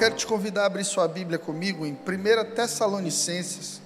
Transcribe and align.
quero 0.00 0.16
te 0.16 0.26
convidar 0.26 0.62
a 0.62 0.64
abrir 0.64 0.82
sua 0.82 1.06
Bíblia 1.06 1.38
comigo 1.38 1.84
em 1.84 1.92
1 1.92 2.54
Tessalonicenses, 2.54 3.82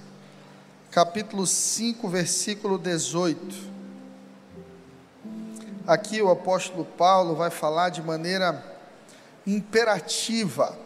capítulo 0.89 1.45
5, 1.45 2.09
versículo 2.09 2.79
18. 2.79 3.57
Aqui 5.85 6.23
o 6.23 6.31
apóstolo 6.31 6.85
Paulo 6.85 7.35
vai 7.35 7.51
falar 7.51 7.89
de 7.89 8.01
maneira 8.01 8.65
imperativa 9.45 10.79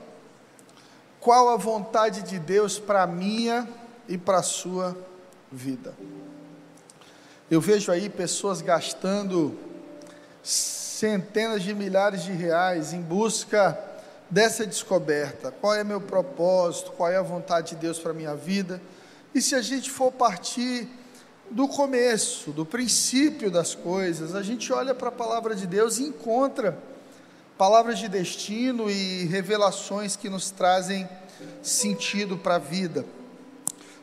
qual 1.21 1.51
a 1.51 1.59
vontade 1.59 2.23
de 2.23 2.39
Deus 2.39 2.79
para 2.79 3.03
a 3.03 3.07
minha 3.07 3.69
e 4.09 4.17
para 4.17 4.39
a 4.39 4.43
sua 4.43 4.97
vida. 5.53 5.93
Eu 7.51 7.61
vejo 7.61 7.93
aí 7.93 8.09
pessoas 8.09 8.63
gastando 8.63 9.59
centenas 10.43 11.63
de 11.63 11.75
milhares 11.75 12.23
de 12.23 12.33
reais 12.33 12.95
em 12.95 13.03
busca 13.03 13.88
dessa 14.31 14.67
descoberta. 14.67 15.51
Qual 15.51 15.75
é 15.75 15.83
meu 15.83 16.01
propósito? 16.01 16.93
Qual 16.93 17.11
é 17.11 17.17
a 17.17 17.23
vontade 17.23 17.71
de 17.71 17.77
Deus 17.77 17.99
para 17.99 18.13
minha 18.13 18.35
vida? 18.35 18.81
E 19.35 19.41
se 19.41 19.55
a 19.55 19.63
gente 19.63 19.91
for 19.91 20.13
partir 20.13 20.89
do 21.51 21.67
começo, 21.67 22.51
do 22.53 22.65
princípio 22.65 23.51
das 23.51 23.75
coisas, 23.75 24.35
a 24.35 24.43
gente 24.43 24.73
olha 24.73 24.95
para 24.95 25.09
a 25.09 25.13
palavra 25.13 25.55
de 25.55 25.67
Deus 25.67 25.99
e 25.99 26.05
encontra 26.05 26.79
palavras 27.57 27.99
de 27.99 28.09
destino 28.09 28.91
e 28.91 29.25
revelações 29.25 30.15
que 30.15 30.29
nos 30.29 30.51
trazem 30.51 31.09
sentido 31.63 32.37
para 32.37 32.57
a 32.57 32.59
vida. 32.59 33.05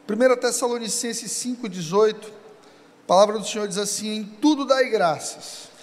1 0.10 0.40
Tessalonicenses 0.40 1.32
5,18, 1.32 2.16
a 2.16 3.08
palavra 3.08 3.40
do 3.40 3.46
Senhor 3.46 3.68
diz 3.68 3.78
assim: 3.78 4.18
Em 4.18 4.24
tudo 4.24 4.66
dai 4.66 4.90
graças 4.90 5.75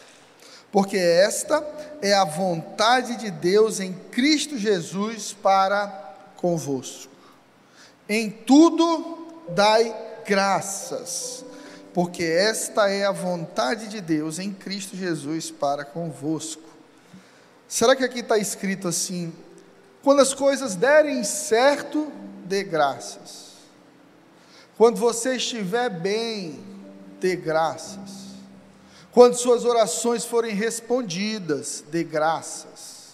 porque 0.73 0.97
esta 0.97 1.63
é 2.01 2.15
a 2.15 2.25
vontade 2.25 3.17
de 3.17 3.31
Deus 3.31 3.79
em 3.79 3.93
Cristo 3.93 4.57
Jesus 4.57 5.35
para 5.35 5.87
convosco. 6.39 7.13
Em 8.09 8.31
tudo 8.31 9.45
dai 9.51 9.95
graças, 10.27 11.45
porque 11.93 12.25
esta 12.25 12.89
é 12.89 13.05
a 13.05 13.13
vontade 13.13 13.87
de 13.87 14.01
Deus 14.01 14.39
em 14.39 14.51
Cristo 14.51 14.97
Jesus 14.97 15.51
para 15.51 15.85
convosco. 15.85 16.63
Será 17.69 17.95
que 17.95 18.05
aqui 18.05 18.21
está 18.21 18.39
escrito 18.39 18.89
assim? 18.89 19.31
Quando 20.03 20.21
as 20.21 20.33
coisas 20.33 20.75
derem 20.75 21.23
certo, 21.23 22.11
dê 22.47 22.65
graças. 22.65 23.53
Quando 24.77 24.97
você 24.97 25.37
estiver 25.37 25.91
bem, 25.91 26.59
dê 27.21 27.37
graças. 27.37 28.22
Quando 29.13 29.35
suas 29.35 29.65
orações 29.65 30.25
forem 30.25 30.55
respondidas, 30.55 31.85
dê 31.91 32.03
graças. 32.03 33.13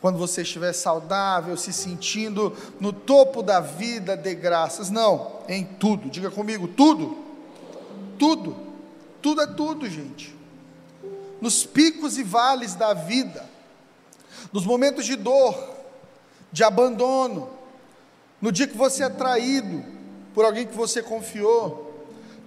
Quando 0.00 0.18
você 0.18 0.42
estiver 0.42 0.72
saudável, 0.72 1.56
se 1.56 1.72
sentindo 1.72 2.54
no 2.78 2.92
topo 2.92 3.42
da 3.42 3.58
vida, 3.60 4.16
dê 4.16 4.34
graças. 4.34 4.90
Não, 4.90 5.40
em 5.48 5.64
tudo. 5.64 6.10
Diga 6.10 6.30
comigo, 6.30 6.68
tudo. 6.68 7.18
Tudo. 8.18 8.56
Tudo 9.22 9.42
é 9.42 9.46
tudo, 9.46 9.88
gente. 9.88 10.34
Nos 11.40 11.64
picos 11.64 12.18
e 12.18 12.22
vales 12.22 12.74
da 12.74 12.92
vida, 12.92 13.48
nos 14.52 14.66
momentos 14.66 15.06
de 15.06 15.16
dor, 15.16 15.56
de 16.52 16.62
abandono, 16.62 17.48
no 18.40 18.52
dia 18.52 18.66
que 18.66 18.76
você 18.76 19.04
é 19.04 19.08
traído 19.08 19.82
por 20.34 20.44
alguém 20.44 20.66
que 20.66 20.76
você 20.76 21.02
confiou, 21.02 21.89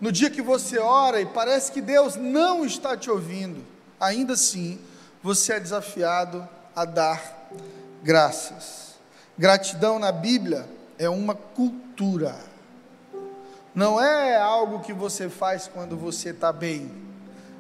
no 0.04 0.12
dia 0.12 0.30
que 0.30 0.42
você 0.42 0.78
ora 0.80 1.22
e 1.22 1.26
parece 1.26 1.72
que 1.72 1.80
Deus 1.80 2.18
não 2.18 2.66
está 2.66 2.98
te 2.98 3.10
ouvindo, 3.10 3.64
ainda 3.98 4.34
assim, 4.34 4.78
você 5.22 5.54
é 5.54 5.60
desafiado 5.62 6.46
a 6.76 6.84
dar 6.84 7.50
graças. 8.04 8.96
Gratidão 9.38 9.98
na 10.00 10.12
Bíblia 10.12 10.68
é 11.00 11.08
uma 11.08 11.34
cultura, 11.34 12.36
não 13.74 13.98
é 13.98 14.36
algo 14.36 14.82
que 14.82 14.92
você 14.92 15.30
faz 15.30 15.70
quando 15.74 15.96
você 15.96 16.32
está 16.32 16.52
bem, 16.52 16.92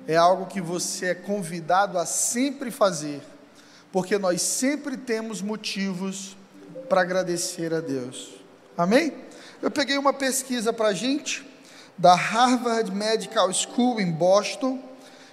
é 0.05 0.17
algo 0.17 0.45
que 0.45 0.59
você 0.59 1.11
é 1.11 1.15
convidado 1.15 1.97
a 1.97 2.05
sempre 2.05 2.71
fazer, 2.71 3.21
porque 3.89 4.17
nós 4.17 4.41
sempre 4.41 4.97
temos 4.97 5.41
motivos 5.41 6.35
para 6.89 6.99
agradecer 6.99 7.73
a 7.73 7.79
Deus. 7.79 8.33
Amém? 8.77 9.13
Eu 9.61 9.71
peguei 9.71 9.97
uma 9.97 10.11
pesquisa 10.11 10.73
para 10.73 10.89
a 10.89 10.93
gente 10.93 11.52
da 11.97 12.15
Harvard 12.15 12.91
Medical 12.91 13.51
School 13.53 13.99
em 13.99 14.11
Boston, 14.11 14.79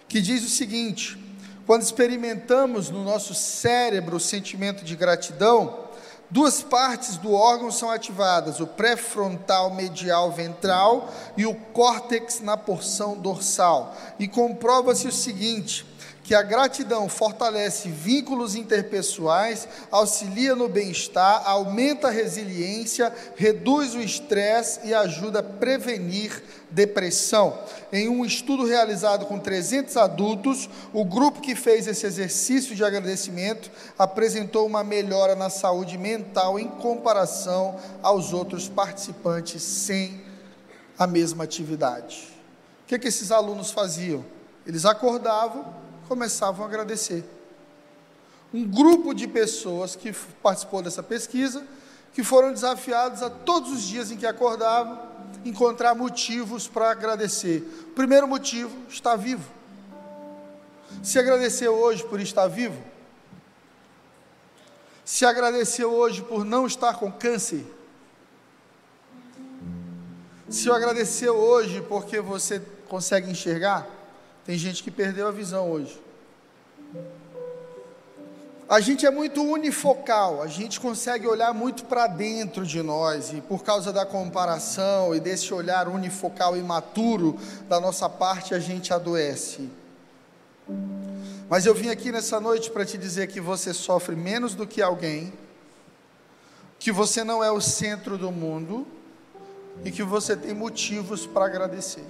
que 0.09 0.21
diz 0.21 0.45
o 0.45 0.49
seguinte: 0.49 1.19
quando 1.67 1.83
experimentamos 1.83 2.91
no 2.91 3.05
nosso 3.05 3.35
cérebro 3.35 4.17
o 4.17 4.21
sentimento 4.21 4.85
de 4.85 4.97
gratidão, 4.97 5.89
duas 6.31 6.63
partes 6.63 7.17
do 7.17 7.33
órgão 7.33 7.71
são 7.71 7.91
ativadas, 7.91 8.61
o 8.61 8.67
pré-frontal 8.67 9.71
medial 9.71 10.31
ventral 10.31 11.13
e 11.37 11.47
o 11.47 11.55
córtex 11.55 12.41
na 12.41 12.57
porção 12.57 13.17
dorsal. 13.17 13.95
E 14.19 14.29
comprova-se 14.29 15.09
o 15.09 15.13
seguinte: 15.13 15.87
que 16.31 16.35
a 16.37 16.43
gratidão 16.43 17.09
fortalece 17.09 17.89
vínculos 17.89 18.55
interpessoais, 18.55 19.67
auxilia 19.91 20.55
no 20.55 20.69
bem-estar, 20.69 21.43
aumenta 21.45 22.07
a 22.07 22.13
resiliência, 22.13 23.13
reduz 23.35 23.97
o 23.97 24.01
estresse 24.01 24.79
e 24.85 24.95
ajuda 24.95 25.41
a 25.41 25.43
prevenir 25.43 26.41
depressão. 26.71 27.59
Em 27.93 28.09
um 28.09 28.25
estudo 28.25 28.65
realizado 28.65 29.27
com 29.27 29.41
300 29.41 29.97
adultos, 29.97 30.71
o 30.93 31.05
grupo 31.05 31.41
que 31.41 31.57
fez 31.57 31.89
esse 31.89 32.07
exercício 32.07 32.77
de 32.77 32.85
agradecimento 32.85 33.69
apresentou 33.99 34.65
uma 34.69 34.85
melhora 34.85 35.35
na 35.35 35.51
saúde 35.51 35.99
mental 35.99 36.61
em 36.61 36.69
comparação 36.69 37.75
aos 38.01 38.33
outros 38.33 38.69
participantes 38.69 39.61
sem 39.65 40.23
a 40.97 41.09
mesma 41.09 41.43
atividade. 41.43 42.29
O 42.85 42.87
que, 42.87 43.01
que 43.01 43.09
esses 43.09 43.33
alunos 43.33 43.73
faziam? 43.73 44.25
Eles 44.65 44.85
acordavam, 44.85 45.80
começavam 46.11 46.65
a 46.65 46.69
agradecer. 46.69 47.25
Um 48.53 48.67
grupo 48.67 49.15
de 49.15 49.29
pessoas 49.29 49.95
que 49.95 50.13
participou 50.43 50.83
dessa 50.83 51.05
pesquisa, 51.05 51.65
que 52.13 52.25
foram 52.25 52.53
desafiados 52.53 53.23
a 53.23 53.31
todos 53.31 53.71
os 53.71 53.83
dias 53.83 54.11
em 54.11 54.17
que 54.17 54.27
acordavam, 54.27 55.01
encontrar 55.45 55.95
motivos 55.95 56.67
para 56.67 56.91
agradecer. 56.91 57.63
O 57.91 57.95
primeiro 57.95 58.27
motivo, 58.27 58.77
estar 58.89 59.15
vivo. 59.15 59.49
Se 61.01 61.17
agradeceu 61.17 61.75
hoje 61.75 62.03
por 62.03 62.19
estar 62.19 62.49
vivo, 62.49 62.83
se 65.05 65.25
agradeceu 65.25 65.93
hoje 65.93 66.23
por 66.23 66.45
não 66.45 66.67
estar 66.67 66.95
com 66.95 67.13
câncer, 67.13 67.65
se 70.49 70.69
agradeceu 70.69 71.37
hoje 71.37 71.81
porque 71.83 72.21
você 72.21 72.61
consegue 72.89 73.31
enxergar, 73.31 74.00
tem 74.45 74.57
gente 74.57 74.83
que 74.83 74.91
perdeu 74.91 75.29
a 75.29 75.31
visão 75.31 75.71
hoje. 75.71 76.01
A 78.69 78.79
gente 78.79 79.05
é 79.05 79.11
muito 79.11 79.43
unifocal, 79.43 80.41
a 80.41 80.47
gente 80.47 80.79
consegue 80.79 81.27
olhar 81.27 81.53
muito 81.53 81.85
para 81.87 82.07
dentro 82.07 82.65
de 82.65 82.81
nós, 82.83 83.33
e 83.33 83.41
por 83.41 83.65
causa 83.65 83.93
da 83.93 84.07
comparação 84.07 85.13
e 85.13 85.19
desse 85.19 85.53
olhar 85.53 85.89
unifocal 85.89 86.57
imaturo 86.57 87.37
da 87.69 87.81
nossa 87.81 88.09
parte, 88.09 88.55
a 88.55 88.61
gente 88.61 88.93
adoece. 88.95 89.69
Mas 91.49 91.67
eu 91.67 91.75
vim 91.75 91.89
aqui 91.89 92.13
nessa 92.13 92.39
noite 92.39 92.71
para 92.71 92.87
te 92.87 92.97
dizer 92.97 93.27
que 93.27 93.41
você 93.41 93.75
sofre 93.75 94.15
menos 94.15 94.55
do 94.55 94.65
que 94.65 94.81
alguém, 94.81 95.33
que 96.79 96.93
você 96.93 97.25
não 97.25 97.43
é 97.43 97.51
o 97.51 97.61
centro 97.61 98.17
do 98.17 98.31
mundo 98.31 98.87
e 99.85 99.91
que 99.91 100.05
você 100.05 100.37
tem 100.37 100.55
motivos 100.55 101.27
para 101.27 101.47
agradecer. 101.47 102.05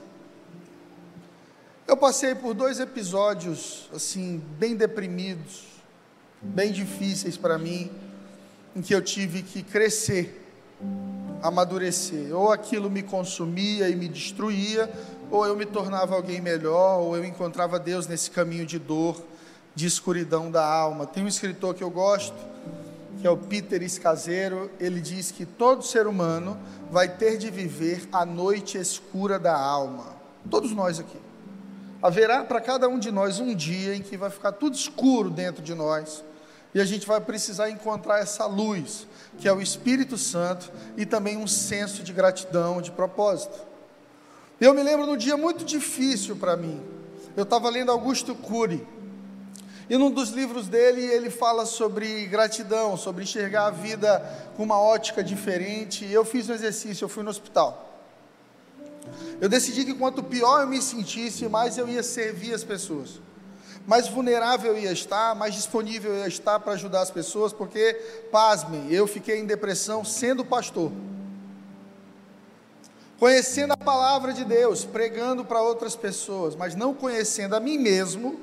Eu 1.91 1.97
passei 1.97 2.37
por 2.37 2.55
dois 2.55 2.79
episódios, 2.79 3.91
assim, 3.93 4.41
bem 4.61 4.77
deprimidos, 4.77 5.65
bem 6.41 6.71
difíceis 6.71 7.37
para 7.37 7.59
mim, 7.59 7.91
em 8.77 8.81
que 8.81 8.95
eu 8.95 9.03
tive 9.03 9.43
que 9.43 9.61
crescer, 9.61 10.41
amadurecer. 11.43 12.33
Ou 12.33 12.53
aquilo 12.53 12.89
me 12.89 13.03
consumia 13.03 13.89
e 13.89 13.97
me 13.97 14.07
destruía, 14.07 14.89
ou 15.33 15.45
eu 15.45 15.57
me 15.57 15.67
tornava 15.67 16.15
alguém 16.15 16.41
melhor, 16.41 17.01
ou 17.01 17.17
eu 17.17 17.25
encontrava 17.25 17.77
Deus 17.77 18.07
nesse 18.07 18.31
caminho 18.31 18.65
de 18.65 18.79
dor, 18.79 19.21
de 19.75 19.85
escuridão 19.85 20.49
da 20.49 20.65
alma. 20.65 21.09
Tem 21.09 21.25
um 21.25 21.29
escritor 21.29 21.75
que 21.75 21.83
eu 21.83 21.91
gosto, 21.91 22.39
que 23.21 23.27
é 23.27 23.31
o 23.31 23.37
Peter 23.37 23.83
Escaseiro, 23.83 24.71
ele 24.79 25.01
diz 25.01 25.33
que 25.33 25.45
todo 25.45 25.83
ser 25.83 26.07
humano 26.07 26.57
vai 26.89 27.09
ter 27.09 27.37
de 27.37 27.51
viver 27.51 28.09
a 28.13 28.25
noite 28.25 28.79
escura 28.79 29.41
da 29.41 29.59
alma. 29.59 30.07
Todos 30.49 30.71
nós 30.71 31.01
aqui. 31.01 31.30
Haverá 32.03 32.45
para 32.45 32.61
cada 32.61 32.89
um 32.89 32.99
de 32.99 33.11
nós 33.11 33.39
um 33.41 33.55
dia 33.55 33.95
em 33.95 34.01
que 34.03 34.17
vai 34.17 34.31
ficar 34.31 34.53
tudo 34.53 34.75
escuro 34.75 35.29
dentro 35.29 35.63
de 35.63 35.75
nós, 35.75 36.25
e 36.73 36.81
a 36.81 36.85
gente 36.85 37.07
vai 37.07 37.21
precisar 37.21 37.69
encontrar 37.69 38.21
essa 38.21 38.47
luz, 38.47 39.07
que 39.39 39.47
é 39.47 39.53
o 39.53 39.61
Espírito 39.61 40.17
Santo, 40.17 40.71
e 40.97 41.05
também 41.05 41.37
um 41.37 41.47
senso 41.47 42.03
de 42.03 42.13
gratidão, 42.13 42.81
de 42.81 42.91
propósito. 42.91 43.67
Eu 44.61 44.73
me 44.73 44.83
lembro 44.83 45.05
de 45.07 45.13
um 45.13 45.17
dia 45.17 45.37
muito 45.37 45.65
difícil 45.65 46.37
para 46.37 46.57
mim. 46.57 46.83
Eu 47.37 47.43
estava 47.43 47.69
lendo 47.69 47.91
Augusto 47.91 48.35
Cury, 48.35 48.87
E 49.91 49.99
num 49.99 50.11
dos 50.13 50.31
livros 50.31 50.69
dele, 50.69 51.03
ele 51.03 51.31
fala 51.31 51.67
sobre 51.67 52.25
gratidão, 52.27 52.97
sobre 52.97 53.25
enxergar 53.25 53.67
a 53.67 53.71
vida 53.71 54.21
com 54.57 54.63
uma 54.63 54.79
ótica 54.79 55.23
diferente. 55.25 56.07
Eu 56.09 56.25
fiz 56.25 56.49
um 56.49 56.55
exercício, 56.55 57.05
eu 57.05 57.09
fui 57.09 57.25
no 57.25 57.31
hospital. 57.31 57.90
Eu 59.41 59.49
decidi 59.49 59.85
que 59.85 59.95
quanto 59.95 60.23
pior 60.23 60.63
eu 60.63 60.67
me 60.67 60.81
sentisse, 60.81 61.49
mais 61.49 61.79
eu 61.79 61.89
ia 61.89 62.03
servir 62.03 62.55
as 62.55 62.65
pessoas. 62.65 63.21
Mais 63.87 64.09
vulnerável 64.09 64.75
eu 64.75 64.83
ia 64.83 64.93
estar, 64.93 65.35
mais 65.35 65.55
disponível 65.55 66.13
eu 66.13 66.19
ia 66.21 66.29
estar 66.29 66.61
para 66.61 66.75
ajudar 66.75 67.01
as 67.01 67.11
pessoas, 67.11 67.53
porque, 67.53 67.95
pasmem, 68.31 68.93
eu 68.93 69.07
fiquei 69.07 69.39
em 69.39 69.47
depressão 69.47 70.05
sendo 70.05 70.45
pastor. 70.45 70.93
Conhecendo 73.19 73.73
a 73.73 73.77
palavra 73.77 74.33
de 74.33 74.45
Deus, 74.45 74.85
pregando 74.85 75.45
para 75.45 75.61
outras 75.61 75.95
pessoas, 75.95 76.55
mas 76.55 76.75
não 76.75 76.95
conhecendo 76.95 77.55
a 77.55 77.61
mim 77.61 77.79
mesmo 77.79 78.41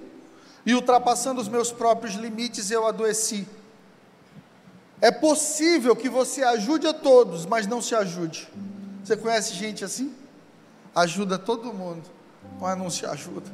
e 0.65 0.73
ultrapassando 0.75 1.41
os 1.41 1.47
meus 1.47 1.71
próprios 1.71 2.15
limites, 2.15 2.69
eu 2.69 2.85
adoeci. 2.85 3.47
É 4.99 5.11
possível 5.11 5.95
que 5.95 6.09
você 6.09 6.43
ajude 6.43 6.87
a 6.87 6.93
todos, 6.93 7.45
mas 7.45 7.65
não 7.67 7.81
se 7.81 7.95
ajude. 7.95 8.47
Você 9.03 9.15
conhece 9.15 9.53
gente 9.53 9.85
assim? 9.85 10.13
Ajuda 10.97 11.37
todo 11.37 11.71
mundo, 11.71 12.09
mas 12.59 12.77
não 12.77 12.89
se 12.89 13.05
ajuda. 13.05 13.49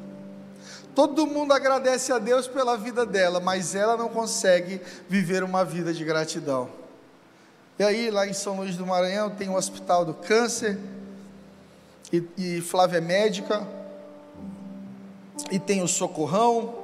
Todo 0.94 1.26
mundo 1.26 1.52
agradece 1.52 2.12
a 2.12 2.18
Deus 2.18 2.46
pela 2.46 2.76
vida 2.76 3.04
dela, 3.04 3.40
mas 3.40 3.74
ela 3.74 3.96
não 3.96 4.08
consegue 4.08 4.80
viver 5.08 5.42
uma 5.42 5.64
vida 5.64 5.92
de 5.92 6.04
gratidão. 6.04 6.70
E 7.78 7.82
aí, 7.82 8.10
lá 8.10 8.26
em 8.26 8.32
São 8.32 8.56
Luís 8.56 8.76
do 8.76 8.86
Maranhão, 8.86 9.30
tem 9.30 9.48
o 9.48 9.56
Hospital 9.56 10.04
do 10.04 10.14
Câncer, 10.14 10.78
e, 12.12 12.22
e 12.38 12.60
Flávia 12.60 12.98
é 12.98 13.00
médica, 13.00 13.66
e 15.50 15.58
tem 15.58 15.82
o 15.82 15.88
Socorrão, 15.88 16.74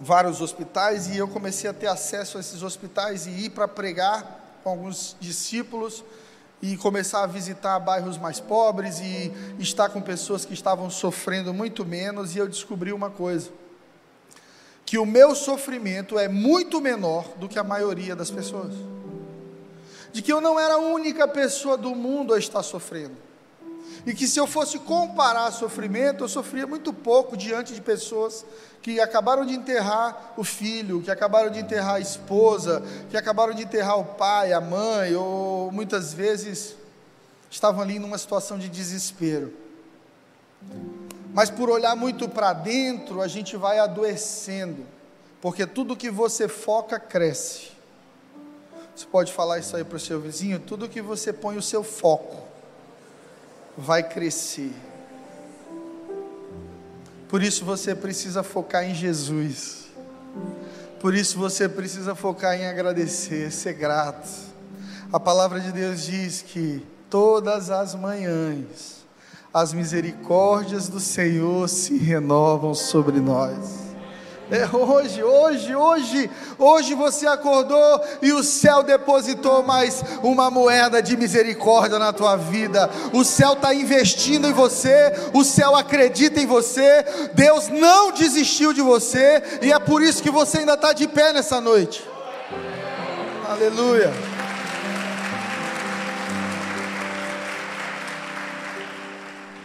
vários 0.00 0.40
hospitais, 0.40 1.08
e 1.08 1.18
eu 1.18 1.26
comecei 1.26 1.68
a 1.68 1.74
ter 1.74 1.88
acesso 1.88 2.38
a 2.38 2.40
esses 2.40 2.62
hospitais 2.62 3.26
e 3.26 3.30
ir 3.30 3.50
para 3.50 3.66
pregar 3.66 4.60
com 4.62 4.70
alguns 4.70 5.16
discípulos 5.20 6.04
e 6.64 6.78
começar 6.78 7.22
a 7.22 7.26
visitar 7.26 7.78
bairros 7.78 8.16
mais 8.16 8.40
pobres 8.40 8.98
e 8.98 9.30
estar 9.58 9.90
com 9.90 10.00
pessoas 10.00 10.46
que 10.46 10.54
estavam 10.54 10.88
sofrendo 10.88 11.52
muito 11.52 11.84
menos, 11.84 12.34
e 12.34 12.38
eu 12.38 12.48
descobri 12.48 12.90
uma 12.90 13.10
coisa: 13.10 13.50
que 14.86 14.96
o 14.96 15.04
meu 15.04 15.34
sofrimento 15.34 16.18
é 16.18 16.26
muito 16.26 16.80
menor 16.80 17.28
do 17.36 17.50
que 17.50 17.58
a 17.58 17.62
maioria 17.62 18.16
das 18.16 18.30
pessoas. 18.30 18.72
De 20.10 20.22
que 20.22 20.32
eu 20.32 20.40
não 20.40 20.58
era 20.58 20.74
a 20.74 20.78
única 20.78 21.28
pessoa 21.28 21.76
do 21.76 21.94
mundo 21.94 22.32
a 22.32 22.38
estar 22.38 22.62
sofrendo. 22.62 23.16
E 24.06 24.12
que 24.12 24.26
se 24.26 24.38
eu 24.38 24.46
fosse 24.46 24.78
comparar 24.78 25.50
sofrimento, 25.50 26.24
eu 26.24 26.28
sofria 26.28 26.66
muito 26.66 26.92
pouco 26.92 27.36
diante 27.36 27.72
de 27.72 27.80
pessoas 27.80 28.44
que 28.82 29.00
acabaram 29.00 29.46
de 29.46 29.54
enterrar 29.54 30.34
o 30.36 30.44
filho, 30.44 31.00
que 31.00 31.10
acabaram 31.10 31.50
de 31.50 31.58
enterrar 31.58 31.94
a 31.94 32.00
esposa, 32.00 32.82
que 33.08 33.16
acabaram 33.16 33.54
de 33.54 33.62
enterrar 33.62 33.98
o 33.98 34.04
pai, 34.04 34.52
a 34.52 34.60
mãe, 34.60 35.14
ou 35.14 35.72
muitas 35.72 36.12
vezes 36.12 36.76
estavam 37.50 37.80
ali 37.80 37.98
numa 37.98 38.18
situação 38.18 38.58
de 38.58 38.68
desespero. 38.68 39.54
Mas 41.32 41.48
por 41.48 41.70
olhar 41.70 41.96
muito 41.96 42.28
para 42.28 42.52
dentro, 42.52 43.22
a 43.22 43.26
gente 43.26 43.56
vai 43.56 43.78
adoecendo, 43.78 44.86
porque 45.40 45.66
tudo 45.66 45.96
que 45.96 46.10
você 46.10 46.46
foca 46.46 47.00
cresce. 47.00 47.72
Você 48.94 49.06
pode 49.06 49.32
falar 49.32 49.58
isso 49.58 49.74
aí 49.74 49.82
para 49.82 49.96
o 49.96 50.00
seu 50.00 50.20
vizinho? 50.20 50.60
Tudo 50.60 50.90
que 50.90 51.00
você 51.00 51.32
põe 51.32 51.56
o 51.56 51.62
seu 51.62 51.82
foco 51.82 52.53
vai 53.76 54.02
crescer. 54.02 54.72
Por 57.28 57.42
isso 57.42 57.64
você 57.64 57.94
precisa 57.94 58.42
focar 58.42 58.84
em 58.84 58.94
Jesus. 58.94 59.88
Por 61.00 61.14
isso 61.14 61.38
você 61.38 61.68
precisa 61.68 62.14
focar 62.14 62.54
em 62.54 62.66
agradecer, 62.66 63.50
ser 63.50 63.74
grato. 63.74 64.28
A 65.12 65.20
palavra 65.20 65.60
de 65.60 65.72
Deus 65.72 66.04
diz 66.04 66.42
que 66.42 66.84
todas 67.10 67.70
as 67.70 67.94
manhãs 67.94 69.04
as 69.54 69.72
misericórdias 69.72 70.88
do 70.88 70.98
Senhor 70.98 71.68
se 71.68 71.96
renovam 71.96 72.74
sobre 72.74 73.20
nós. 73.20 73.83
É 74.54 74.68
hoje, 74.72 75.20
hoje, 75.20 75.74
hoje, 75.74 76.30
hoje 76.56 76.94
você 76.94 77.26
acordou 77.26 78.00
e 78.22 78.32
o 78.32 78.40
céu 78.44 78.84
depositou 78.84 79.64
mais 79.64 80.00
uma 80.22 80.48
moeda 80.48 81.02
de 81.02 81.16
misericórdia 81.16 81.98
na 81.98 82.12
tua 82.12 82.36
vida. 82.36 82.88
O 83.12 83.24
céu 83.24 83.54
está 83.54 83.74
investindo 83.74 84.46
em 84.46 84.52
você, 84.52 85.12
o 85.32 85.42
céu 85.42 85.74
acredita 85.74 86.40
em 86.40 86.46
você. 86.46 87.04
Deus 87.34 87.66
não 87.66 88.12
desistiu 88.12 88.72
de 88.72 88.80
você 88.80 89.42
e 89.60 89.72
é 89.72 89.78
por 89.80 90.00
isso 90.00 90.22
que 90.22 90.30
você 90.30 90.58
ainda 90.58 90.74
está 90.74 90.92
de 90.92 91.08
pé 91.08 91.32
nessa 91.32 91.60
noite. 91.60 92.08
Aleluia. 93.48 94.12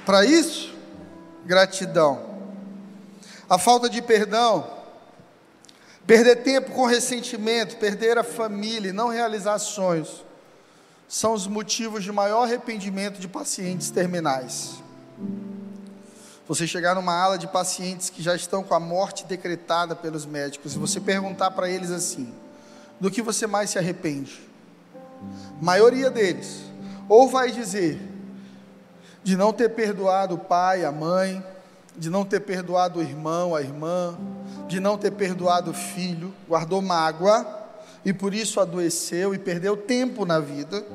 Para 0.03 0.25
isso, 0.25 0.73
gratidão. 1.45 2.27
A 3.47 3.59
falta 3.59 3.87
de 3.87 4.01
perdão, 4.01 4.78
perder 6.09 6.37
tempo 6.37 6.71
com 6.71 6.87
ressentimento, 6.87 7.77
perder 7.77 8.17
a 8.17 8.23
família 8.23 8.89
e 8.89 8.91
não 8.91 9.09
realizar 9.09 9.59
sonhos, 9.59 10.25
são 11.07 11.33
os 11.33 11.45
motivos 11.45 12.03
de 12.03 12.11
maior 12.11 12.45
arrependimento 12.45 13.19
de 13.19 13.27
pacientes 13.27 13.91
terminais. 13.91 14.81
Você 16.47 16.65
chegar 16.65 16.95
numa 16.95 17.13
ala 17.13 17.37
de 17.37 17.45
pacientes 17.45 18.09
que 18.09 18.23
já 18.23 18.33
estão 18.33 18.63
com 18.63 18.73
a 18.73 18.79
morte 18.79 19.23
decretada 19.23 19.95
pelos 19.95 20.25
médicos 20.25 20.73
e 20.73 20.79
você 20.79 20.99
perguntar 20.99 21.51
para 21.51 21.69
eles 21.69 21.91
assim: 21.91 22.33
do 22.99 23.11
que 23.11 23.21
você 23.21 23.45
mais 23.45 23.69
se 23.69 23.77
arrepende? 23.77 24.41
A 25.61 25.63
maioria 25.63 26.09
deles, 26.09 26.63
ou 27.07 27.29
vai 27.29 27.51
dizer 27.51 28.01
de 29.23 29.37
não 29.37 29.53
ter 29.53 29.69
perdoado 29.69 30.33
o 30.33 30.39
pai, 30.39 30.83
a 30.83 30.91
mãe, 30.91 31.45
de 31.95 32.09
não 32.09 32.25
ter 32.25 32.39
perdoado 32.39 32.97
o 32.97 33.03
irmão, 33.03 33.53
a 33.53 33.61
irmã, 33.61 34.17
de 34.69 34.79
não 34.79 34.97
ter 34.97 35.11
perdoado 35.11 35.71
o 35.71 35.73
filho, 35.73 36.33
guardou 36.47 36.81
mágoa 36.81 37.45
e 38.05 38.13
por 38.13 38.33
isso 38.33 38.59
adoeceu 38.59 39.33
e 39.33 39.39
perdeu 39.39 39.75
tempo 39.75 40.25
na 40.25 40.39
vida, 40.39 40.85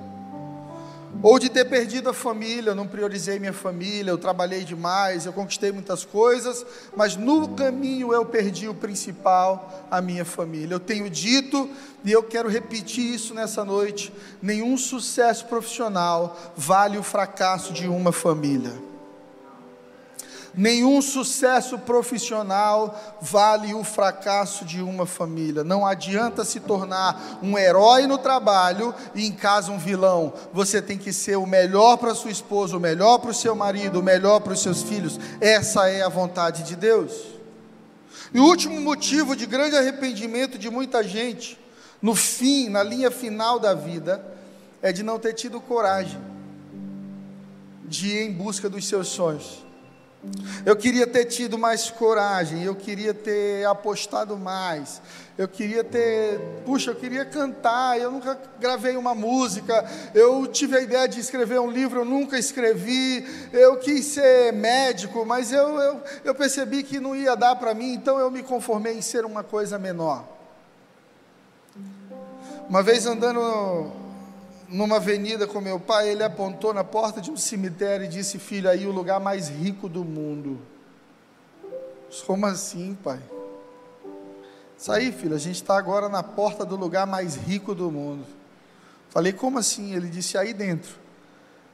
ou 1.23 1.39
de 1.39 1.49
ter 1.49 1.65
perdido 1.65 2.11
a 2.11 2.15
família, 2.15 2.71
eu 2.71 2.75
não 2.75 2.87
priorizei 2.87 3.39
minha 3.39 3.53
família, 3.53 4.11
eu 4.11 4.19
trabalhei 4.19 4.63
demais, 4.65 5.27
eu 5.27 5.33
conquistei 5.33 5.73
muitas 5.73 6.05
coisas, 6.05 6.65
mas 6.97 7.17
no 7.17 7.49
caminho 7.49 8.13
eu 8.13 8.25
perdi 8.25 8.69
o 8.69 8.75
principal, 8.75 9.87
a 9.91 10.01
minha 10.01 10.25
família. 10.25 10.75
Eu 10.75 10.81
tenho 10.81 11.09
dito 11.09 11.69
e 12.05 12.13
eu 12.13 12.23
quero 12.23 12.49
repetir 12.49 13.15
isso 13.15 13.33
nessa 13.33 13.65
noite: 13.65 14.13
nenhum 14.43 14.77
sucesso 14.77 15.47
profissional 15.47 16.37
vale 16.57 16.99
o 16.99 17.03
fracasso 17.03 17.73
de 17.73 17.89
uma 17.89 18.13
família. 18.13 18.73
Nenhum 20.57 21.03
sucesso 21.03 21.79
profissional 21.79 23.19
vale 23.21 23.75
o 23.75 23.83
fracasso 23.83 24.65
de 24.65 24.81
uma 24.81 25.05
família. 25.05 25.65
Não 25.65 25.85
adianta 25.85 26.45
se 26.45 26.61
tornar 26.61 27.39
um 27.43 27.59
herói 27.59 28.07
no 28.07 28.19
trabalho 28.19 28.95
e 29.15 29.27
em 29.27 29.33
casa 29.33 29.73
um 29.73 29.79
vilão. 29.79 30.33
Você 30.53 30.81
tem 30.81 30.97
que 30.97 31.13
ser 31.13 31.37
o 31.37 31.47
melhor 31.47 31.97
para 31.97 32.15
sua 32.15 32.31
esposa, 32.31 32.77
o 32.77 32.81
melhor 32.81 33.19
para 33.19 33.31
o 33.31 33.35
seu 33.35 33.55
marido, 33.55 34.01
o 34.01 34.03
melhor 34.03 34.41
para 34.41 34.53
os 34.53 34.63
seus 34.63 34.83
filhos. 34.83 35.19
Essa 35.41 35.89
é 35.89 36.03
a 36.03 36.09
vontade 36.09 36.63
de 36.63 36.77
Deus. 36.77 37.13
E 38.33 38.39
o 38.39 38.45
último 38.45 38.81
motivo 38.81 39.35
de 39.35 39.47
grande 39.47 39.77
arrependimento 39.77 40.59
de 40.59 40.71
muita 40.71 41.03
gente, 41.03 41.59
no 42.01 42.15
fim, 42.15 42.69
na 42.69 42.83
linha 42.83 43.11
final 43.11 43.59
da 43.59 43.75
vida, 43.75 44.25
é 44.81 44.93
de 44.93 45.03
não 45.03 45.19
ter 45.19 45.33
tido 45.33 45.61
coragem 45.61 46.21
de 47.87 48.09
ir 48.09 48.23
em 48.23 48.33
busca 48.33 48.69
dos 48.69 48.87
seus 48.87 49.09
sonhos. 49.09 49.65
Eu 50.65 50.77
queria 50.77 51.07
ter 51.07 51.27
tido 51.27 51.59
mais 51.59 51.91
coragem, 51.91 52.63
eu 52.63 52.75
queria 52.75 53.13
ter 53.13 53.67
apostado 53.67 54.37
mais, 54.37 55.03
eu 55.37 55.47
queria 55.47 55.85
ter, 55.85 56.41
puxa, 56.65 56.93
eu 56.93 56.95
queria 56.95 57.25
cantar, 57.25 58.01
eu 58.01 58.11
nunca 58.11 58.39
gravei 58.59 58.97
uma 58.97 59.15
música, 59.15 59.85
eu 60.15 60.47
tive 60.47 60.77
a 60.77 60.81
ideia 60.81 61.07
de 61.07 61.21
escrever 61.21 61.61
um 61.61 61.71
livro, 61.71 62.01
eu 62.01 62.05
nunca 62.05 62.39
escrevi, 62.39 63.27
eu 63.53 63.77
quis 63.77 64.07
ser 64.07 64.53
médico, 64.53 65.27
mas 65.27 65.53
eu, 65.53 65.79
eu, 65.79 66.03
eu 66.25 66.35
percebi 66.35 66.83
que 66.83 66.99
não 66.99 67.15
ia 67.15 67.35
dar 67.35 67.57
para 67.57 67.75
mim, 67.75 67.93
então 67.93 68.19
eu 68.19 68.31
me 68.31 68.43
conformei 68.43 68.97
em 68.97 69.03
ser 69.03 69.25
uma 69.25 69.45
coisa 69.45 69.79
menor. 69.79 70.25
Uma 72.69 72.83
vez 72.83 73.05
andando 73.05 74.04
numa 74.75 74.97
avenida 74.97 75.47
com 75.47 75.61
meu 75.61 75.79
pai, 75.79 76.09
ele 76.09 76.25
apontou 76.25 76.75
na 76.75 76.83
porta 76.83 77.21
de 77.21 77.31
um 77.31 77.37
cemitério 77.37 78.07
e 78.07 78.09
disse: 78.09 78.41
Filho, 78.41 78.69
aí 78.69 78.87
o 78.89 78.91
lugar 78.91 79.21
mais 79.21 79.49
rico 79.49 79.89
do 79.89 80.05
mundo. 80.05 80.59
Como 82.27 82.45
assim, 82.47 82.97
pai? 83.03 83.21
Isso 84.77 84.91
aí, 84.91 85.13
filho, 85.13 85.37
a 85.37 85.39
gente 85.39 85.57
está 85.57 85.79
agora 85.79 86.09
na 86.09 86.25
porta 86.25 86.65
do 86.65 86.75
lugar 86.75 87.07
mais 87.07 87.37
rico 87.37 87.73
do 87.73 87.89
mundo. 87.89 88.27
Falei, 89.11 89.33
como 89.33 89.61
assim? 89.61 89.95
Ele 89.95 90.09
disse: 90.09 90.37
Aí 90.37 90.53
dentro 90.53 90.97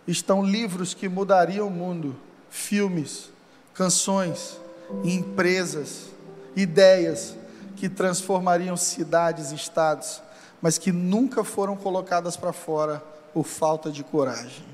estão 0.07 0.45
livros 0.45 0.93
que 0.93 1.09
mudariam 1.09 1.69
o 1.69 1.71
mundo, 1.71 2.15
filmes, 2.51 3.31
canções, 3.73 4.61
empresas, 5.05 6.11
ideias 6.55 7.35
que 7.77 7.89
transformariam 7.89 8.77
cidades 8.77 9.53
estados, 9.53 10.21
mas 10.61 10.79
que 10.79 10.93
nunca 10.93 11.43
foram 11.43 11.77
colocadas 11.77 12.37
para 12.37 12.53
fora 12.53 13.03
por 13.33 13.45
falta 13.45 13.91
de 13.91 14.05
coragem. 14.05 14.65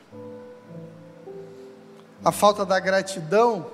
A 2.24 2.32
falta 2.32 2.64
da 2.64 2.80
gratidão, 2.80 3.66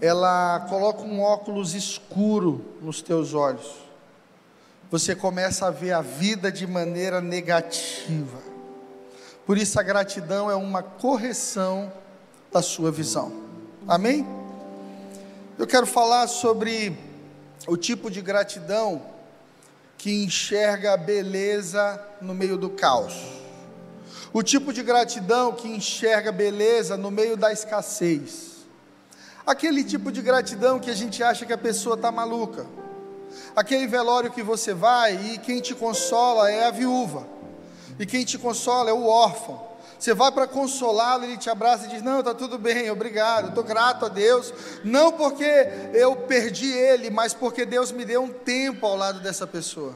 ela 0.00 0.60
coloca 0.68 1.02
um 1.02 1.20
óculos 1.20 1.74
escuro 1.74 2.64
nos 2.80 3.02
teus 3.02 3.34
olhos. 3.34 3.76
Você 4.90 5.14
começa 5.14 5.66
a 5.66 5.70
ver 5.70 5.92
a 5.92 6.00
vida 6.00 6.50
de 6.50 6.66
maneira 6.66 7.20
negativa. 7.20 8.38
Por 9.44 9.58
isso 9.58 9.78
a 9.78 9.82
gratidão 9.82 10.50
é 10.50 10.54
uma 10.54 10.82
correção 10.82 11.92
da 12.50 12.62
sua 12.62 12.90
visão. 12.90 13.32
Amém? 13.86 14.26
Eu 15.58 15.66
quero 15.66 15.86
falar 15.86 16.26
sobre 16.28 16.96
o 17.66 17.76
tipo 17.76 18.10
de 18.10 18.20
gratidão 18.20 19.11
que 20.02 20.24
enxerga 20.24 20.94
a 20.94 20.96
beleza 20.96 22.04
no 22.20 22.34
meio 22.34 22.56
do 22.56 22.68
caos. 22.68 23.14
O 24.32 24.42
tipo 24.42 24.72
de 24.72 24.82
gratidão 24.82 25.52
que 25.52 25.68
enxerga 25.68 26.32
beleza 26.32 26.96
no 26.96 27.08
meio 27.08 27.36
da 27.36 27.52
escassez. 27.52 28.64
Aquele 29.46 29.84
tipo 29.84 30.10
de 30.10 30.20
gratidão 30.20 30.80
que 30.80 30.90
a 30.90 30.94
gente 30.94 31.22
acha 31.22 31.46
que 31.46 31.52
a 31.52 31.58
pessoa 31.58 31.94
está 31.94 32.10
maluca. 32.10 32.66
Aquele 33.54 33.86
velório 33.86 34.32
que 34.32 34.42
você 34.42 34.74
vai 34.74 35.34
e 35.34 35.38
quem 35.38 35.60
te 35.60 35.72
consola 35.72 36.50
é 36.50 36.64
a 36.64 36.72
viúva. 36.72 37.24
E 37.96 38.04
quem 38.04 38.24
te 38.24 38.36
consola 38.36 38.90
é 38.90 38.92
o 38.92 39.06
órfão. 39.06 39.68
Você 40.02 40.14
vai 40.14 40.32
para 40.32 40.48
consolá-lo, 40.48 41.22
ele 41.22 41.36
te 41.36 41.48
abraça 41.48 41.84
e 41.84 41.88
diz: 41.88 42.02
Não, 42.02 42.18
está 42.18 42.34
tudo 42.34 42.58
bem, 42.58 42.90
obrigado, 42.90 43.50
estou 43.50 43.62
grato 43.62 44.04
a 44.04 44.08
Deus. 44.08 44.52
Não 44.82 45.12
porque 45.12 45.44
eu 45.94 46.16
perdi 46.16 46.72
ele, 46.72 47.08
mas 47.08 47.32
porque 47.32 47.64
Deus 47.64 47.92
me 47.92 48.04
deu 48.04 48.20
um 48.24 48.28
tempo 48.28 48.84
ao 48.84 48.96
lado 48.96 49.20
dessa 49.20 49.46
pessoa. 49.46 49.94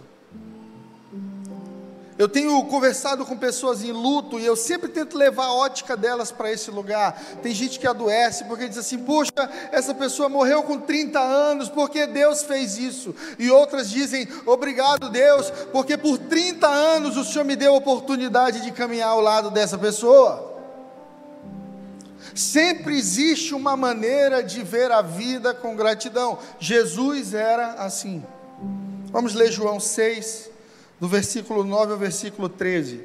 Eu 2.18 2.28
tenho 2.28 2.64
conversado 2.64 3.26
com 3.26 3.36
pessoas 3.36 3.84
em 3.84 3.92
luto 3.92 4.40
e 4.40 4.46
eu 4.46 4.56
sempre 4.56 4.88
tento 4.88 5.18
levar 5.18 5.46
a 5.46 5.52
ótica 5.52 5.94
delas 5.94 6.32
para 6.32 6.50
esse 6.50 6.70
lugar. 6.70 7.12
Tem 7.42 7.52
gente 7.52 7.78
que 7.78 7.86
adoece 7.86 8.44
porque 8.44 8.68
diz 8.68 8.78
assim: 8.78 8.98
Poxa, 8.98 9.32
essa 9.70 9.94
pessoa 9.94 10.28
morreu 10.28 10.62
com 10.62 10.80
30 10.80 11.20
anos, 11.20 11.68
porque 11.68 12.06
Deus 12.06 12.42
fez 12.42 12.78
isso. 12.78 13.14
E 13.38 13.50
outras 13.50 13.90
dizem: 13.90 14.26
Obrigado, 14.46 15.10
Deus, 15.10 15.50
porque 15.72 15.98
por 15.98 16.16
30 16.16 16.66
anos 16.66 17.18
o 17.18 17.24
Senhor 17.24 17.44
me 17.44 17.54
deu 17.54 17.74
a 17.74 17.78
oportunidade 17.78 18.62
de 18.62 18.72
caminhar 18.72 19.10
ao 19.10 19.20
lado 19.20 19.50
dessa 19.50 19.76
pessoa. 19.76 20.54
Sempre 22.34 22.96
existe 22.96 23.54
uma 23.54 23.76
maneira 23.76 24.42
de 24.42 24.62
ver 24.62 24.90
a 24.90 25.02
vida 25.02 25.52
com 25.52 25.76
gratidão. 25.76 26.38
Jesus 26.58 27.34
era 27.34 27.72
assim. 27.74 28.24
Vamos 29.12 29.34
ler 29.34 29.52
João 29.52 29.78
6 29.78 30.55
do 30.98 31.08
versículo 31.08 31.62
9 31.64 31.92
ao 31.92 31.98
versículo 31.98 32.48
13. 32.48 33.04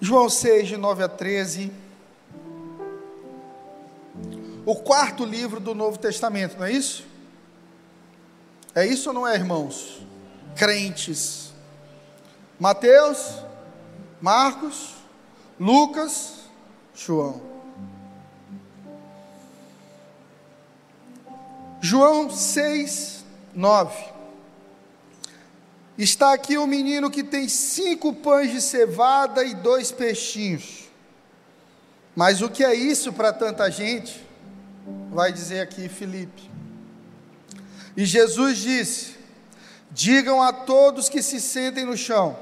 João 0.00 0.28
6, 0.28 0.68
de 0.68 0.76
9 0.76 1.04
a 1.04 1.08
13. 1.08 1.72
O 4.66 4.76
quarto 4.76 5.24
livro 5.24 5.60
do 5.60 5.74
Novo 5.74 5.98
Testamento, 5.98 6.58
não 6.58 6.66
é 6.66 6.72
isso? 6.72 7.06
É 8.74 8.86
isso 8.86 9.10
ou 9.10 9.14
não 9.14 9.26
é, 9.26 9.34
irmãos? 9.34 10.04
Crentes. 10.56 11.52
Mateus, 12.58 13.44
Marcos, 14.20 14.94
Lucas, 15.58 16.46
João. 16.94 17.51
João 21.84 22.30
6, 22.30 23.24
9. 23.52 24.04
Está 25.98 26.32
aqui 26.32 26.56
um 26.56 26.64
menino 26.64 27.10
que 27.10 27.24
tem 27.24 27.48
cinco 27.48 28.12
pães 28.12 28.52
de 28.52 28.60
cevada 28.60 29.42
e 29.42 29.52
dois 29.52 29.90
peixinhos. 29.90 30.84
Mas 32.14 32.40
o 32.40 32.48
que 32.48 32.64
é 32.64 32.72
isso 32.72 33.12
para 33.12 33.32
tanta 33.32 33.68
gente? 33.68 34.24
Vai 35.10 35.32
dizer 35.32 35.60
aqui 35.60 35.88
Filipe. 35.88 36.48
E 37.96 38.04
Jesus 38.04 38.58
disse: 38.58 39.16
Digam 39.90 40.40
a 40.40 40.52
todos 40.52 41.08
que 41.08 41.20
se 41.20 41.40
sentem 41.40 41.84
no 41.84 41.96
chão. 41.96 42.38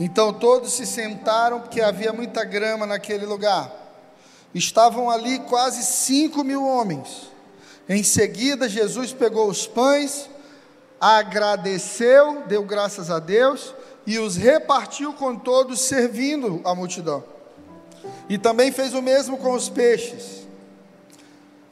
Então 0.00 0.32
todos 0.32 0.72
se 0.72 0.86
sentaram, 0.86 1.60
porque 1.60 1.80
havia 1.80 2.12
muita 2.12 2.42
grama 2.42 2.84
naquele 2.84 3.26
lugar. 3.26 3.70
Estavam 4.52 5.08
ali 5.08 5.38
quase 5.38 5.84
cinco 5.84 6.42
mil 6.42 6.66
homens. 6.66 7.32
Em 7.88 8.02
seguida, 8.02 8.68
Jesus 8.68 9.12
pegou 9.12 9.48
os 9.48 9.66
pães, 9.66 10.28
agradeceu, 10.98 12.42
deu 12.46 12.62
graças 12.64 13.10
a 13.10 13.18
Deus 13.18 13.74
e 14.06 14.18
os 14.18 14.36
repartiu 14.36 15.12
com 15.12 15.36
todos, 15.36 15.80
servindo 15.80 16.62
a 16.64 16.74
multidão. 16.74 17.22
E 18.28 18.38
também 18.38 18.72
fez 18.72 18.94
o 18.94 19.02
mesmo 19.02 19.36
com 19.36 19.52
os 19.52 19.68
peixes. 19.68 20.46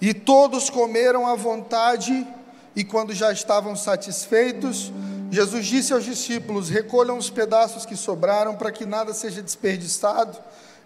E 0.00 0.12
todos 0.12 0.69
comeram 0.69 1.26
à 1.26 1.35
vontade, 1.35 2.26
e 2.76 2.85
quando 2.85 3.14
já 3.14 3.33
estavam 3.33 3.75
satisfeitos, 3.75 4.92
Jesus 5.31 5.64
disse 5.64 5.92
aos 5.95 6.04
discípulos: 6.04 6.69
Recolham 6.69 7.16
os 7.16 7.31
pedaços 7.31 7.87
que 7.87 7.97
sobraram, 7.97 8.57
para 8.57 8.73
que 8.73 8.85
nada 8.85 9.14
seja 9.14 9.40
desperdiçado. 9.40 10.38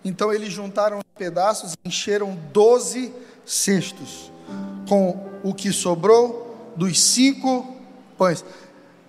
Então 0.04 0.32
eles 0.32 0.52
juntaram 0.52 0.98
os 0.98 1.18
pedaços 1.18 1.72
e 1.72 1.88
encheram 1.88 2.38
doze 2.52 3.12
cestos 3.44 4.35
com 4.88 5.28
o 5.42 5.54
que 5.54 5.72
sobrou 5.72 6.72
dos 6.76 7.00
cinco 7.00 7.76
pães. 8.16 8.44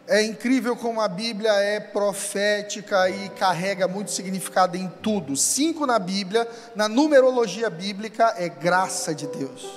É 0.07 0.23
incrível 0.23 0.75
como 0.75 1.01
a 1.01 1.07
Bíblia 1.07 1.51
é 1.51 1.79
profética 1.79 3.09
e 3.09 3.27
carrega 3.29 3.87
muito 3.87 4.09
significado 4.11 4.77
em 4.77 4.87
tudo. 5.01 5.35
Cinco 5.35 5.85
na 5.85 5.99
Bíblia, 5.99 6.47
na 6.75 6.87
numerologia 6.87 7.69
bíblica, 7.69 8.33
é 8.37 8.47
graça 8.47 9.13
de 9.13 9.27
Deus. 9.27 9.69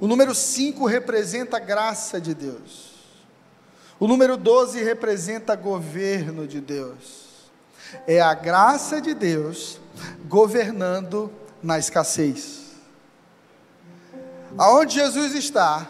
O 0.00 0.06
número 0.06 0.34
cinco 0.34 0.86
representa 0.86 1.56
a 1.56 1.60
graça 1.60 2.20
de 2.20 2.32
Deus. 2.32 2.88
O 3.98 4.06
número 4.06 4.36
12 4.36 4.82
representa 4.84 5.56
governo 5.56 6.46
de 6.46 6.60
Deus. 6.60 7.50
É 8.06 8.20
a 8.20 8.32
graça 8.32 9.00
de 9.00 9.12
Deus 9.12 9.80
governando 10.28 11.32
na 11.60 11.78
escassez. 11.78 12.57
Aonde 14.56 14.94
Jesus 14.94 15.34
está, 15.34 15.86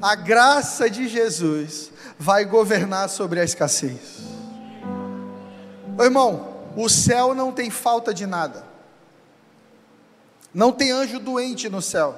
a 0.00 0.14
graça 0.14 0.88
de 0.88 1.08
Jesus 1.08 1.90
vai 2.18 2.44
governar 2.44 3.08
sobre 3.08 3.40
a 3.40 3.44
escassez. 3.44 4.18
Ô, 5.98 6.02
irmão, 6.02 6.54
o 6.76 6.88
céu 6.88 7.34
não 7.34 7.50
tem 7.50 7.70
falta 7.70 8.12
de 8.12 8.26
nada. 8.26 8.64
Não 10.52 10.72
tem 10.72 10.90
anjo 10.90 11.18
doente 11.18 11.68
no 11.68 11.82
céu. 11.82 12.14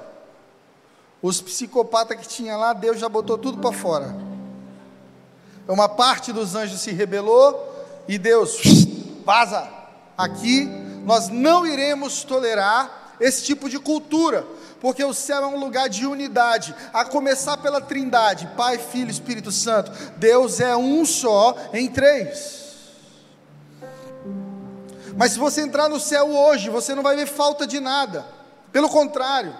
Os 1.21 1.41
psicopatas 1.41 2.17
que 2.17 2.27
tinha 2.27 2.55
lá, 2.55 2.73
Deus 2.73 2.99
já 2.99 3.09
botou 3.09 3.37
tudo 3.37 3.57
para 3.57 3.73
fora. 3.73 4.15
Uma 5.67 5.89
parte 5.89 6.31
dos 6.31 6.55
anjos 6.55 6.79
se 6.79 6.91
rebelou 6.91 7.85
e 8.07 8.17
Deus 8.17 8.59
vaza. 9.25 9.69
Aqui 10.17 10.65
nós 11.05 11.29
não 11.29 11.65
iremos 11.65 12.23
tolerar 12.23 13.15
esse 13.19 13.43
tipo 13.43 13.69
de 13.69 13.77
cultura 13.77 14.45
porque 14.79 15.03
o 15.03 15.13
céu 15.13 15.43
é 15.43 15.47
um 15.47 15.59
lugar 15.59 15.89
de 15.89 16.05
unidade, 16.05 16.73
a 16.93 17.03
começar 17.03 17.57
pela 17.57 17.81
Trindade, 17.81 18.49
Pai, 18.55 18.77
Filho 18.77 19.11
Espírito 19.11 19.51
Santo. 19.51 19.91
Deus 20.17 20.59
é 20.59 20.75
um 20.75 21.05
só 21.05 21.55
em 21.73 21.87
três. 21.87 22.59
Mas 25.17 25.33
se 25.33 25.39
você 25.39 25.61
entrar 25.61 25.89
no 25.89 25.99
céu 25.99 26.29
hoje, 26.29 26.69
você 26.69 26.95
não 26.95 27.03
vai 27.03 27.15
ver 27.15 27.27
falta 27.27 27.67
de 27.67 27.79
nada. 27.79 28.25
Pelo 28.71 28.87
contrário, 28.87 29.53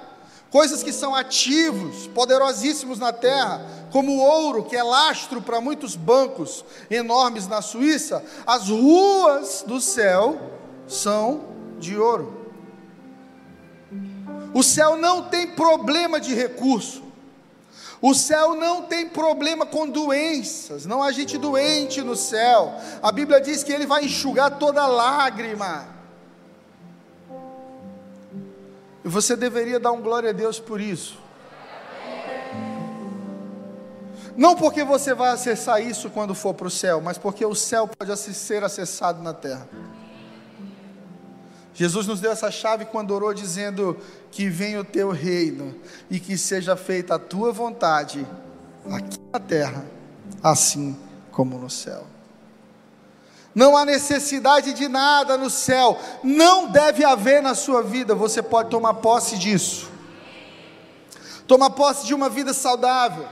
coisas 0.49 0.81
que 0.81 0.93
são 0.93 1.13
ativos, 1.13 2.07
poderosíssimos 2.07 2.97
na 2.97 3.11
terra, 3.11 3.61
como 3.91 4.13
o 4.13 4.19
ouro, 4.21 4.63
que 4.63 4.75
é 4.75 4.83
lastro 4.83 5.41
para 5.41 5.59
muitos 5.59 5.95
bancos 5.95 6.63
enormes 6.89 7.47
na 7.47 7.61
Suíça, 7.61 8.23
as 8.45 8.69
ruas 8.69 9.63
do 9.67 9.81
céu 9.81 10.39
são 10.87 11.41
de 11.77 11.97
ouro. 11.97 12.38
O 14.53 14.63
céu 14.63 14.97
não 14.97 15.23
tem 15.23 15.47
problema 15.47 16.19
de 16.19 16.33
recurso. 16.33 17.03
O 18.01 18.13
céu 18.13 18.55
não 18.55 18.83
tem 18.83 19.09
problema 19.09 19.65
com 19.65 19.87
doenças, 19.87 20.85
não 20.85 21.03
há 21.03 21.11
gente 21.11 21.37
doente 21.37 22.01
no 22.01 22.15
céu. 22.15 22.73
A 23.03 23.11
Bíblia 23.11 23.41
diz 23.41 23.61
que 23.61 23.73
ele 23.73 23.85
vai 23.85 24.05
enxugar 24.05 24.57
toda 24.57 24.87
lágrima. 24.87 25.85
E 29.03 29.07
você 29.07 29.35
deveria 29.35 29.79
dar 29.79 29.91
um 29.91 30.01
glória 30.01 30.29
a 30.29 30.33
Deus 30.33 30.59
por 30.59 30.79
isso. 30.79 31.17
Não 34.37 34.55
porque 34.55 34.85
você 34.85 35.13
vai 35.13 35.31
acessar 35.31 35.81
isso 35.81 36.09
quando 36.09 36.33
for 36.33 36.53
para 36.53 36.67
o 36.67 36.71
céu, 36.71 37.01
mas 37.01 37.17
porque 37.17 37.45
o 37.45 37.53
céu 37.53 37.85
pode 37.85 38.15
ser 38.17 38.63
acessado 38.63 39.21
na 39.21 39.33
terra. 39.33 39.67
Jesus 41.79 42.05
nos 42.05 42.19
deu 42.19 42.33
essa 42.33 42.51
chave 42.51 42.83
quando 42.83 43.11
orou 43.11 43.33
dizendo 43.33 43.97
que 44.31 44.49
venha 44.49 44.81
o 44.81 44.83
teu 44.83 45.11
reino 45.11 45.73
e 46.11 46.19
que 46.19 46.37
seja 46.37 46.75
feita 46.75 47.15
a 47.15 47.19
tua 47.19 47.53
vontade 47.53 48.27
aqui 48.91 49.17
na 49.31 49.39
terra, 49.39 49.85
assim 50.43 50.99
como 51.31 51.57
no 51.57 51.69
céu. 51.69 52.05
Não 53.55 53.77
há 53.77 53.85
necessidade 53.85 54.73
de 54.73 54.89
nada 54.89 55.37
no 55.37 55.49
céu, 55.49 55.97
não 56.21 56.67
deve 56.67 57.05
haver 57.05 57.41
na 57.41 57.55
sua 57.55 57.81
vida, 57.81 58.13
você 58.13 58.43
pode 58.43 58.69
tomar 58.69 58.95
posse 58.95 59.37
disso. 59.37 59.89
Toma 61.47 61.69
posse 61.69 62.05
de 62.05 62.13
uma 62.13 62.27
vida 62.27 62.53
saudável, 62.53 63.25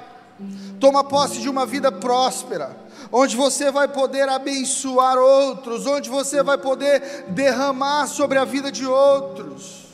toma 0.80 1.04
posse 1.04 1.42
de 1.42 1.50
uma 1.50 1.66
vida 1.66 1.92
próspera 1.92 2.87
onde 3.12 3.36
você 3.36 3.72
vai 3.72 3.88
poder 3.88 4.28
abençoar 4.30 5.18
outros, 5.18 5.86
onde 5.86 6.10
você 6.10 6.44
vai 6.44 6.58
poder 6.58 7.26
derramar 7.30 8.08
sobre 8.08 8.38
a 8.38 8.46
vida 8.46 8.72
de 8.72 8.86
outros 8.86 9.87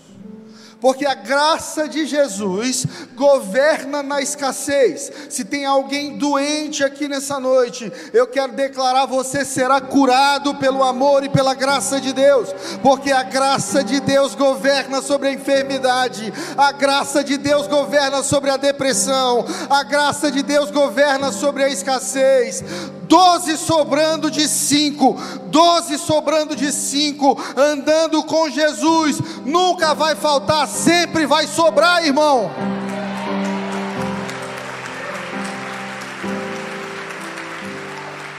porque 0.83 1.05
a 1.05 1.13
graça 1.13 1.87
de 1.87 2.05
Jesus 2.05 2.85
governa 3.15 4.03
na 4.03 4.21
escassez. 4.21 5.09
Se 5.29 5.45
tem 5.45 5.63
alguém 5.63 6.17
doente 6.17 6.83
aqui 6.83 7.07
nessa 7.07 7.39
noite, 7.39 7.89
eu 8.11 8.27
quero 8.27 8.51
declarar: 8.51 9.05
você 9.05 9.45
será 9.45 9.79
curado 9.79 10.55
pelo 10.55 10.83
amor 10.83 11.23
e 11.23 11.29
pela 11.29 11.53
graça 11.53 12.01
de 12.01 12.11
Deus, 12.11 12.53
porque 12.81 13.13
a 13.13 13.23
graça 13.23 13.81
de 13.81 14.01
Deus 14.01 14.35
governa 14.35 15.01
sobre 15.01 15.29
a 15.29 15.31
enfermidade, 15.31 16.33
a 16.57 16.73
graça 16.73 17.23
de 17.23 17.37
Deus 17.37 17.65
governa 17.65 18.21
sobre 18.21 18.49
a 18.49 18.57
depressão, 18.57 19.45
a 19.69 19.83
graça 19.83 20.29
de 20.29 20.43
Deus 20.43 20.69
governa 20.69 21.31
sobre 21.31 21.63
a 21.63 21.69
escassez. 21.69 22.61
Doze 23.07 23.57
sobrando 23.57 24.31
de 24.31 24.47
cinco, 24.47 25.15
doze 25.45 25.97
sobrando 25.99 26.55
de 26.55 26.71
cinco, 26.71 27.39
andando 27.55 28.23
com 28.23 28.49
Jesus, 28.49 29.19
nunca 29.45 29.93
vai 29.93 30.15
faltar 30.15 30.67
sempre 30.67 31.25
vai 31.25 31.47
sobrar, 31.47 32.05
irmão. 32.05 32.51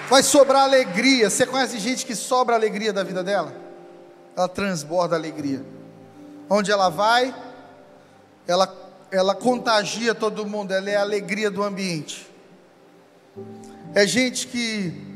Vai 0.09 0.23
sobrar 0.23 0.63
alegria. 0.63 1.31
Você 1.31 1.47
conhece 1.47 1.79
gente 1.79 2.07
que 2.07 2.15
sobra 2.15 2.55
alegria 2.55 2.93
da 2.93 3.03
vida 3.03 3.23
dela? 3.23 3.53
Ela 4.37 4.49
transborda 4.49 5.17
alegria. 5.17 5.65
Onde 6.49 6.71
ela 6.71 6.89
vai, 6.89 7.35
ela, 8.47 8.73
ela 9.11 9.35
contagia 9.35 10.15
todo 10.15 10.47
mundo, 10.47 10.73
ela 10.73 10.91
é 10.91 10.97
a 10.97 11.01
alegria 11.01 11.51
do 11.51 11.63
ambiente. 11.63 12.29
É 13.95 14.07
gente 14.07 14.47
que 14.47 15.14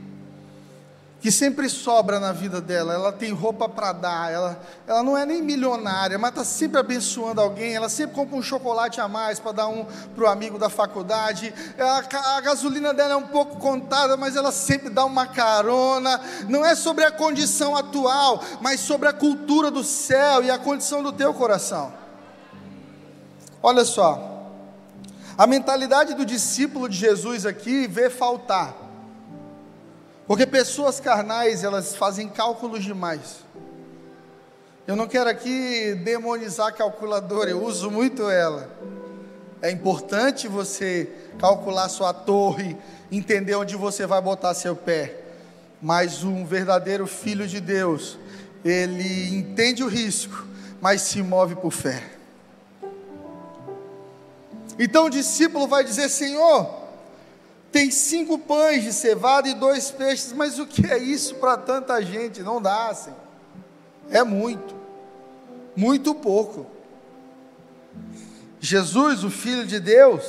que 1.20 1.32
sempre 1.32 1.68
sobra 1.68 2.20
na 2.20 2.32
vida 2.32 2.60
dela, 2.60 2.94
ela 2.94 3.12
tem 3.12 3.32
roupa 3.32 3.68
para 3.68 3.92
dar, 3.92 4.32
ela, 4.32 4.60
ela 4.86 5.02
não 5.02 5.18
é 5.18 5.26
nem 5.26 5.42
milionária, 5.42 6.16
mas 6.16 6.30
está 6.30 6.44
sempre 6.44 6.78
abençoando 6.78 7.40
alguém, 7.40 7.74
ela 7.74 7.88
sempre 7.88 8.14
compra 8.14 8.36
um 8.36 8.42
chocolate 8.42 9.00
a 9.00 9.08
mais 9.08 9.40
para 9.40 9.50
dar 9.50 9.66
um 9.66 9.84
para 10.14 10.24
o 10.24 10.28
amigo 10.28 10.58
da 10.58 10.68
faculdade, 10.68 11.52
a, 11.76 12.36
a 12.36 12.40
gasolina 12.40 12.94
dela 12.94 13.14
é 13.14 13.16
um 13.16 13.26
pouco 13.26 13.56
contada, 13.56 14.16
mas 14.16 14.36
ela 14.36 14.52
sempre 14.52 14.90
dá 14.90 15.04
uma 15.04 15.26
carona, 15.26 16.20
não 16.48 16.64
é 16.64 16.76
sobre 16.76 17.02
a 17.04 17.10
condição 17.10 17.74
atual, 17.74 18.40
mas 18.60 18.78
sobre 18.78 19.08
a 19.08 19.12
cultura 19.12 19.72
do 19.72 19.82
céu 19.82 20.44
e 20.44 20.50
a 20.50 20.58
condição 20.58 21.02
do 21.02 21.12
teu 21.12 21.34
coração. 21.34 21.92
Olha 23.60 23.84
só, 23.84 24.52
a 25.36 25.46
mentalidade 25.48 26.14
do 26.14 26.24
discípulo 26.24 26.88
de 26.88 26.96
Jesus 26.96 27.44
aqui 27.44 27.88
vê 27.88 28.08
faltar, 28.08 28.87
porque 30.28 30.46
pessoas 30.46 31.00
carnais, 31.00 31.64
elas 31.64 31.96
fazem 31.96 32.28
cálculos 32.28 32.84
demais. 32.84 33.38
Eu 34.86 34.94
não 34.94 35.08
quero 35.08 35.30
aqui 35.30 35.94
demonizar 36.04 36.66
a 36.66 36.72
calculadora, 36.72 37.48
eu 37.48 37.64
uso 37.64 37.90
muito 37.90 38.28
ela. 38.28 38.70
É 39.62 39.70
importante 39.70 40.46
você 40.46 41.10
calcular 41.38 41.88
sua 41.88 42.12
torre, 42.12 42.76
entender 43.10 43.54
onde 43.54 43.74
você 43.74 44.06
vai 44.06 44.20
botar 44.20 44.52
seu 44.52 44.76
pé. 44.76 45.16
Mas 45.80 46.22
um 46.22 46.44
verdadeiro 46.44 47.06
filho 47.06 47.48
de 47.48 47.58
Deus, 47.58 48.18
ele 48.62 49.34
entende 49.34 49.82
o 49.82 49.88
risco, 49.88 50.46
mas 50.78 51.00
se 51.00 51.22
move 51.22 51.56
por 51.56 51.70
fé. 51.70 52.02
Então 54.78 55.06
o 55.06 55.10
discípulo 55.10 55.66
vai 55.66 55.82
dizer: 55.82 56.10
Senhor, 56.10 56.77
tem 57.70 57.90
cinco 57.90 58.38
pães 58.38 58.82
de 58.82 58.92
cevada 58.92 59.48
e 59.48 59.54
dois 59.54 59.90
peixes, 59.90 60.32
mas 60.32 60.58
o 60.58 60.66
que 60.66 60.86
é 60.86 60.98
isso 60.98 61.34
para 61.34 61.56
tanta 61.56 62.02
gente? 62.02 62.42
Não 62.42 62.62
dá, 62.62 62.94
Senhor. 62.94 63.18
É 64.10 64.24
muito, 64.24 64.74
muito 65.76 66.14
pouco. 66.14 66.66
Jesus, 68.58 69.22
o 69.22 69.30
Filho 69.30 69.66
de 69.66 69.78
Deus, 69.78 70.24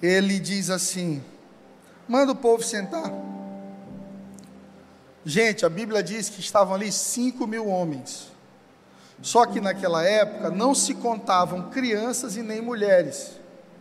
ele 0.00 0.38
diz 0.38 0.70
assim: 0.70 1.22
manda 2.06 2.30
o 2.30 2.36
povo 2.36 2.62
sentar. 2.62 3.12
Gente, 5.24 5.66
a 5.66 5.68
Bíblia 5.68 6.02
diz 6.02 6.28
que 6.28 6.40
estavam 6.40 6.74
ali 6.74 6.92
cinco 6.92 7.44
mil 7.46 7.66
homens. 7.66 8.28
Só 9.20 9.44
que 9.44 9.60
naquela 9.60 10.04
época 10.04 10.48
não 10.48 10.76
se 10.76 10.94
contavam 10.94 11.70
crianças 11.70 12.36
e 12.36 12.42
nem 12.42 12.62
mulheres 12.62 13.32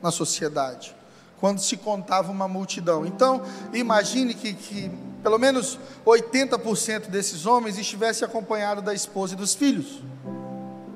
na 0.02 0.10
sociedade 0.10 0.97
quando 1.39 1.60
se 1.60 1.78
contava 1.78 2.32
uma 2.32 2.47
multidão. 2.47 3.06
Então, 3.06 3.41
imagine 3.73 4.34
que, 4.34 4.54
que 4.54 4.91
pelo 5.21 5.38
menos 5.38 5.80
80% 6.06 7.08
desses 7.08 7.45
homens 7.45 7.78
estivesse 7.78 8.23
acompanhado 8.23 8.82
da 8.82 8.93
esposa 8.93 9.34
e 9.34 9.38
dos 9.38 9.54
filhos, 9.54 10.02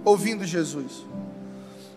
ouvindo 0.04 0.46
Jesus. 0.46 1.06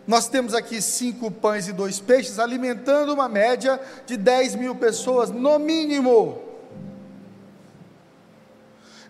Nós 0.07 0.29
temos 0.29 0.53
aqui 0.53 0.83
cinco 0.83 1.31
pães 1.31 1.67
e 1.67 1.73
dois 1.73 1.99
peixes, 1.99 2.39
alimentando 2.39 3.15
uma 3.15 3.29
média 3.29 3.81
de 4.07 4.17
10 4.17 4.57
mil 4.57 4.75
pessoas, 4.75 5.31
no 5.31 5.59
mínimo. 5.59 6.44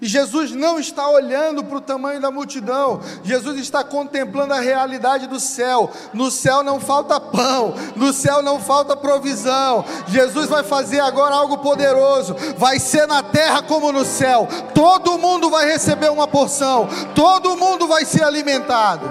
E 0.04 0.06
Jesus 0.06 0.50
não 0.50 0.78
está 0.78 1.08
olhando 1.08 1.64
para 1.64 1.78
o 1.78 1.80
tamanho 1.80 2.20
da 2.20 2.30
multidão, 2.30 3.00
Jesus 3.22 3.58
está 3.58 3.82
contemplando 3.82 4.52
a 4.52 4.60
realidade 4.60 5.26
do 5.26 5.40
céu. 5.40 5.90
No 6.12 6.30
céu 6.30 6.62
não 6.62 6.78
falta 6.78 7.18
pão, 7.18 7.74
no 7.96 8.12
céu 8.12 8.42
não 8.42 8.60
falta 8.60 8.94
provisão. 8.94 9.82
Jesus 10.06 10.46
vai 10.46 10.62
fazer 10.62 11.00
agora 11.00 11.34
algo 11.34 11.56
poderoso, 11.56 12.36
vai 12.58 12.78
ser 12.78 13.06
na 13.06 13.22
terra 13.22 13.62
como 13.62 13.90
no 13.90 14.04
céu. 14.04 14.46
Todo 14.74 15.16
mundo 15.16 15.48
vai 15.48 15.64
receber 15.64 16.10
uma 16.10 16.28
porção, 16.28 16.86
todo 17.14 17.56
mundo 17.56 17.88
vai 17.88 18.04
ser 18.04 18.24
alimentado. 18.24 19.10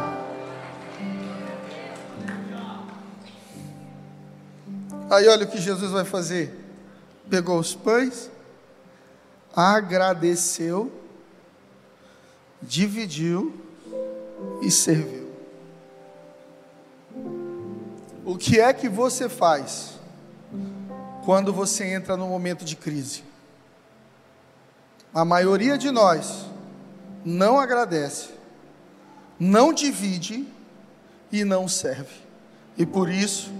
Aí 5.09 5.27
olha 5.27 5.45
o 5.45 5.49
que 5.49 5.59
Jesus 5.59 5.89
vai 5.89 6.05
fazer: 6.05 6.55
pegou 7.27 7.57
os 7.57 7.73
pães 7.73 8.31
agradeceu, 9.55 10.91
dividiu 12.61 13.53
e 14.61 14.71
serviu. 14.71 15.31
O 18.25 18.37
que 18.37 18.59
é 18.59 18.73
que 18.73 18.89
você 18.89 19.29
faz 19.29 19.99
quando 21.25 21.53
você 21.53 21.85
entra 21.85 22.17
num 22.17 22.29
momento 22.29 22.65
de 22.65 22.75
crise? 22.75 23.23
A 25.13 25.23
maioria 25.23 25.77
de 25.77 25.91
nós 25.91 26.45
não 27.23 27.59
agradece, 27.59 28.29
não 29.39 29.71
divide 29.71 30.47
e 31.31 31.43
não 31.43 31.67
serve, 31.67 32.15
e 32.77 32.85
por 32.85 33.09
isso 33.09 33.51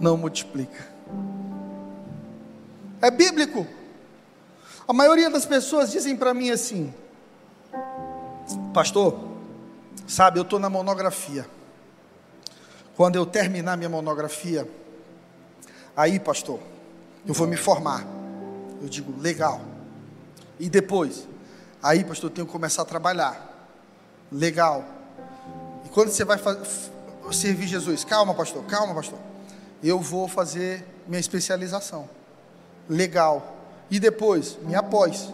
não 0.00 0.16
multiplica. 0.16 0.88
É 3.00 3.10
bíblico. 3.10 3.66
A 4.92 4.94
maioria 4.94 5.30
das 5.30 5.46
pessoas 5.46 5.90
dizem 5.90 6.14
para 6.14 6.34
mim 6.34 6.50
assim: 6.50 6.92
Pastor, 8.74 9.18
sabe, 10.06 10.38
eu 10.38 10.42
estou 10.42 10.58
na 10.58 10.68
monografia. 10.68 11.46
Quando 12.94 13.16
eu 13.16 13.24
terminar 13.24 13.78
minha 13.78 13.88
monografia, 13.88 14.68
aí, 15.96 16.20
pastor, 16.20 16.60
eu 17.26 17.32
vou 17.32 17.46
me 17.46 17.56
formar. 17.56 18.06
Eu 18.82 18.86
digo, 18.90 19.18
legal. 19.18 19.62
E 20.60 20.68
depois? 20.68 21.26
Aí, 21.82 22.04
pastor, 22.04 22.28
eu 22.28 22.34
tenho 22.34 22.46
que 22.46 22.52
começar 22.52 22.82
a 22.82 22.84
trabalhar. 22.84 23.70
Legal. 24.30 24.84
E 25.86 25.88
quando 25.88 26.10
você 26.10 26.22
vai 26.22 26.38
servir 27.32 27.66
Jesus? 27.66 28.04
Calma, 28.04 28.34
pastor, 28.34 28.62
calma, 28.64 28.94
pastor. 28.94 29.18
Eu 29.82 29.98
vou 30.00 30.28
fazer 30.28 30.84
minha 31.08 31.18
especialização. 31.18 32.10
Legal. 32.90 33.61
E 33.92 34.00
depois, 34.00 34.56
minha 34.62 34.82
pós. 34.82 35.28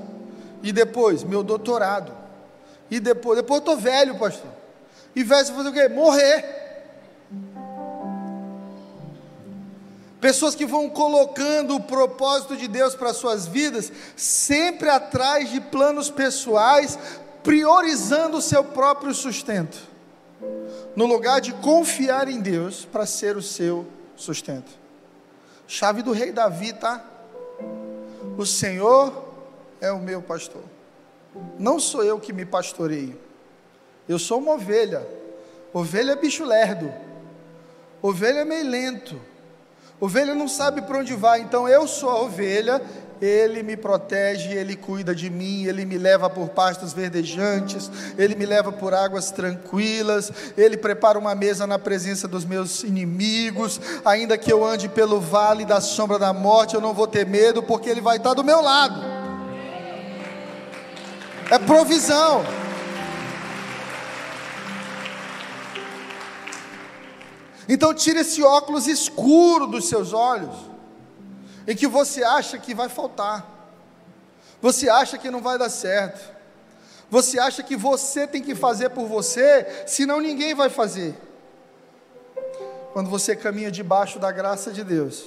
E 0.64 0.72
depois, 0.72 1.22
meu 1.22 1.44
doutorado. 1.44 2.12
E 2.90 2.98
depois, 2.98 3.36
depois 3.36 3.58
eu 3.58 3.72
estou 3.72 3.76
velho, 3.76 4.18
pastor. 4.18 4.50
E 5.14 5.22
velho, 5.22 5.46
você 5.46 5.52
fazer 5.52 5.68
o 5.68 5.72
quê? 5.72 5.88
Morrer. 5.88 6.44
Pessoas 10.20 10.56
que 10.56 10.66
vão 10.66 10.90
colocando 10.90 11.76
o 11.76 11.80
propósito 11.80 12.56
de 12.56 12.66
Deus 12.66 12.96
para 12.96 13.14
suas 13.14 13.46
vidas, 13.46 13.92
sempre 14.16 14.90
atrás 14.90 15.52
de 15.52 15.60
planos 15.60 16.10
pessoais, 16.10 16.98
priorizando 17.44 18.38
o 18.38 18.42
seu 18.42 18.64
próprio 18.64 19.14
sustento, 19.14 19.78
no 20.96 21.06
lugar 21.06 21.40
de 21.40 21.52
confiar 21.52 22.26
em 22.26 22.40
Deus 22.40 22.84
para 22.84 23.06
ser 23.06 23.36
o 23.36 23.42
seu 23.42 23.86
sustento. 24.16 24.72
Chave 25.68 26.02
do 26.02 26.10
rei 26.10 26.32
Davi, 26.32 26.72
tá? 26.72 27.04
O 28.38 28.46
Senhor 28.46 29.34
é 29.80 29.90
o 29.90 29.98
meu 29.98 30.22
pastor. 30.22 30.62
Não 31.58 31.80
sou 31.80 32.04
eu 32.04 32.20
que 32.20 32.32
me 32.32 32.44
pastoreio. 32.44 33.18
Eu 34.08 34.16
sou 34.16 34.38
uma 34.38 34.52
ovelha. 34.52 35.04
Ovelha 35.74 36.12
é 36.12 36.16
bicho 36.16 36.44
lerdo. 36.44 36.94
Ovelha 38.00 38.38
é 38.38 38.44
meio 38.44 38.70
lento. 38.70 39.20
Ovelha 40.00 40.36
não 40.36 40.46
sabe 40.46 40.82
para 40.82 40.98
onde 40.98 41.14
vai, 41.16 41.40
então 41.40 41.68
eu 41.68 41.88
sou 41.88 42.10
a 42.10 42.22
ovelha, 42.22 42.80
ele 43.20 43.62
me 43.62 43.76
protege, 43.76 44.52
Ele 44.52 44.76
cuida 44.76 45.14
de 45.14 45.28
mim, 45.28 45.64
Ele 45.64 45.84
me 45.84 45.98
leva 45.98 46.30
por 46.30 46.50
pastos 46.50 46.92
verdejantes, 46.92 47.90
Ele 48.16 48.34
me 48.34 48.46
leva 48.46 48.70
por 48.70 48.94
águas 48.94 49.30
tranquilas, 49.30 50.32
Ele 50.56 50.76
prepara 50.76 51.18
uma 51.18 51.34
mesa 51.34 51.66
na 51.66 51.78
presença 51.78 52.28
dos 52.28 52.44
meus 52.44 52.84
inimigos, 52.84 53.80
ainda 54.04 54.38
que 54.38 54.52
eu 54.52 54.64
ande 54.64 54.88
pelo 54.88 55.20
vale 55.20 55.64
da 55.64 55.80
sombra 55.80 56.18
da 56.18 56.32
morte, 56.32 56.74
eu 56.74 56.80
não 56.80 56.94
vou 56.94 57.06
ter 57.06 57.26
medo, 57.26 57.62
porque 57.62 57.90
Ele 57.90 58.00
vai 58.00 58.18
estar 58.18 58.34
do 58.34 58.44
meu 58.44 58.60
lado. 58.60 59.00
É 61.50 61.58
provisão. 61.58 62.44
Então 67.68 67.92
tire 67.92 68.20
esse 68.20 68.42
óculos 68.42 68.86
escuro 68.86 69.66
dos 69.66 69.88
seus 69.88 70.12
olhos, 70.12 70.67
em 71.68 71.76
que 71.76 71.86
você 71.86 72.24
acha 72.24 72.58
que 72.58 72.74
vai 72.74 72.88
faltar, 72.88 73.46
você 74.60 74.88
acha 74.88 75.16
que 75.16 75.30
não 75.30 75.40
vai 75.40 75.56
dar 75.56 75.70
certo, 75.70 76.36
você 77.08 77.38
acha 77.38 77.62
que 77.62 77.76
você 77.76 78.26
tem 78.26 78.42
que 78.42 78.54
fazer 78.54 78.90
por 78.90 79.06
você, 79.06 79.84
senão 79.86 80.20
ninguém 80.20 80.54
vai 80.54 80.68
fazer. 80.68 81.14
Quando 82.92 83.08
você 83.08 83.36
caminha 83.36 83.70
debaixo 83.70 84.18
da 84.18 84.32
graça 84.32 84.72
de 84.72 84.82
Deus, 84.82 85.24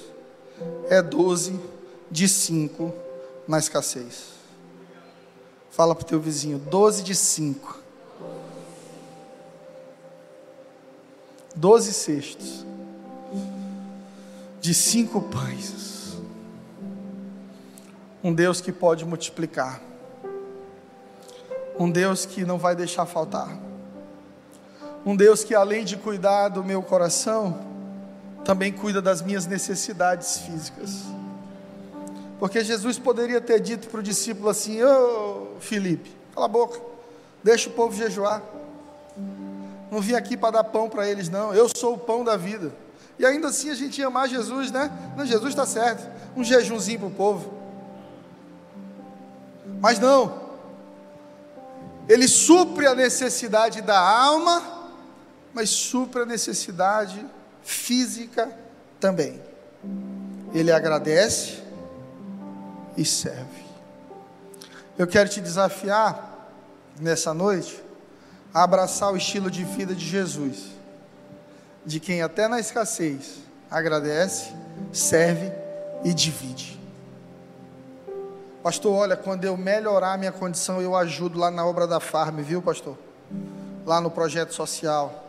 é 0.90 1.00
12 1.00 1.58
de 2.10 2.28
5 2.28 2.92
na 3.48 3.58
escassez. 3.58 4.32
Fala 5.70 5.94
para 5.94 6.02
o 6.02 6.06
teu 6.06 6.20
vizinho, 6.20 6.58
12 6.58 7.02
de 7.02 7.14
5. 7.14 7.82
doze 11.54 11.92
cestos 11.92 12.64
de 14.60 14.74
cinco 14.74 15.20
pães. 15.20 15.91
Um 18.22 18.32
Deus 18.32 18.60
que 18.60 18.70
pode 18.70 19.04
multiplicar. 19.04 19.80
Um 21.78 21.90
Deus 21.90 22.24
que 22.24 22.44
não 22.44 22.58
vai 22.58 22.76
deixar 22.76 23.06
faltar. 23.06 23.58
Um 25.04 25.16
Deus 25.16 25.42
que, 25.42 25.54
além 25.54 25.84
de 25.84 25.96
cuidar 25.96 26.48
do 26.48 26.62
meu 26.62 26.82
coração, 26.82 27.58
também 28.44 28.72
cuida 28.72 29.02
das 29.02 29.22
minhas 29.22 29.46
necessidades 29.46 30.38
físicas. 30.38 31.02
Porque 32.38 32.62
Jesus 32.62 32.98
poderia 32.98 33.40
ter 33.40 33.60
dito 33.60 33.88
para 33.88 34.00
o 34.00 34.02
discípulo 34.02 34.48
assim: 34.48 34.82
Ô 34.82 35.56
oh, 35.56 35.60
Felipe, 35.60 36.10
cala 36.34 36.46
a 36.46 36.48
boca, 36.48 36.80
deixa 37.42 37.68
o 37.68 37.72
povo 37.72 37.96
jejuar. 37.96 38.42
Não 39.90 40.00
vim 40.00 40.14
aqui 40.14 40.36
para 40.36 40.52
dar 40.52 40.64
pão 40.64 40.88
para 40.88 41.08
eles, 41.08 41.28
não. 41.28 41.52
Eu 41.52 41.68
sou 41.68 41.94
o 41.94 41.98
pão 41.98 42.24
da 42.24 42.36
vida. 42.36 42.72
E 43.18 43.26
ainda 43.26 43.48
assim 43.48 43.70
a 43.70 43.74
gente 43.74 44.00
ia 44.00 44.06
amar 44.06 44.28
Jesus, 44.28 44.70
né? 44.70 44.90
Não, 45.16 45.26
Jesus 45.26 45.50
está 45.50 45.66
certo. 45.66 46.08
Um 46.36 46.42
jejumzinho 46.42 47.00
para 47.00 47.08
o 47.08 47.10
povo. 47.10 47.61
Mas 49.82 49.98
não. 49.98 50.40
Ele 52.08 52.28
supre 52.28 52.86
a 52.86 52.94
necessidade 52.94 53.82
da 53.82 53.98
alma, 53.98 54.62
mas 55.52 55.70
supre 55.70 56.22
a 56.22 56.24
necessidade 56.24 57.26
física 57.64 58.56
também. 59.00 59.42
Ele 60.54 60.70
agradece 60.70 61.64
e 62.96 63.04
serve. 63.04 63.64
Eu 64.96 65.08
quero 65.08 65.28
te 65.28 65.40
desafiar 65.40 66.48
nessa 67.00 67.34
noite 67.34 67.82
a 68.54 68.62
abraçar 68.62 69.12
o 69.12 69.16
estilo 69.16 69.50
de 69.50 69.64
vida 69.64 69.96
de 69.96 70.06
Jesus, 70.06 70.66
de 71.84 71.98
quem 71.98 72.22
até 72.22 72.46
na 72.46 72.60
escassez 72.60 73.40
agradece, 73.68 74.52
serve 74.92 75.52
e 76.04 76.14
divide. 76.14 76.81
Pastor, 78.62 78.92
olha, 78.94 79.16
quando 79.16 79.44
eu 79.44 79.56
melhorar 79.56 80.12
a 80.12 80.16
minha 80.16 80.30
condição, 80.30 80.80
eu 80.80 80.94
ajudo 80.94 81.36
lá 81.36 81.50
na 81.50 81.66
obra 81.66 81.84
da 81.84 81.98
Farm, 81.98 82.38
viu, 82.40 82.62
pastor? 82.62 82.96
Lá 83.84 84.00
no 84.00 84.08
projeto 84.08 84.54
social. 84.54 85.24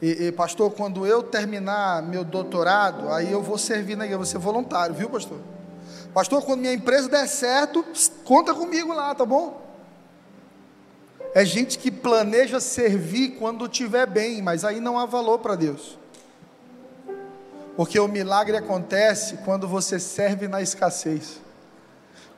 E, 0.00 0.26
e, 0.26 0.32
pastor, 0.32 0.72
quando 0.72 1.06
eu 1.06 1.22
terminar 1.22 2.02
meu 2.02 2.24
doutorado, 2.24 3.10
aí 3.10 3.30
eu 3.30 3.42
vou 3.42 3.58
servir 3.58 3.94
na 3.94 4.04
igreja, 4.04 4.16
vou 4.16 4.26
ser 4.26 4.38
voluntário, 4.38 4.94
viu, 4.94 5.10
pastor? 5.10 5.38
Pastor, 6.14 6.42
quando 6.42 6.60
minha 6.60 6.72
empresa 6.72 7.10
der 7.10 7.28
certo, 7.28 7.84
conta 8.24 8.54
comigo 8.54 8.90
lá, 8.94 9.14
tá 9.14 9.26
bom? 9.26 9.62
É 11.34 11.44
gente 11.44 11.78
que 11.78 11.90
planeja 11.90 12.58
servir 12.58 13.36
quando 13.38 13.66
estiver 13.66 14.06
bem, 14.06 14.40
mas 14.40 14.64
aí 14.64 14.80
não 14.80 14.98
há 14.98 15.04
valor 15.04 15.40
para 15.40 15.56
Deus. 15.56 15.98
Porque 17.76 18.00
o 18.00 18.08
milagre 18.08 18.56
acontece 18.56 19.36
quando 19.44 19.68
você 19.68 20.00
serve 20.00 20.48
na 20.48 20.62
escassez, 20.62 21.44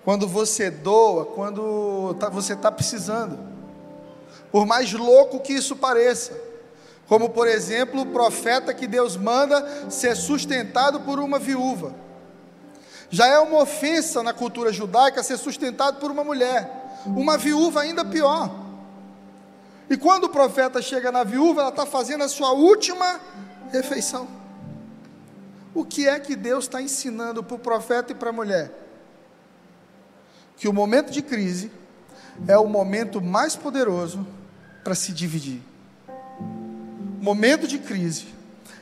quando 0.04 0.26
você 0.26 0.70
doa, 0.70 1.26
quando 1.26 2.14
tá, 2.14 2.28
você 2.28 2.54
está 2.54 2.70
precisando. 2.72 3.38
Por 4.50 4.66
mais 4.66 4.92
louco 4.92 5.40
que 5.40 5.52
isso 5.52 5.76
pareça, 5.76 6.32
como 7.06 7.30
por 7.30 7.46
exemplo 7.46 8.02
o 8.02 8.06
profeta 8.06 8.72
que 8.72 8.86
Deus 8.86 9.16
manda 9.16 9.90
ser 9.90 10.16
sustentado 10.16 11.00
por 11.00 11.18
uma 11.18 11.38
viúva. 11.38 11.94
Já 13.10 13.26
é 13.26 13.38
uma 13.38 13.62
ofensa 13.62 14.22
na 14.22 14.32
cultura 14.32 14.72
judaica 14.72 15.22
ser 15.22 15.38
sustentado 15.38 15.98
por 15.98 16.10
uma 16.10 16.24
mulher, 16.24 17.02
uma 17.06 17.38
viúva 17.38 17.80
ainda 17.80 18.04
pior. 18.04 18.50
E 19.90 19.96
quando 19.96 20.24
o 20.24 20.28
profeta 20.28 20.82
chega 20.82 21.10
na 21.10 21.24
viúva, 21.24 21.62
ela 21.62 21.70
está 21.70 21.86
fazendo 21.86 22.24
a 22.24 22.28
sua 22.28 22.52
última 22.52 23.20
refeição. 23.72 24.28
O 25.74 25.84
que 25.84 26.06
é 26.06 26.18
que 26.20 26.36
Deus 26.36 26.64
está 26.64 26.82
ensinando 26.82 27.42
para 27.42 27.56
o 27.56 27.58
profeta 27.58 28.12
e 28.12 28.14
para 28.14 28.30
a 28.30 28.32
mulher? 28.32 28.87
Que 30.58 30.68
o 30.68 30.72
momento 30.72 31.10
de 31.10 31.22
crise 31.22 31.70
é 32.46 32.56
o 32.58 32.66
momento 32.66 33.20
mais 33.20 33.56
poderoso 33.56 34.26
para 34.84 34.94
se 34.94 35.12
dividir. 35.12 35.62
Momento 37.20 37.66
de 37.66 37.78
crise 37.78 38.26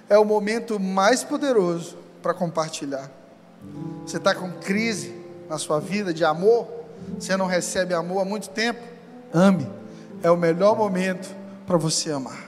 é 0.08 0.18
o 0.18 0.24
momento 0.24 0.78
mais 0.78 1.22
poderoso 1.22 1.96
para 2.22 2.34
compartilhar. 2.34 3.10
Você 4.04 4.16
está 4.16 4.34
com 4.34 4.50
crise 4.52 5.14
na 5.48 5.58
sua 5.58 5.80
vida 5.80 6.12
de 6.12 6.24
amor? 6.24 6.68
Você 7.18 7.36
não 7.36 7.46
recebe 7.46 7.94
amor 7.94 8.22
há 8.22 8.24
muito 8.24 8.48
tempo? 8.50 8.80
Ame 9.32 9.66
é 10.22 10.30
o 10.30 10.36
melhor 10.36 10.76
momento 10.76 11.34
para 11.66 11.76
você 11.76 12.10
amar. 12.10 12.45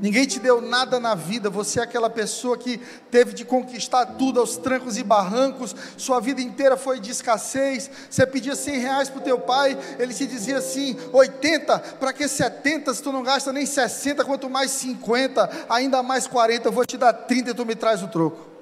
Ninguém 0.00 0.26
te 0.26 0.38
deu 0.38 0.60
nada 0.60 0.98
na 1.00 1.14
vida, 1.14 1.50
você 1.50 1.80
é 1.80 1.82
aquela 1.82 2.10
pessoa 2.10 2.56
que 2.56 2.78
teve 3.10 3.32
de 3.32 3.44
conquistar 3.44 4.06
tudo 4.06 4.40
aos 4.40 4.56
trancos 4.56 4.96
e 4.96 5.02
barrancos, 5.02 5.74
sua 5.96 6.20
vida 6.20 6.40
inteira 6.40 6.76
foi 6.76 7.00
de 7.00 7.10
escassez. 7.10 7.90
Você 8.10 8.26
pedia 8.26 8.56
100 8.56 8.78
reais 8.78 9.08
para 9.08 9.20
o 9.20 9.24
teu 9.24 9.38
pai, 9.38 9.78
ele 9.98 10.14
te 10.14 10.26
dizia 10.26 10.58
assim: 10.58 10.96
80, 11.12 11.78
para 12.00 12.12
que 12.12 12.26
70 12.26 12.94
se 12.94 13.02
tu 13.02 13.12
não 13.12 13.22
gasta 13.22 13.52
nem 13.52 13.66
60, 13.66 14.24
quanto 14.24 14.48
mais 14.48 14.70
50, 14.70 15.66
ainda 15.68 16.02
mais 16.02 16.26
40, 16.26 16.68
eu 16.68 16.72
vou 16.72 16.84
te 16.84 16.96
dar 16.96 17.12
30 17.12 17.50
e 17.50 17.54
tu 17.54 17.66
me 17.66 17.74
traz 17.74 18.02
o 18.02 18.08
troco. 18.08 18.53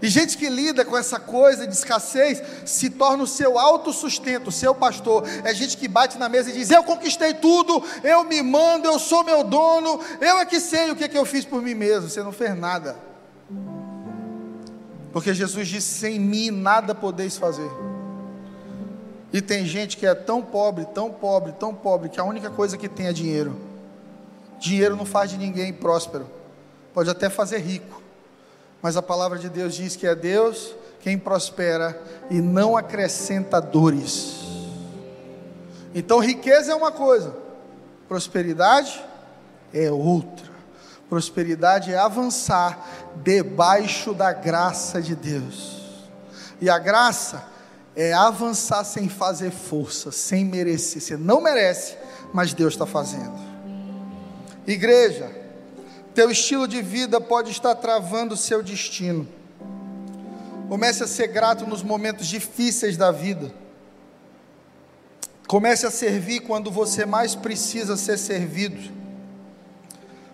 E 0.00 0.08
gente 0.08 0.36
que 0.36 0.48
lida 0.48 0.84
com 0.84 0.96
essa 0.96 1.18
coisa 1.18 1.66
de 1.66 1.72
escassez 1.72 2.42
se 2.66 2.90
torna 2.90 3.24
o 3.24 3.26
seu 3.26 3.58
autossustento, 3.58 4.48
o 4.48 4.52
seu 4.52 4.74
pastor. 4.74 5.24
É 5.42 5.54
gente 5.54 5.76
que 5.76 5.88
bate 5.88 6.18
na 6.18 6.28
mesa 6.28 6.50
e 6.50 6.52
diz: 6.52 6.70
Eu 6.70 6.84
conquistei 6.84 7.32
tudo, 7.34 7.82
eu 8.04 8.22
me 8.24 8.42
mando, 8.42 8.86
eu 8.86 8.98
sou 8.98 9.24
meu 9.24 9.42
dono, 9.42 10.00
eu 10.20 10.38
é 10.38 10.44
que 10.44 10.60
sei 10.60 10.90
o 10.90 10.96
que, 10.96 11.04
é 11.04 11.08
que 11.08 11.16
eu 11.16 11.24
fiz 11.24 11.44
por 11.44 11.62
mim 11.62 11.74
mesmo. 11.74 12.10
Você 12.10 12.22
não 12.22 12.32
fez 12.32 12.56
nada. 12.56 12.96
Porque 15.12 15.32
Jesus 15.32 15.66
disse: 15.66 15.98
Sem 16.00 16.20
mim 16.20 16.50
nada 16.50 16.94
podeis 16.94 17.38
fazer. 17.38 17.70
E 19.32 19.40
tem 19.40 19.64
gente 19.64 19.96
que 19.96 20.06
é 20.06 20.14
tão 20.14 20.42
pobre, 20.42 20.84
tão 20.94 21.10
pobre, 21.10 21.52
tão 21.52 21.74
pobre, 21.74 22.10
que 22.10 22.20
a 22.20 22.24
única 22.24 22.50
coisa 22.50 22.76
que 22.76 22.88
tem 22.88 23.06
é 23.06 23.12
dinheiro. 23.12 23.56
Dinheiro 24.58 24.94
não 24.94 25.04
faz 25.04 25.30
de 25.30 25.36
ninguém 25.36 25.72
próspero, 25.72 26.26
pode 26.94 27.10
até 27.10 27.28
fazer 27.28 27.58
rico 27.58 27.95
mas 28.82 28.96
a 28.96 29.02
palavra 29.02 29.38
de 29.38 29.48
Deus 29.48 29.74
diz 29.74 29.96
que 29.96 30.06
é 30.06 30.14
Deus 30.14 30.74
quem 31.00 31.18
prospera 31.18 32.00
e 32.30 32.40
não 32.40 32.76
acrescenta 32.76 33.60
dores. 33.60 34.40
Então, 35.94 36.18
riqueza 36.18 36.72
é 36.72 36.74
uma 36.74 36.92
coisa, 36.92 37.34
prosperidade 38.08 39.02
é 39.72 39.90
outra. 39.90 40.56
Prosperidade 41.08 41.92
é 41.92 41.96
avançar 41.96 42.84
debaixo 43.22 44.12
da 44.12 44.32
graça 44.32 45.00
de 45.00 45.14
Deus. 45.14 45.76
E 46.60 46.68
a 46.68 46.78
graça 46.78 47.44
é 47.94 48.12
avançar 48.12 48.82
sem 48.84 49.08
fazer 49.08 49.50
força, 49.50 50.10
sem 50.10 50.44
merecer. 50.44 51.00
Você 51.00 51.16
não 51.16 51.40
merece, 51.40 51.96
mas 52.32 52.52
Deus 52.52 52.74
está 52.74 52.84
fazendo. 52.84 53.38
Igreja, 54.66 55.30
teu 56.16 56.30
estilo 56.30 56.66
de 56.66 56.80
vida 56.80 57.20
pode 57.20 57.50
estar 57.50 57.74
travando 57.74 58.32
o 58.32 58.38
seu 58.38 58.62
destino. 58.62 59.28
Comece 60.66 61.04
a 61.04 61.06
ser 61.06 61.26
grato 61.26 61.66
nos 61.66 61.82
momentos 61.82 62.26
difíceis 62.26 62.96
da 62.96 63.12
vida. 63.12 63.52
Comece 65.46 65.86
a 65.86 65.90
servir 65.90 66.40
quando 66.40 66.70
você 66.70 67.04
mais 67.04 67.34
precisa 67.34 67.98
ser 67.98 68.16
servido. 68.16 68.90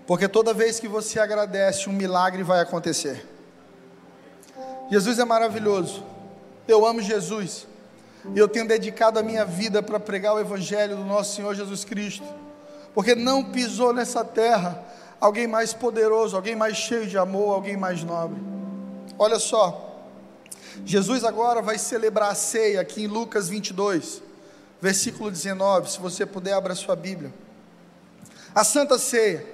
Porque 0.06 0.28
toda 0.28 0.54
vez 0.54 0.78
que 0.78 0.86
você 0.86 1.18
agradece, 1.18 1.88
um 1.88 1.92
milagre 1.92 2.44
vai 2.44 2.60
acontecer. 2.60 3.26
Jesus 4.88 5.18
é 5.18 5.24
maravilhoso. 5.24 6.04
Eu 6.68 6.86
amo 6.86 7.02
Jesus. 7.02 7.66
E 8.32 8.38
eu 8.38 8.46
tenho 8.46 8.68
dedicado 8.68 9.18
a 9.18 9.22
minha 9.22 9.44
vida 9.44 9.82
para 9.82 9.98
pregar 9.98 10.34
o 10.34 10.38
Evangelho 10.38 10.96
do 10.96 11.04
nosso 11.04 11.34
Senhor 11.34 11.56
Jesus 11.56 11.84
Cristo. 11.84 12.24
Porque 12.94 13.16
não 13.16 13.42
pisou 13.42 13.92
nessa 13.92 14.24
terra 14.24 14.92
alguém 15.22 15.46
mais 15.46 15.72
poderoso, 15.72 16.34
alguém 16.34 16.56
mais 16.56 16.76
cheio 16.76 17.06
de 17.06 17.16
amor, 17.16 17.54
alguém 17.54 17.76
mais 17.76 18.02
nobre. 18.02 18.42
Olha 19.16 19.38
só. 19.38 19.88
Jesus 20.84 21.22
agora 21.22 21.62
vai 21.62 21.78
celebrar 21.78 22.32
a 22.32 22.34
ceia 22.34 22.80
aqui 22.80 23.04
em 23.04 23.06
Lucas 23.06 23.48
22, 23.48 24.20
versículo 24.80 25.30
19. 25.30 25.92
Se 25.92 26.00
você 26.00 26.26
puder, 26.26 26.54
abra 26.54 26.74
sua 26.74 26.96
Bíblia. 26.96 27.32
A 28.52 28.64
Santa 28.64 28.98
Ceia. 28.98 29.46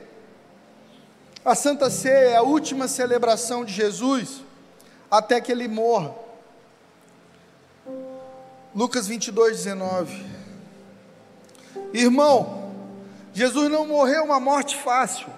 A 1.44 1.54
Santa 1.54 1.90
Ceia 1.90 2.30
é 2.30 2.36
a 2.36 2.42
última 2.42 2.88
celebração 2.88 3.62
de 3.62 3.74
Jesus 3.74 4.42
até 5.10 5.38
que 5.38 5.52
ele 5.52 5.68
morra. 5.68 6.14
Lucas 8.74 9.06
22, 9.06 9.64
19. 9.64 10.24
Irmão, 11.92 12.72
Jesus 13.34 13.70
não 13.70 13.86
morreu 13.86 14.24
uma 14.24 14.40
morte 14.40 14.74
fácil. 14.74 15.37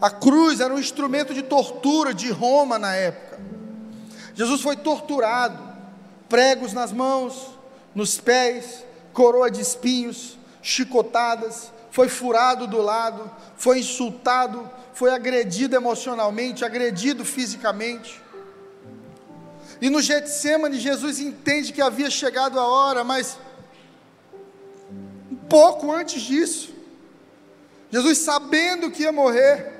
A 0.00 0.10
cruz 0.10 0.60
era 0.60 0.72
um 0.72 0.78
instrumento 0.78 1.34
de 1.34 1.42
tortura 1.42 2.14
de 2.14 2.30
Roma 2.30 2.78
na 2.78 2.94
época. 2.94 3.38
Jesus 4.34 4.62
foi 4.62 4.76
torturado, 4.76 5.62
pregos 6.28 6.72
nas 6.72 6.92
mãos, 6.92 7.58
nos 7.94 8.18
pés, 8.18 8.84
coroa 9.12 9.50
de 9.50 9.60
espinhos, 9.60 10.38
chicotadas, 10.62 11.70
foi 11.90 12.08
furado 12.08 12.66
do 12.66 12.80
lado, 12.80 13.30
foi 13.56 13.80
insultado, 13.80 14.70
foi 14.94 15.10
agredido 15.10 15.76
emocionalmente, 15.76 16.64
agredido 16.64 17.24
fisicamente. 17.24 18.22
E 19.80 19.90
no 19.90 20.00
Getsemane, 20.00 20.78
Jesus 20.78 21.18
entende 21.18 21.72
que 21.72 21.82
havia 21.82 22.10
chegado 22.10 22.58
a 22.60 22.66
hora, 22.66 23.02
mas 23.02 23.38
um 25.30 25.36
pouco 25.48 25.90
antes 25.90 26.22
disso, 26.22 26.72
Jesus, 27.90 28.18
sabendo 28.18 28.90
que 28.90 29.02
ia 29.02 29.10
morrer, 29.10 29.79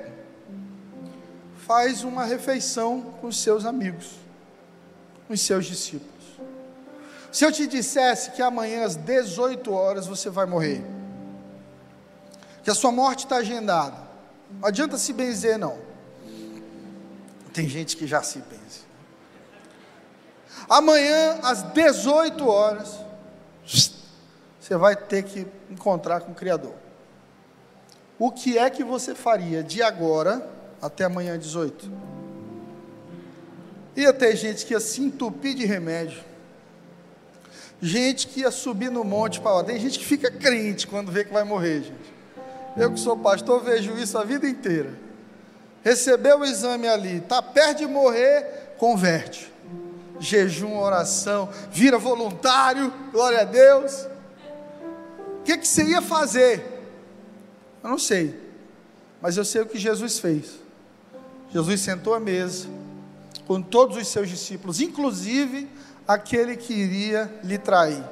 faz 1.71 2.03
uma 2.03 2.25
refeição 2.25 3.01
com 3.21 3.27
os 3.27 3.41
seus 3.41 3.65
amigos, 3.65 4.17
com 5.25 5.33
os 5.33 5.39
seus 5.39 5.65
discípulos. 5.65 6.11
Se 7.31 7.45
eu 7.45 7.51
te 7.51 7.65
dissesse 7.65 8.31
que 8.31 8.41
amanhã 8.41 8.83
às 8.83 8.97
18 8.97 9.71
horas 9.71 10.05
você 10.05 10.29
vai 10.29 10.45
morrer, 10.45 10.83
que 12.61 12.69
a 12.69 12.75
sua 12.75 12.91
morte 12.91 13.19
está 13.19 13.37
agendada. 13.37 13.95
Não 14.59 14.67
adianta 14.67 14.97
se 14.97 15.13
benzer, 15.13 15.57
não. 15.57 15.79
Tem 17.53 17.69
gente 17.69 17.95
que 17.95 18.05
já 18.05 18.21
se 18.21 18.39
benze. 18.39 18.81
Amanhã, 20.67 21.39
às 21.41 21.63
18 21.63 22.49
horas, 22.49 22.99
você 24.59 24.75
vai 24.75 24.97
ter 24.97 25.23
que 25.23 25.47
encontrar 25.69 26.19
com 26.19 26.33
o 26.33 26.35
Criador. 26.35 26.75
O 28.19 28.29
que 28.29 28.57
é 28.57 28.69
que 28.69 28.83
você 28.83 29.15
faria 29.15 29.63
de 29.63 29.81
agora 29.81 30.59
até 30.81 31.05
amanhã, 31.05 31.37
18? 31.37 31.91
Ia 33.95 34.13
ter 34.13 34.35
gente 34.35 34.65
que 34.65 34.73
ia 34.73 34.79
se 34.79 35.01
entupir 35.01 35.53
de 35.53 35.65
remédio. 35.65 36.23
Gente 37.81 38.27
que 38.27 38.41
ia 38.41 38.51
subir 38.51 38.89
no 38.89 39.03
monte 39.03 39.41
para 39.41 39.53
lá. 39.53 39.63
Tem 39.63 39.79
gente 39.79 39.99
que 39.99 40.05
fica 40.05 40.31
crente 40.31 40.87
quando 40.87 41.11
vê 41.11 41.25
que 41.25 41.33
vai 41.33 41.43
morrer, 41.43 41.83
gente. 41.83 42.13
Eu 42.77 42.91
que 42.91 42.99
sou 42.99 43.17
pastor 43.17 43.63
vejo 43.63 43.97
isso 43.97 44.17
a 44.17 44.23
vida 44.23 44.47
inteira. 44.47 44.93
Recebeu 45.83 46.39
o 46.39 46.45
exame 46.45 46.87
ali, 46.87 47.17
está 47.17 47.41
perto 47.41 47.79
de 47.79 47.87
morrer, 47.87 48.75
converte. 48.77 49.51
Jejum, 50.19 50.77
oração, 50.77 51.49
vira 51.71 51.97
voluntário, 51.97 52.93
glória 53.11 53.41
a 53.41 53.43
Deus. 53.43 54.07
O 55.39 55.43
que, 55.43 55.57
que 55.57 55.67
você 55.67 55.83
ia 55.83 56.01
fazer? 56.01 56.63
Eu 57.83 57.89
não 57.89 57.97
sei, 57.97 58.39
mas 59.19 59.35
eu 59.35 59.43
sei 59.43 59.61
o 59.61 59.65
que 59.65 59.79
Jesus 59.79 60.19
fez. 60.19 60.60
Jesus 61.53 61.81
sentou 61.81 62.13
à 62.13 62.19
mesa 62.19 62.67
com 63.47 63.61
todos 63.61 63.97
os 63.97 64.07
seus 64.07 64.29
discípulos, 64.29 64.79
inclusive 64.79 65.67
aquele 66.07 66.55
que 66.55 66.73
iria 66.73 67.31
lhe 67.43 67.57
trair. 67.57 68.03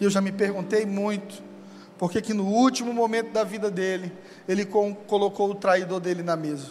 E 0.00 0.04
eu 0.04 0.10
já 0.10 0.20
me 0.20 0.30
perguntei 0.30 0.86
muito 0.86 1.48
porque 1.98 2.22
que 2.22 2.32
no 2.32 2.44
último 2.44 2.92
momento 2.92 3.32
da 3.32 3.42
vida 3.42 3.70
dele, 3.70 4.12
ele 4.46 4.64
colocou 4.64 5.50
o 5.50 5.54
traidor 5.54 5.98
dele 5.98 6.22
na 6.22 6.36
mesa. 6.36 6.68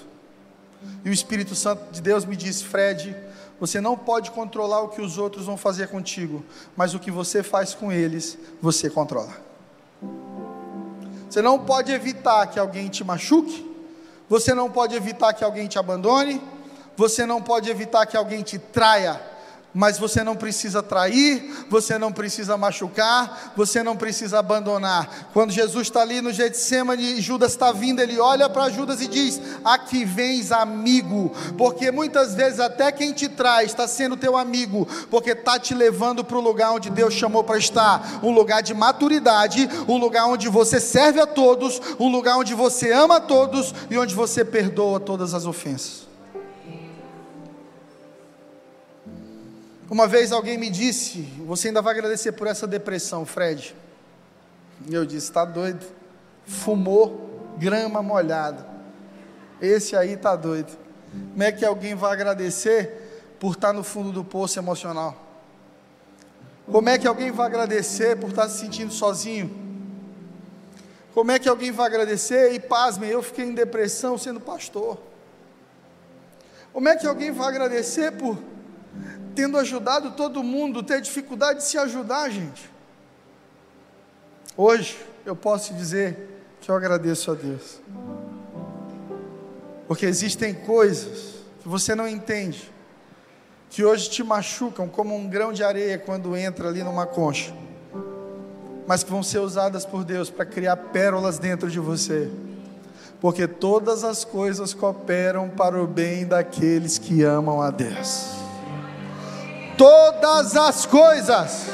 E 1.04 1.10
o 1.10 1.14
Espírito 1.14 1.54
Santo 1.54 1.92
de 1.92 2.02
Deus 2.02 2.24
me 2.24 2.36
disse: 2.36 2.64
Fred, 2.64 3.16
você 3.60 3.82
não 3.82 3.98
pode 3.98 4.32
controlar 4.32 4.82
o 4.82 4.90
que 4.90 5.02
os 5.02 5.18
outros 5.18 5.46
vão 5.46 5.58
fazer 5.58 5.90
contigo, 5.90 6.46
mas 6.76 6.94
o 6.94 7.00
que 7.00 7.12
você 7.12 7.44
faz 7.44 7.74
com 7.74 7.92
eles, 7.92 8.38
você 8.62 8.90
controla. 8.90 9.36
Você 11.30 11.42
não 11.42 11.60
pode 11.60 11.92
evitar 11.92 12.48
que 12.48 12.58
alguém 12.58 12.88
te 12.88 13.04
machuque, 13.04 13.67
você 14.30 14.54
não 14.54 14.70
pode 14.70 14.96
evitar 14.96 15.34
que 15.34 15.44
alguém 15.44 15.68
te 15.68 15.80
abandone, 15.80 16.42
você 16.96 17.26
não 17.26 17.42
pode 17.42 17.70
evitar 17.70 18.06
que 18.06 18.18
alguém 18.18 18.42
te 18.42 18.58
traia, 18.58 19.22
mas 19.78 20.00
você 20.00 20.24
não 20.24 20.36
precisa 20.36 20.82
trair, 20.82 21.54
você 21.70 22.00
não 22.00 22.12
precisa 22.12 22.58
machucar, 22.58 23.54
você 23.56 23.84
não 23.84 23.96
precisa 23.96 24.40
abandonar. 24.40 25.30
Quando 25.32 25.52
Jesus 25.52 25.86
está 25.86 26.02
ali 26.02 26.20
no 26.20 26.34
Getsemane, 26.34 27.22
Judas 27.22 27.52
está 27.52 27.72
vindo, 27.72 28.02
ele 28.02 28.20
olha 28.20 28.50
para 28.50 28.72
Judas 28.72 29.02
e 29.02 29.08
diz: 29.08 29.40
Aqui 29.64 30.04
vens 30.04 30.52
amigo, 30.52 31.32
porque 31.60 31.92
muitas 31.92 32.34
vezes 32.34 32.60
até 32.60 32.92
quem 32.92 33.14
te 33.14 33.30
traz 33.30 33.70
está 33.70 33.88
sendo 33.88 34.18
teu 34.18 34.36
amigo, 34.36 34.88
porque 35.12 35.30
está 35.30 35.60
te 35.60 35.76
levando 35.76 36.24
para 36.24 36.38
o 36.38 36.42
lugar 36.42 36.72
onde 36.72 36.90
Deus 36.90 37.14
chamou 37.14 37.44
para 37.44 37.60
estar 37.60 38.20
um 38.24 38.32
lugar 38.32 38.64
de 38.64 38.74
maturidade, 38.74 39.70
um 39.88 39.98
lugar 39.98 40.26
onde 40.26 40.50
você 40.50 40.80
serve 40.80 41.20
a 41.22 41.28
todos, 41.28 41.80
um 42.00 42.10
lugar 42.10 42.40
onde 42.40 42.56
você 42.56 42.92
ama 42.92 43.18
a 43.18 43.22
todos 43.22 43.76
e 43.92 43.98
onde 44.00 44.16
você 44.16 44.44
perdoa 44.44 45.00
todas 45.00 45.36
as 45.36 45.46
ofensas. 45.46 46.08
Uma 49.90 50.08
vez 50.08 50.32
alguém 50.32 50.58
me 50.58 50.70
disse: 50.70 51.22
Você 51.46 51.70
ainda 51.70 51.82
vai 51.82 51.94
agradecer 51.94 52.34
por 52.34 52.48
essa 52.48 52.68
depressão, 52.68 53.26
Fred? 53.26 53.76
E 54.90 54.94
eu 54.94 55.06
disse: 55.06 55.28
Está 55.28 55.46
doido. 55.46 55.86
Fumou 56.46 57.56
grama 57.58 58.02
molhada. 58.02 58.68
Esse 59.62 59.96
aí 59.96 60.14
está 60.14 60.36
doido. 60.36 60.78
Como 61.32 61.44
é 61.44 61.52
que 61.52 61.66
alguém 61.66 61.96
vai 61.96 62.12
agradecer 62.12 63.36
por 63.40 63.54
estar 63.54 63.74
no 63.74 63.84
fundo 63.84 64.12
do 64.12 64.24
poço 64.24 64.60
emocional? 64.60 65.26
Como 66.70 66.90
é 66.90 66.98
que 66.98 67.08
alguém 67.08 67.32
vai 67.32 67.46
agradecer 67.46 68.18
por 68.18 68.30
estar 68.30 68.50
se 68.50 68.60
sentindo 68.60 68.92
sozinho? 68.92 69.66
Como 71.14 71.32
é 71.32 71.40
que 71.40 71.48
alguém 71.48 71.72
vai 71.72 71.88
agradecer? 71.88 72.54
E 72.54 72.60
pasmem, 72.60 73.10
eu 73.10 73.24
fiquei 73.24 73.46
em 73.46 73.54
depressão 73.54 74.18
sendo 74.18 74.40
pastor. 74.40 75.00
Como 76.74 76.88
é 76.90 76.96
que 76.96 77.08
alguém 77.08 77.32
vai 77.32 77.48
agradecer 77.48 78.12
por 78.12 78.38
tendo 79.38 79.60
ajudado 79.60 80.14
todo 80.14 80.42
mundo, 80.42 80.82
ter 80.82 81.00
dificuldade 81.00 81.60
de 81.60 81.66
se 81.66 81.78
ajudar, 81.78 82.28
gente. 82.28 82.68
Hoje 84.58 84.98
eu 85.24 85.36
posso 85.36 85.76
dizer 85.76 86.42
que 86.60 86.72
eu 86.72 86.76
agradeço 86.76 87.30
a 87.30 87.36
Deus. 87.36 87.80
Porque 89.88 90.08
existem 90.08 90.56
coisas 90.56 91.36
que 91.62 91.68
você 91.68 91.94
não 91.94 92.08
entende, 92.08 92.74
que 93.70 93.86
hoje 93.86 94.10
te 94.10 94.24
machucam 94.24 94.90
como 94.90 95.16
um 95.16 95.30
grão 95.30 95.54
de 95.54 95.64
areia 95.64 96.00
quando 96.00 96.36
entra 96.36 96.70
ali 96.70 96.82
numa 96.82 97.06
concha, 97.06 97.54
mas 98.88 99.04
que 99.04 99.12
vão 99.12 99.22
ser 99.22 99.38
usadas 99.38 99.86
por 99.86 100.04
Deus 100.04 100.32
para 100.32 100.48
criar 100.48 100.78
pérolas 100.78 101.38
dentro 101.38 101.70
de 101.70 101.80
você. 101.80 102.28
Porque 103.22 103.48
todas 103.48 104.04
as 104.04 104.26
coisas 104.26 104.74
cooperam 104.74 105.48
para 105.48 105.80
o 105.80 105.86
bem 105.86 106.26
daqueles 106.26 106.98
que 106.98 107.22
amam 107.22 107.62
a 107.62 107.70
Deus 107.70 108.47
todas 109.78 110.56
as 110.58 110.86
coisas. 110.86 111.68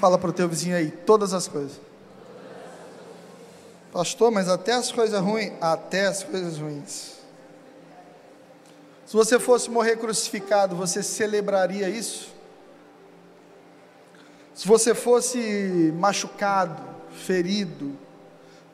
Fala 0.00 0.18
para 0.18 0.30
o 0.30 0.32
teu 0.32 0.48
vizinho 0.48 0.76
aí, 0.76 0.90
todas 0.90 1.32
as 1.32 1.48
coisas. 1.48 1.80
Pastor, 3.92 4.30
mas 4.30 4.48
até 4.48 4.72
as 4.72 4.92
coisas 4.92 5.20
ruins, 5.20 5.52
até 5.60 6.06
as 6.06 6.22
coisas 6.22 6.58
ruins. 6.58 7.18
Se 9.06 9.16
você 9.16 9.38
fosse 9.38 9.70
morrer 9.70 9.96
crucificado, 9.96 10.76
você 10.76 11.02
celebraria 11.02 11.88
isso? 11.88 12.28
Se 14.54 14.68
você 14.68 14.94
fosse 14.94 15.92
machucado, 15.96 16.82
ferido, 17.12 17.96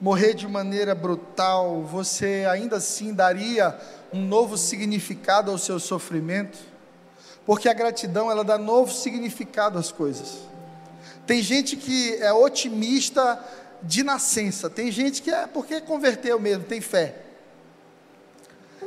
morrer 0.00 0.34
de 0.34 0.46
maneira 0.46 0.94
brutal, 0.94 1.82
você 1.82 2.46
ainda 2.50 2.76
assim 2.76 3.14
daria 3.14 3.78
um 4.12 4.20
novo 4.20 4.56
significado 4.56 5.50
ao 5.50 5.58
seu 5.58 5.78
sofrimento? 5.78 6.58
Porque 7.46 7.68
a 7.68 7.74
gratidão 7.74 8.30
ela 8.30 8.44
dá 8.44 8.56
novo 8.56 8.92
significado 8.92 9.78
às 9.78 9.92
coisas. 9.92 10.38
Tem 11.26 11.42
gente 11.42 11.76
que 11.76 12.16
é 12.16 12.32
otimista 12.32 13.42
de 13.82 14.02
nascença, 14.02 14.68
tem 14.70 14.90
gente 14.90 15.22
que 15.22 15.30
é 15.30 15.46
porque 15.46 15.80
converteu 15.80 16.38
mesmo, 16.38 16.64
tem 16.64 16.80
fé. 16.80 17.16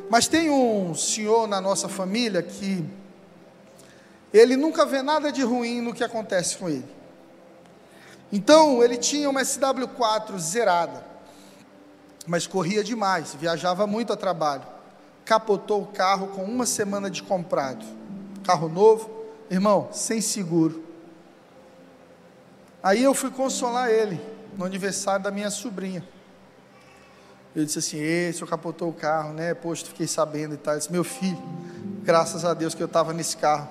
Mas 0.09 0.27
tem 0.27 0.49
um 0.49 0.93
senhor 0.95 1.47
na 1.47 1.59
nossa 1.59 1.89
família 1.89 2.41
que 2.41 2.83
ele 4.33 4.55
nunca 4.55 4.85
vê 4.85 5.01
nada 5.01 5.31
de 5.31 5.41
ruim 5.43 5.81
no 5.81 5.93
que 5.93 6.03
acontece 6.03 6.57
com 6.57 6.69
ele. 6.69 6.96
Então, 8.31 8.83
ele 8.83 8.97
tinha 8.97 9.29
uma 9.29 9.41
SW4 9.41 10.37
zerada, 10.37 11.05
mas 12.25 12.45
corria 12.45 12.83
demais, 12.83 13.33
viajava 13.33 13.87
muito 13.87 14.11
a 14.11 14.17
trabalho. 14.17 14.63
Capotou 15.23 15.81
o 15.81 15.87
carro 15.87 16.27
com 16.27 16.43
uma 16.43 16.65
semana 16.65 17.09
de 17.09 17.23
comprado. 17.23 17.85
Carro 18.43 18.69
novo, 18.69 19.09
irmão, 19.49 19.89
sem 19.91 20.21
seguro. 20.21 20.83
Aí 22.81 23.03
eu 23.03 23.13
fui 23.13 23.29
consolar 23.29 23.89
ele 23.89 24.19
no 24.57 24.65
aniversário 24.65 25.23
da 25.23 25.31
minha 25.31 25.49
sobrinha. 25.49 26.07
Eu 27.55 27.65
disse 27.65 27.79
assim: 27.79 27.97
esse 27.97 28.41
eu 28.41 28.47
capotou 28.47 28.89
o 28.89 28.93
carro, 28.93 29.33
né? 29.33 29.53
Poxa, 29.53 29.85
fiquei 29.85 30.07
sabendo 30.07 30.53
e 30.53 30.57
tal. 30.57 30.75
Eu 30.75 30.79
disse: 30.79 30.91
Meu 30.91 31.03
filho, 31.03 31.41
graças 32.03 32.45
a 32.45 32.53
Deus 32.53 32.75
que 32.75 32.81
eu 32.81 32.87
estava 32.87 33.13
nesse 33.13 33.35
carro. 33.35 33.67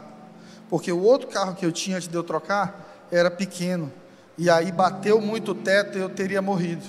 Porque 0.69 0.91
o 0.91 1.01
outro 1.01 1.29
carro 1.29 1.55
que 1.55 1.65
eu 1.65 1.71
tinha 1.71 1.97
antes 1.97 2.09
de 2.09 2.15
eu 2.15 2.25
trocar 2.25 3.07
era 3.11 3.31
pequeno. 3.31 3.93
E 4.39 4.51
aí 4.51 4.71
bateu 4.71 5.21
muito 5.21 5.53
o 5.53 5.55
teto 5.55 5.97
e 5.97 6.01
eu 6.01 6.11
teria 6.11 6.43
morrido. 6.43 6.85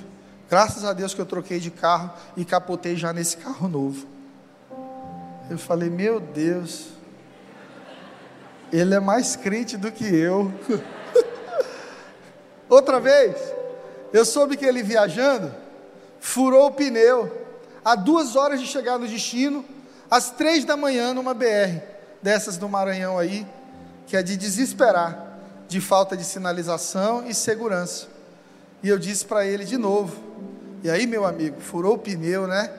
Graças 0.49 0.83
a 0.83 0.93
Deus 0.93 1.13
que 1.13 1.21
eu 1.21 1.25
troquei 1.25 1.59
de 1.59 1.71
carro 1.71 2.11
e 2.35 2.43
capotei 2.45 2.95
já 2.95 3.13
nesse 3.13 3.37
carro 3.37 3.67
novo. 3.67 4.05
Eu 5.49 5.57
falei: 5.57 5.89
Meu 5.89 6.19
Deus, 6.19 6.87
ele 8.71 8.93
é 8.93 8.99
mais 8.99 9.35
crente 9.35 9.77
do 9.77 9.91
que 9.91 10.03
eu. 10.03 10.51
Outra 12.69 12.99
vez, 12.99 13.35
eu 14.11 14.25
soube 14.25 14.57
que 14.57 14.65
ele 14.65 14.83
viajando, 14.83 15.53
furou 16.19 16.67
o 16.67 16.71
pneu, 16.71 17.45
a 17.83 17.95
duas 17.95 18.35
horas 18.35 18.59
de 18.59 18.67
chegar 18.67 18.99
no 18.99 19.07
destino, 19.07 19.63
às 20.11 20.31
três 20.31 20.65
da 20.65 20.75
manhã, 20.75 21.13
numa 21.13 21.33
BR, 21.33 21.81
dessas 22.21 22.57
do 22.57 22.67
Maranhão 22.67 23.17
aí, 23.17 23.47
que 24.05 24.17
é 24.17 24.23
de 24.23 24.35
desesperar, 24.35 25.26
de 25.67 25.81
falta 25.81 26.15
de 26.15 26.23
sinalização 26.23 27.27
e 27.27 27.33
segurança. 27.33 28.07
E 28.81 28.89
eu 28.89 28.97
disse 28.97 29.25
para 29.25 29.45
ele 29.45 29.65
de 29.65 29.77
novo, 29.77 30.15
e 30.83 30.89
aí, 30.89 31.07
meu 31.07 31.25
amigo, 31.25 31.59
furou 31.59 31.95
o 31.95 31.97
pneu, 31.97 32.47
né? 32.47 32.71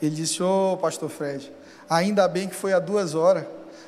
Ele 0.00 0.14
disse: 0.14 0.42
Ô, 0.42 0.72
oh, 0.72 0.76
pastor 0.76 1.10
Fred, 1.10 1.52
ainda 1.88 2.26
bem 2.26 2.48
que 2.48 2.54
foi 2.54 2.72
a 2.72 2.78
duas 2.78 3.14
horas, 3.14 3.44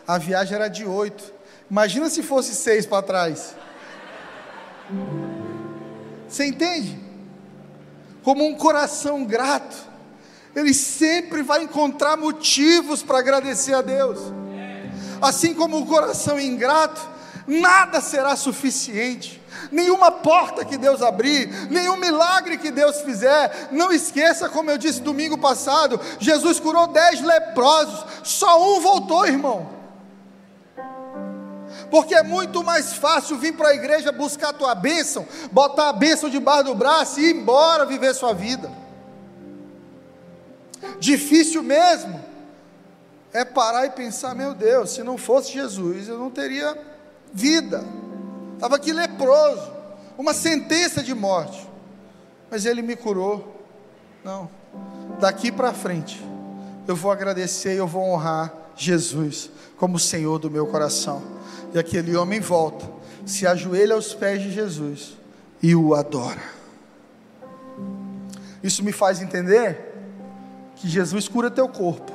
a 0.06 0.18
viagem 0.18 0.54
era 0.54 0.68
de 0.68 0.84
oito, 0.84 1.32
imagina 1.70 2.08
se 2.10 2.22
fosse 2.22 2.54
seis 2.54 2.86
para 2.86 3.02
trás. 3.02 3.56
Você 6.28 6.46
entende? 6.46 6.98
Como 8.22 8.44
um 8.44 8.54
coração 8.54 9.24
grato, 9.24 9.76
ele 10.54 10.72
sempre 10.72 11.42
vai 11.42 11.62
encontrar 11.62 12.16
motivos 12.16 13.02
para 13.02 13.18
agradecer 13.18 13.74
a 13.74 13.82
Deus. 13.82 14.20
Assim 15.20 15.54
como 15.54 15.78
o 15.78 15.86
coração 15.86 16.38
ingrato, 16.38 17.13
nada 17.46 18.00
será 18.00 18.36
suficiente. 18.36 19.42
Nenhuma 19.70 20.10
porta 20.10 20.64
que 20.64 20.76
Deus 20.76 21.00
abrir, 21.00 21.48
nenhum 21.70 21.96
milagre 21.96 22.58
que 22.58 22.70
Deus 22.70 23.00
fizer, 23.02 23.68
não 23.70 23.92
esqueça, 23.92 24.48
como 24.48 24.70
eu 24.70 24.78
disse 24.78 25.00
domingo 25.00 25.38
passado, 25.38 26.00
Jesus 26.18 26.60
curou 26.60 26.88
dez 26.88 27.20
leprosos, 27.20 28.04
só 28.22 28.76
um 28.76 28.80
voltou, 28.80 29.26
irmão 29.26 29.74
porque 31.90 32.12
é 32.12 32.24
muito 32.24 32.64
mais 32.64 32.94
fácil 32.94 33.36
vir 33.38 33.54
para 33.54 33.68
a 33.68 33.74
igreja 33.74 34.10
buscar 34.10 34.48
a 34.48 34.52
tua 34.52 34.74
bênção, 34.74 35.24
botar 35.52 35.90
a 35.90 35.92
bênção 35.92 36.28
debaixo 36.28 36.64
do 36.64 36.74
braço 36.74 37.20
e 37.20 37.26
ir 37.26 37.36
embora 37.36 37.86
viver 37.86 38.12
sua 38.14 38.32
vida. 38.32 38.68
Difícil 40.98 41.62
mesmo 41.62 42.20
é 43.32 43.44
parar 43.44 43.86
e 43.86 43.90
pensar: 43.90 44.34
meu 44.34 44.54
Deus, 44.54 44.90
se 44.90 45.04
não 45.04 45.16
fosse 45.16 45.52
Jesus, 45.52 46.08
eu 46.08 46.18
não 46.18 46.30
teria 46.30 46.76
vida, 47.34 47.84
estava 48.54 48.76
aqui 48.76 48.92
leproso, 48.92 49.72
uma 50.16 50.32
sentença 50.32 51.02
de 51.02 51.12
morte, 51.12 51.68
mas 52.50 52.64
Ele 52.64 52.80
me 52.80 52.94
curou. 52.94 53.66
Não, 54.24 54.48
daqui 55.18 55.50
para 55.50 55.74
frente, 55.74 56.24
eu 56.86 56.94
vou 56.94 57.10
agradecer 57.10 57.74
e 57.74 57.78
eu 57.78 57.86
vou 57.86 58.04
honrar 58.04 58.54
Jesus 58.76 59.50
como 59.76 59.98
Senhor 59.98 60.38
do 60.38 60.50
meu 60.50 60.66
coração. 60.66 61.22
E 61.74 61.78
aquele 61.78 62.16
homem 62.16 62.40
volta, 62.40 62.88
se 63.26 63.46
ajoelha 63.46 63.94
aos 63.94 64.14
pés 64.14 64.40
de 64.40 64.52
Jesus 64.52 65.16
e 65.60 65.74
o 65.74 65.94
adora. 65.94 66.42
Isso 68.62 68.82
me 68.84 68.92
faz 68.92 69.20
entender 69.20 69.92
que 70.76 70.88
Jesus 70.88 71.28
cura 71.28 71.50
teu 71.50 71.68
corpo, 71.68 72.12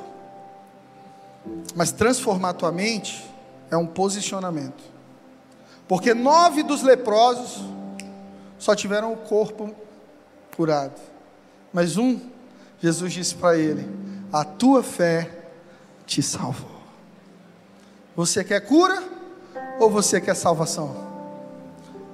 mas 1.76 1.92
transformar 1.92 2.54
tua 2.54 2.72
mente 2.72 3.24
é 3.70 3.76
um 3.76 3.86
posicionamento. 3.86 4.89
Porque 5.90 6.14
nove 6.14 6.62
dos 6.62 6.82
leprosos 6.82 7.64
só 8.60 8.76
tiveram 8.76 9.12
o 9.12 9.16
corpo 9.16 9.74
curado, 10.54 10.94
mas 11.72 11.96
um, 11.96 12.20
Jesus 12.78 13.12
disse 13.12 13.34
para 13.34 13.58
ele: 13.58 13.88
A 14.32 14.44
tua 14.44 14.84
fé 14.84 15.28
te 16.06 16.22
salvou. 16.22 16.70
Você 18.14 18.44
quer 18.44 18.60
cura? 18.60 19.02
Ou 19.80 19.90
você 19.90 20.20
quer 20.20 20.36
salvação? 20.36 20.94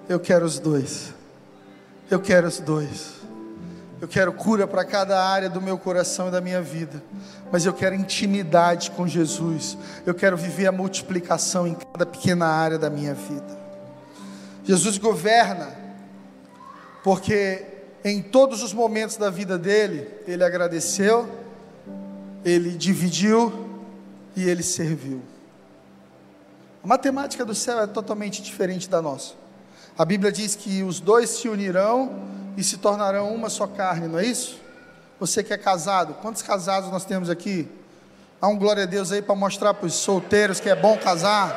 Eu 0.08 0.20
quero 0.20 0.46
os 0.46 0.58
dois. 0.58 1.12
Eu 2.10 2.18
quero 2.18 2.48
os 2.48 2.58
dois. 2.58 3.16
Eu 4.00 4.08
quero 4.08 4.32
cura 4.32 4.66
para 4.66 4.86
cada 4.86 5.22
área 5.22 5.50
do 5.50 5.60
meu 5.60 5.76
coração 5.76 6.28
e 6.28 6.30
da 6.30 6.40
minha 6.40 6.62
vida. 6.62 7.02
Mas 7.52 7.66
eu 7.66 7.74
quero 7.74 7.94
intimidade 7.94 8.90
com 8.92 9.06
Jesus. 9.06 9.76
Eu 10.06 10.14
quero 10.14 10.34
viver 10.34 10.66
a 10.66 10.72
multiplicação 10.72 11.66
em 11.66 11.74
cada 11.74 12.06
pequena 12.06 12.46
área 12.46 12.78
da 12.78 12.88
minha 12.88 13.12
vida. 13.12 13.65
Jesus 14.66 14.98
governa, 14.98 15.74
porque 17.04 17.64
em 18.04 18.20
todos 18.20 18.62
os 18.62 18.72
momentos 18.72 19.16
da 19.16 19.30
vida 19.30 19.56
dele, 19.56 20.08
ele 20.26 20.42
agradeceu, 20.42 21.28
ele 22.44 22.70
dividiu 22.70 23.52
e 24.34 24.48
ele 24.48 24.64
serviu. 24.64 25.22
A 26.82 26.86
matemática 26.86 27.44
do 27.44 27.54
céu 27.54 27.80
é 27.80 27.86
totalmente 27.86 28.42
diferente 28.42 28.88
da 28.88 29.00
nossa. 29.00 29.34
A 29.96 30.04
Bíblia 30.04 30.32
diz 30.32 30.54
que 30.54 30.82
os 30.82 31.00
dois 31.00 31.30
se 31.30 31.48
unirão 31.48 32.22
e 32.56 32.64
se 32.64 32.76
tornarão 32.76 33.32
uma 33.34 33.48
só 33.48 33.66
carne, 33.66 34.08
não 34.08 34.18
é 34.18 34.26
isso? 34.26 34.60
Você 35.18 35.42
que 35.42 35.52
é 35.52 35.58
casado, 35.58 36.14
quantos 36.14 36.42
casados 36.42 36.90
nós 36.90 37.04
temos 37.04 37.30
aqui? 37.30 37.68
Há 38.40 38.48
um 38.48 38.58
glória 38.58 38.82
a 38.82 38.86
Deus 38.86 39.10
aí 39.12 39.22
para 39.22 39.34
mostrar 39.34 39.74
para 39.74 39.86
os 39.86 39.94
solteiros 39.94 40.60
que 40.60 40.68
é 40.68 40.76
bom 40.76 40.98
casar. 40.98 41.56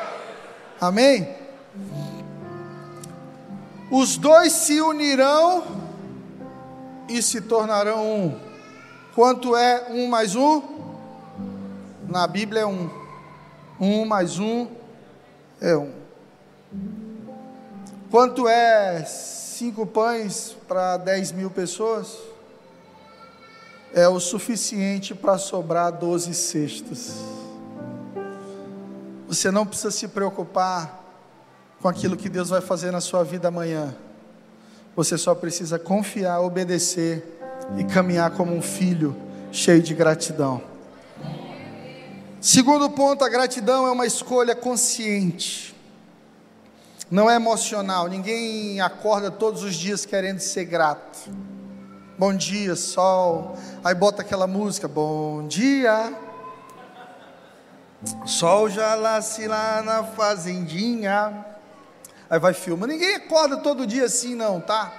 Amém? 0.80 1.28
Os 3.90 4.16
dois 4.16 4.52
se 4.52 4.80
unirão 4.80 5.64
e 7.08 7.20
se 7.20 7.40
tornarão 7.40 8.06
um. 8.06 8.40
Quanto 9.16 9.56
é 9.56 9.88
um 9.90 10.06
mais 10.06 10.36
um? 10.36 10.62
Na 12.08 12.24
Bíblia 12.28 12.62
é 12.62 12.66
um. 12.66 12.88
Um 13.80 14.04
mais 14.04 14.38
um 14.38 14.68
é 15.60 15.76
um. 15.76 15.92
Quanto 18.12 18.46
é 18.46 19.04
cinco 19.04 19.84
pães 19.84 20.56
para 20.68 20.96
dez 20.96 21.32
mil 21.32 21.50
pessoas? 21.50 22.16
É 23.92 24.08
o 24.08 24.20
suficiente 24.20 25.16
para 25.16 25.36
sobrar 25.36 25.90
doze 25.90 26.32
cestos. 26.32 27.16
Você 29.26 29.50
não 29.50 29.66
precisa 29.66 29.90
se 29.90 30.06
preocupar 30.06 30.99
com 31.80 31.88
aquilo 31.88 32.16
que 32.16 32.28
Deus 32.28 32.50
vai 32.50 32.60
fazer 32.60 32.90
na 32.90 33.00
sua 33.00 33.24
vida 33.24 33.48
amanhã. 33.48 33.94
Você 34.94 35.16
só 35.16 35.34
precisa 35.34 35.78
confiar, 35.78 36.40
obedecer 36.40 37.38
e 37.78 37.84
caminhar 37.84 38.32
como 38.32 38.54
um 38.54 38.60
filho 38.60 39.16
cheio 39.50 39.82
de 39.82 39.94
gratidão. 39.94 40.62
Segundo 42.40 42.88
ponto, 42.90 43.24
a 43.24 43.28
gratidão 43.28 43.86
é 43.86 43.90
uma 43.90 44.06
escolha 44.06 44.54
consciente, 44.54 45.74
não 47.10 47.30
é 47.30 47.36
emocional. 47.36 48.08
Ninguém 48.08 48.80
acorda 48.80 49.30
todos 49.30 49.62
os 49.62 49.74
dias 49.74 50.04
querendo 50.04 50.40
ser 50.40 50.64
grato. 50.64 51.30
Bom 52.18 52.34
dia, 52.34 52.76
sol. 52.76 53.56
Aí 53.82 53.94
bota 53.94 54.22
aquela 54.22 54.46
música, 54.46 54.86
bom 54.86 55.46
dia. 55.46 56.14
Sol 58.26 58.70
já 58.70 58.96
nasce 58.96 59.46
lá 59.46 59.82
na 59.82 60.04
fazendinha. 60.04 61.49
Aí 62.30 62.38
vai 62.38 62.54
filma. 62.54 62.86
Ninguém 62.86 63.16
acorda 63.16 63.56
todo 63.56 63.86
dia 63.86 64.04
assim, 64.04 64.36
não, 64.36 64.60
tá? 64.60 64.92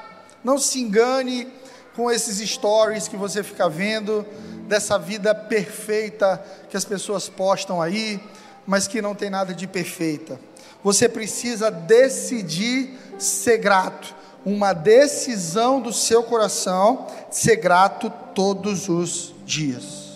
Não 0.44 0.60
se 0.60 0.82
engane 0.82 1.48
com 1.96 2.12
esses 2.12 2.38
stories 2.50 3.08
que 3.08 3.16
você 3.16 3.42
fica 3.42 3.70
vendo, 3.70 4.26
dessa 4.68 4.98
vida 4.98 5.36
perfeita 5.36 6.44
que 6.70 6.78
as 6.78 6.86
pessoas 6.86 7.28
postam 7.28 7.82
aí, 7.82 8.22
mas 8.66 8.88
que 8.88 9.02
não 9.02 9.14
tem 9.14 9.30
nada 9.30 9.54
de 9.54 9.68
perfeita. 9.68 10.40
Você 10.84 11.10
precisa 11.10 11.70
decidir 11.70 12.98
ser 13.20 13.58
grato, 13.58 14.16
uma 14.46 14.74
decisão 14.74 15.80
do 15.80 15.94
seu 15.94 16.24
coração 16.24 17.08
ser 17.30 17.58
grato 17.58 18.10
todos 18.34 18.90
os 18.90 19.34
dias. 19.46 20.12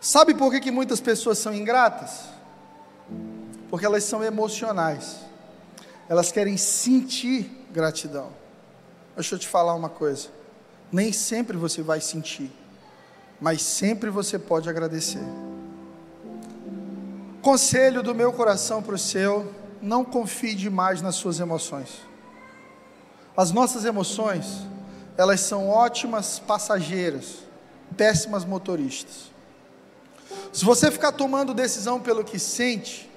Sabe 0.00 0.32
por 0.34 0.50
que, 0.52 0.60
que 0.60 0.70
muitas 0.70 1.00
pessoas 1.00 1.38
são 1.38 1.52
ingratas? 1.52 2.22
Porque 3.68 3.84
elas 3.84 4.04
são 4.04 4.24
emocionais, 4.24 5.16
elas 6.08 6.32
querem 6.32 6.56
sentir 6.56 7.50
gratidão. 7.70 8.30
Deixa 9.14 9.34
eu 9.34 9.38
te 9.38 9.46
falar 9.46 9.74
uma 9.74 9.88
coisa: 9.88 10.28
nem 10.90 11.12
sempre 11.12 11.56
você 11.56 11.82
vai 11.82 12.00
sentir, 12.00 12.50
mas 13.40 13.60
sempre 13.62 14.10
você 14.10 14.38
pode 14.38 14.68
agradecer. 14.68 15.22
Conselho 17.42 18.02
do 18.02 18.14
meu 18.14 18.32
coração 18.32 18.82
para 18.82 18.94
o 18.94 18.98
seu: 18.98 19.52
não 19.82 20.04
confie 20.04 20.54
demais 20.54 21.02
nas 21.02 21.16
suas 21.16 21.40
emoções. 21.40 22.00
As 23.36 23.52
nossas 23.52 23.84
emoções, 23.84 24.66
elas 25.16 25.40
são 25.40 25.68
ótimas 25.68 26.38
passageiras, 26.40 27.38
péssimas 27.96 28.44
motoristas. 28.44 29.30
Se 30.52 30.64
você 30.64 30.90
ficar 30.90 31.12
tomando 31.12 31.54
decisão 31.54 32.00
pelo 32.00 32.24
que 32.24 32.38
sente, 32.38 33.07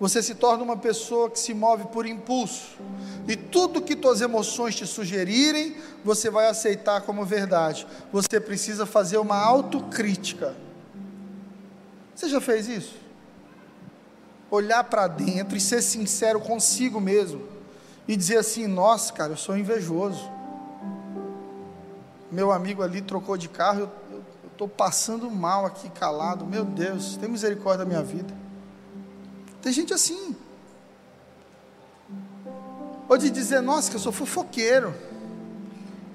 você 0.00 0.22
se 0.22 0.34
torna 0.34 0.62
uma 0.62 0.76
pessoa 0.76 1.28
que 1.28 1.38
se 1.38 1.52
move 1.52 1.86
por 1.88 2.06
impulso. 2.06 2.76
E 3.26 3.36
tudo 3.36 3.82
que 3.82 3.96
tuas 3.96 4.20
emoções 4.20 4.74
te 4.74 4.86
sugerirem, 4.86 5.76
você 6.04 6.30
vai 6.30 6.48
aceitar 6.48 7.00
como 7.02 7.24
verdade. 7.24 7.86
Você 8.12 8.40
precisa 8.40 8.86
fazer 8.86 9.18
uma 9.18 9.36
autocrítica. 9.36 10.54
Você 12.14 12.28
já 12.28 12.40
fez 12.40 12.68
isso? 12.68 12.96
Olhar 14.50 14.84
para 14.84 15.06
dentro 15.08 15.56
e 15.56 15.60
ser 15.60 15.82
sincero 15.82 16.40
consigo 16.40 17.00
mesmo. 17.00 17.42
E 18.06 18.16
dizer 18.16 18.38
assim: 18.38 18.66
Nossa, 18.66 19.12
cara, 19.12 19.32
eu 19.32 19.36
sou 19.36 19.56
invejoso. 19.56 20.30
Meu 22.30 22.52
amigo 22.52 22.82
ali 22.82 23.00
trocou 23.02 23.36
de 23.36 23.48
carro, 23.48 23.90
eu 24.10 24.18
Estou 24.58 24.68
passando 24.68 25.30
mal 25.30 25.64
aqui, 25.64 25.88
calado. 25.88 26.44
Meu 26.44 26.64
Deus, 26.64 27.16
tem 27.16 27.28
misericórdia 27.28 27.84
da 27.84 27.88
minha 27.88 28.02
vida. 28.02 28.34
Tem 29.68 29.72
gente 29.74 29.92
assim. 29.92 30.34
Ou 33.06 33.18
de 33.18 33.28
dizer, 33.28 33.60
nossa, 33.60 33.90
que 33.90 33.96
eu 33.96 34.00
sou 34.00 34.10
fofoqueiro. 34.10 34.94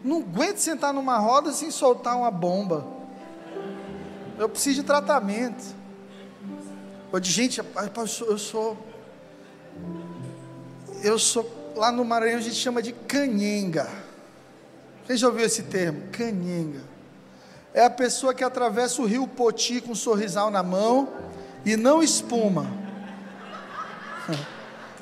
Não 0.03 0.21
aguento 0.21 0.57
sentar 0.57 0.91
numa 0.91 1.19
roda 1.19 1.51
sem 1.51 1.69
soltar 1.69 2.17
uma 2.17 2.31
bomba. 2.31 2.83
Eu 4.39 4.49
preciso 4.49 4.77
de 4.77 4.83
tratamento. 4.87 5.63
Ou 7.11 7.19
de 7.19 7.29
gente, 7.29 7.61
eu 8.27 8.37
sou, 8.39 8.75
eu 11.03 11.19
sou, 11.19 11.47
lá 11.75 11.91
no 11.91 12.03
Maranhão 12.03 12.39
a 12.39 12.41
gente 12.41 12.55
chama 12.55 12.81
de 12.81 12.91
canhenga. 12.91 13.87
Quem 15.05 15.15
já 15.15 15.27
ouviu 15.27 15.45
esse 15.45 15.61
termo? 15.61 16.07
Canhenga 16.11 16.81
é 17.71 17.85
a 17.85 17.89
pessoa 17.91 18.33
que 18.33 18.43
atravessa 18.43 18.99
o 18.99 19.05
rio 19.05 19.27
Poti 19.27 19.79
com 19.79 19.91
um 19.91 19.95
sorrisal 19.95 20.49
na 20.49 20.63
mão 20.63 21.07
e 21.63 21.77
não 21.77 22.01
espuma. 22.01 22.82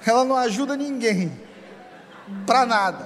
Ela 0.05 0.25
não 0.25 0.35
ajuda 0.35 0.75
ninguém, 0.75 1.31
para 2.45 2.65
nada. 2.65 3.05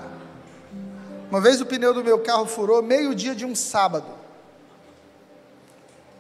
Uma 1.30 1.42
vez 1.42 1.60
o 1.60 1.66
pneu 1.66 1.94
do 1.94 2.04
meu 2.04 2.20
carro 2.20 2.46
furou 2.46 2.82
meio-dia 2.82 3.36
de 3.36 3.46
um 3.46 3.56
sábado. 3.56 4.08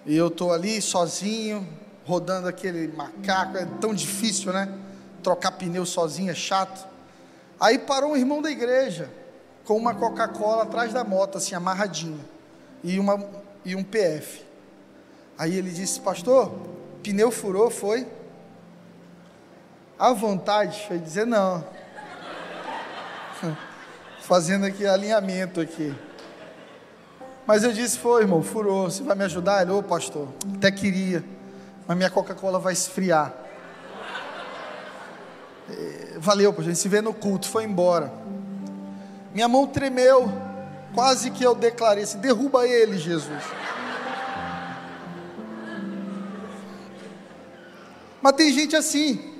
E 0.05 0.15
eu 0.15 0.27
estou 0.27 0.51
ali 0.51 0.81
sozinho, 0.81 1.67
rodando 2.05 2.47
aquele 2.47 2.87
macaco, 2.89 3.57
é 3.57 3.65
tão 3.79 3.93
difícil, 3.93 4.51
né? 4.51 4.71
Trocar 5.23 5.51
pneu 5.51 5.85
sozinho 5.85 6.31
é 6.31 6.35
chato. 6.35 6.87
Aí 7.59 7.79
parou 7.79 8.11
um 8.11 8.17
irmão 8.17 8.41
da 8.41 8.51
igreja, 8.51 9.09
com 9.63 9.75
uma 9.77 9.95
Coca-Cola 9.95 10.63
atrás 10.63 10.93
da 10.93 11.03
moto, 11.03 11.37
assim, 11.37 11.55
amarradinha 11.55 12.19
e, 12.83 12.99
uma, 12.99 13.25
e 13.63 13.75
um 13.75 13.83
PF. 13.83 14.45
Aí 15.37 15.55
ele 15.55 15.71
disse, 15.71 15.99
pastor, 15.99 16.53
pneu 17.01 17.31
furou, 17.31 17.71
foi? 17.71 18.05
À 19.97 20.13
vontade, 20.13 20.85
foi 20.87 20.99
dizer 20.99 21.25
não. 21.25 21.65
Fazendo 24.21 24.65
aqui 24.65 24.85
alinhamento 24.85 25.61
aqui. 25.61 25.95
Mas 27.45 27.63
eu 27.63 27.71
disse, 27.71 27.97
foi 27.99 28.23
irmão, 28.23 28.41
furou, 28.41 28.89
você 28.89 29.03
vai 29.03 29.15
me 29.15 29.23
ajudar? 29.25 29.61
Ele, 29.61 29.71
ô 29.71 29.83
pastor, 29.83 30.27
até 30.55 30.71
queria, 30.71 31.23
mas 31.87 31.95
minha 31.95 32.09
Coca-Cola 32.09 32.57
vai 32.57 32.73
esfriar. 32.73 33.33
É, 35.69 36.15
valeu, 36.17 36.53
a 36.57 36.61
gente 36.61 36.77
se 36.77 36.89
vê 36.89 37.01
no 37.01 37.13
culto, 37.13 37.47
foi 37.47 37.63
embora. 37.63 38.11
Minha 39.33 39.47
mão 39.47 39.67
tremeu, 39.67 40.31
Quase 40.95 41.29
que 41.29 41.43
eu 41.43 41.53
declarei 41.53 42.05
assim: 42.05 42.19
derruba 42.19 42.65
ele, 42.65 42.97
Jesus. 42.97 43.43
Mas 48.21 48.33
tem 48.33 48.51
gente 48.51 48.75
assim, 48.75 49.34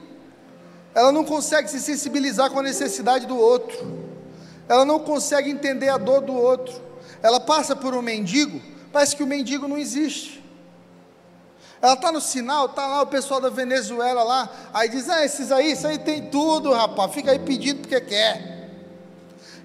ela 0.95 1.11
não 1.11 1.23
consegue 1.23 1.69
se 1.69 1.79
sensibilizar 1.79 2.49
com 2.49 2.59
a 2.59 2.63
necessidade 2.63 3.27
do 3.27 3.37
outro, 3.37 4.05
ela 4.67 4.85
não 4.85 4.99
consegue 4.99 5.51
entender 5.51 5.89
a 5.89 5.97
dor 5.97 6.21
do 6.21 6.33
outro. 6.33 6.73
Ela 7.21 7.39
passa 7.39 7.75
por 7.75 7.93
um 7.93 8.01
mendigo, 8.01 8.59
parece 8.91 9.15
que 9.15 9.21
o 9.21 9.27
mendigo 9.27 9.67
não 9.67 9.77
existe. 9.77 10.43
Ela 11.81 11.93
está 11.93 12.11
no 12.11 12.21
sinal, 12.21 12.67
está 12.67 12.87
lá 12.87 13.01
o 13.01 13.07
pessoal 13.07 13.39
da 13.39 13.49
Venezuela 13.49 14.23
lá, 14.23 14.49
aí 14.73 14.89
diz: 14.89 15.09
Ah, 15.09 15.23
esses 15.23 15.51
aí, 15.51 15.73
isso 15.73 15.85
aí 15.85 15.99
tem 15.99 16.29
tudo, 16.29 16.71
rapaz, 16.71 17.13
fica 17.13 17.31
aí 17.31 17.39
pedindo 17.39 17.81
porque 17.81 18.01
quer 18.01 18.55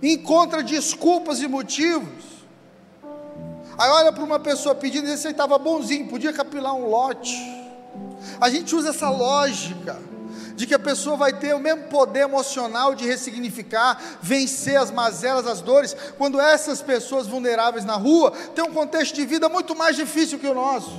encontra 0.02 0.62
desculpas 0.62 1.40
e 1.40 1.48
motivos. 1.48 2.24
Aí 3.78 3.90
olha 3.90 4.12
para 4.12 4.24
uma 4.24 4.38
pessoa 4.38 4.74
pedindo 4.74 5.08
e 5.08 5.12
diz: 5.12 5.24
estava 5.24 5.58
bonzinho, 5.58 6.08
podia 6.08 6.32
capilar 6.32 6.74
um 6.74 6.86
lote. 6.88 7.36
A 8.40 8.50
gente 8.50 8.74
usa 8.74 8.90
essa 8.90 9.08
lógica 9.08 10.09
de 10.60 10.66
que 10.66 10.74
a 10.74 10.78
pessoa 10.78 11.16
vai 11.16 11.32
ter 11.32 11.54
o 11.54 11.58
mesmo 11.58 11.84
poder 11.84 12.20
emocional 12.20 12.94
de 12.94 13.06
ressignificar, 13.06 13.98
vencer 14.20 14.76
as 14.76 14.90
mazelas, 14.90 15.46
as 15.46 15.62
dores, 15.62 15.96
quando 16.18 16.38
essas 16.38 16.82
pessoas 16.82 17.26
vulneráveis 17.26 17.82
na 17.82 17.94
rua 17.96 18.30
têm 18.54 18.62
um 18.62 18.74
contexto 18.74 19.14
de 19.14 19.24
vida 19.24 19.48
muito 19.48 19.74
mais 19.74 19.96
difícil 19.96 20.38
que 20.38 20.46
o 20.46 20.52
nosso. 20.52 20.92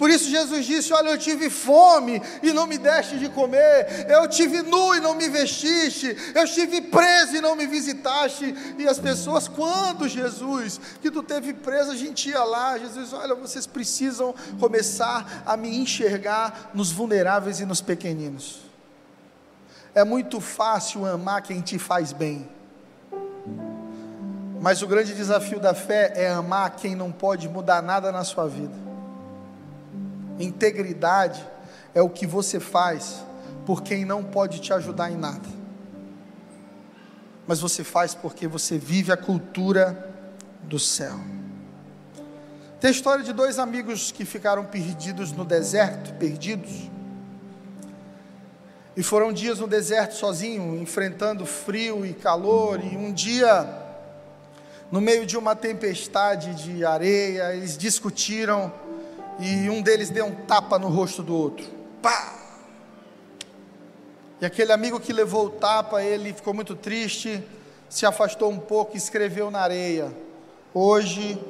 Por 0.00 0.08
isso 0.08 0.30
Jesus 0.30 0.64
disse: 0.64 0.94
Olha, 0.94 1.10
eu 1.10 1.18
tive 1.18 1.50
fome 1.50 2.22
e 2.42 2.54
não 2.54 2.66
me 2.66 2.78
deste 2.78 3.18
de 3.18 3.28
comer, 3.28 4.06
eu 4.08 4.26
tive 4.26 4.62
nu 4.62 4.94
e 4.94 5.00
não 5.00 5.14
me 5.14 5.28
vestiste, 5.28 6.16
eu 6.34 6.44
estive 6.44 6.80
preso 6.80 7.36
e 7.36 7.40
não 7.42 7.54
me 7.54 7.66
visitaste. 7.66 8.54
E 8.78 8.88
as 8.88 8.98
pessoas, 8.98 9.46
quando 9.46 10.08
Jesus, 10.08 10.80
que 11.02 11.10
tu 11.10 11.22
teve 11.22 11.52
preso, 11.52 11.90
a 11.90 11.94
gente 11.94 12.30
ia 12.30 12.42
lá, 12.42 12.78
Jesus, 12.78 13.12
olha, 13.12 13.34
vocês 13.34 13.66
precisam 13.66 14.34
começar 14.58 15.42
a 15.44 15.54
me 15.54 15.76
enxergar 15.76 16.70
nos 16.72 16.90
vulneráveis 16.90 17.60
e 17.60 17.66
nos 17.66 17.82
pequeninos. 17.82 18.60
É 19.94 20.02
muito 20.02 20.40
fácil 20.40 21.04
amar 21.04 21.42
quem 21.42 21.60
te 21.60 21.78
faz 21.78 22.10
bem. 22.10 22.48
Mas 24.62 24.80
o 24.80 24.86
grande 24.86 25.14
desafio 25.14 25.60
da 25.60 25.74
fé 25.74 26.10
é 26.16 26.30
amar 26.30 26.70
quem 26.76 26.94
não 26.94 27.12
pode 27.12 27.50
mudar 27.50 27.82
nada 27.82 28.10
na 28.10 28.24
sua 28.24 28.48
vida. 28.48 28.89
Integridade 30.44 31.46
é 31.94 32.00
o 32.00 32.08
que 32.08 32.26
você 32.26 32.58
faz 32.58 33.24
por 33.66 33.82
quem 33.82 34.04
não 34.04 34.24
pode 34.24 34.60
te 34.60 34.72
ajudar 34.72 35.10
em 35.10 35.16
nada. 35.16 35.48
Mas 37.46 37.60
você 37.60 37.84
faz 37.84 38.14
porque 38.14 38.46
você 38.46 38.78
vive 38.78 39.12
a 39.12 39.16
cultura 39.16 40.08
do 40.62 40.78
céu. 40.78 41.18
Tem 42.80 42.88
a 42.88 42.90
história 42.90 43.22
de 43.22 43.32
dois 43.32 43.58
amigos 43.58 44.10
que 44.10 44.24
ficaram 44.24 44.64
perdidos 44.64 45.32
no 45.32 45.44
deserto, 45.44 46.14
perdidos. 46.14 46.90
E 48.96 49.02
foram 49.02 49.32
dias 49.32 49.58
no 49.58 49.66
deserto 49.66 50.14
sozinho, 50.14 50.80
enfrentando 50.80 51.44
frio 51.44 52.06
e 52.06 52.14
calor, 52.14 52.80
e 52.82 52.96
um 52.96 53.12
dia, 53.12 53.68
no 54.90 55.00
meio 55.00 55.26
de 55.26 55.36
uma 55.36 55.54
tempestade 55.54 56.54
de 56.54 56.84
areia, 56.84 57.54
eles 57.54 57.76
discutiram 57.76 58.72
e 59.40 59.70
um 59.70 59.80
deles 59.80 60.10
deu 60.10 60.26
um 60.26 60.34
tapa 60.34 60.78
no 60.78 60.88
rosto 60.88 61.22
do 61.22 61.34
outro. 61.34 61.66
Pá! 62.02 62.34
E 64.40 64.44
aquele 64.46 64.72
amigo 64.72 65.00
que 65.00 65.12
levou 65.12 65.46
o 65.46 65.50
tapa, 65.50 66.02
ele 66.02 66.32
ficou 66.32 66.52
muito 66.52 66.76
triste, 66.76 67.42
se 67.88 68.04
afastou 68.04 68.50
um 68.50 68.58
pouco 68.58 68.94
e 68.94 68.98
escreveu 68.98 69.50
na 69.50 69.60
areia: 69.60 70.14
Hoje 70.74 71.42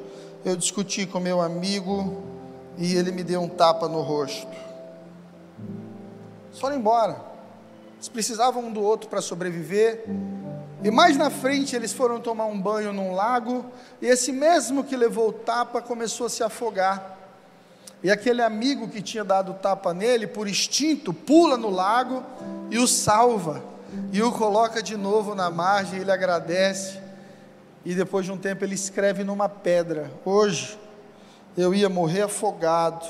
eu 0.44 0.56
discuti 0.56 1.04
com 1.04 1.18
meu 1.18 1.40
amigo 1.40 2.22
e 2.78 2.94
ele 2.94 3.10
me 3.10 3.24
deu 3.24 3.42
um 3.42 3.48
tapa 3.48 3.88
no 3.88 4.00
rosto. 4.00 4.48
Foram 6.52 6.76
embora. 6.76 7.20
Eles 7.96 8.08
precisavam 8.08 8.64
um 8.64 8.72
do 8.72 8.82
outro 8.82 9.08
para 9.08 9.20
sobreviver. 9.20 10.04
E 10.82 10.90
mais 10.90 11.16
na 11.16 11.28
frente 11.28 11.76
eles 11.76 11.92
foram 11.92 12.20
tomar 12.20 12.46
um 12.46 12.58
banho 12.58 12.92
num 12.92 13.14
lago, 13.14 13.66
e 14.00 14.06
esse 14.06 14.32
mesmo 14.32 14.82
que 14.82 14.96
levou 14.96 15.28
o 15.28 15.32
tapa 15.32 15.82
começou 15.82 16.26
a 16.26 16.30
se 16.30 16.42
afogar. 16.42 17.19
E 18.02 18.10
aquele 18.10 18.40
amigo 18.40 18.88
que 18.88 19.02
tinha 19.02 19.22
dado 19.22 19.54
tapa 19.54 19.92
nele, 19.92 20.26
por 20.26 20.48
instinto, 20.48 21.12
pula 21.12 21.56
no 21.56 21.68
lago 21.68 22.24
e 22.70 22.78
o 22.78 22.86
salva. 22.86 23.62
E 24.12 24.22
o 24.22 24.32
coloca 24.32 24.82
de 24.82 24.96
novo 24.96 25.34
na 25.34 25.50
margem, 25.50 26.00
ele 26.00 26.10
agradece. 26.10 26.98
E 27.84 27.94
depois 27.94 28.24
de 28.24 28.32
um 28.32 28.38
tempo 28.38 28.64
ele 28.64 28.74
escreve 28.74 29.22
numa 29.24 29.48
pedra: 29.48 30.10
Hoje 30.24 30.78
eu 31.56 31.74
ia 31.74 31.88
morrer 31.88 32.22
afogado, 32.22 33.06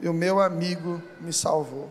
e 0.00 0.08
o 0.08 0.12
meu 0.12 0.40
amigo 0.40 1.00
me 1.20 1.32
salvou. 1.32 1.88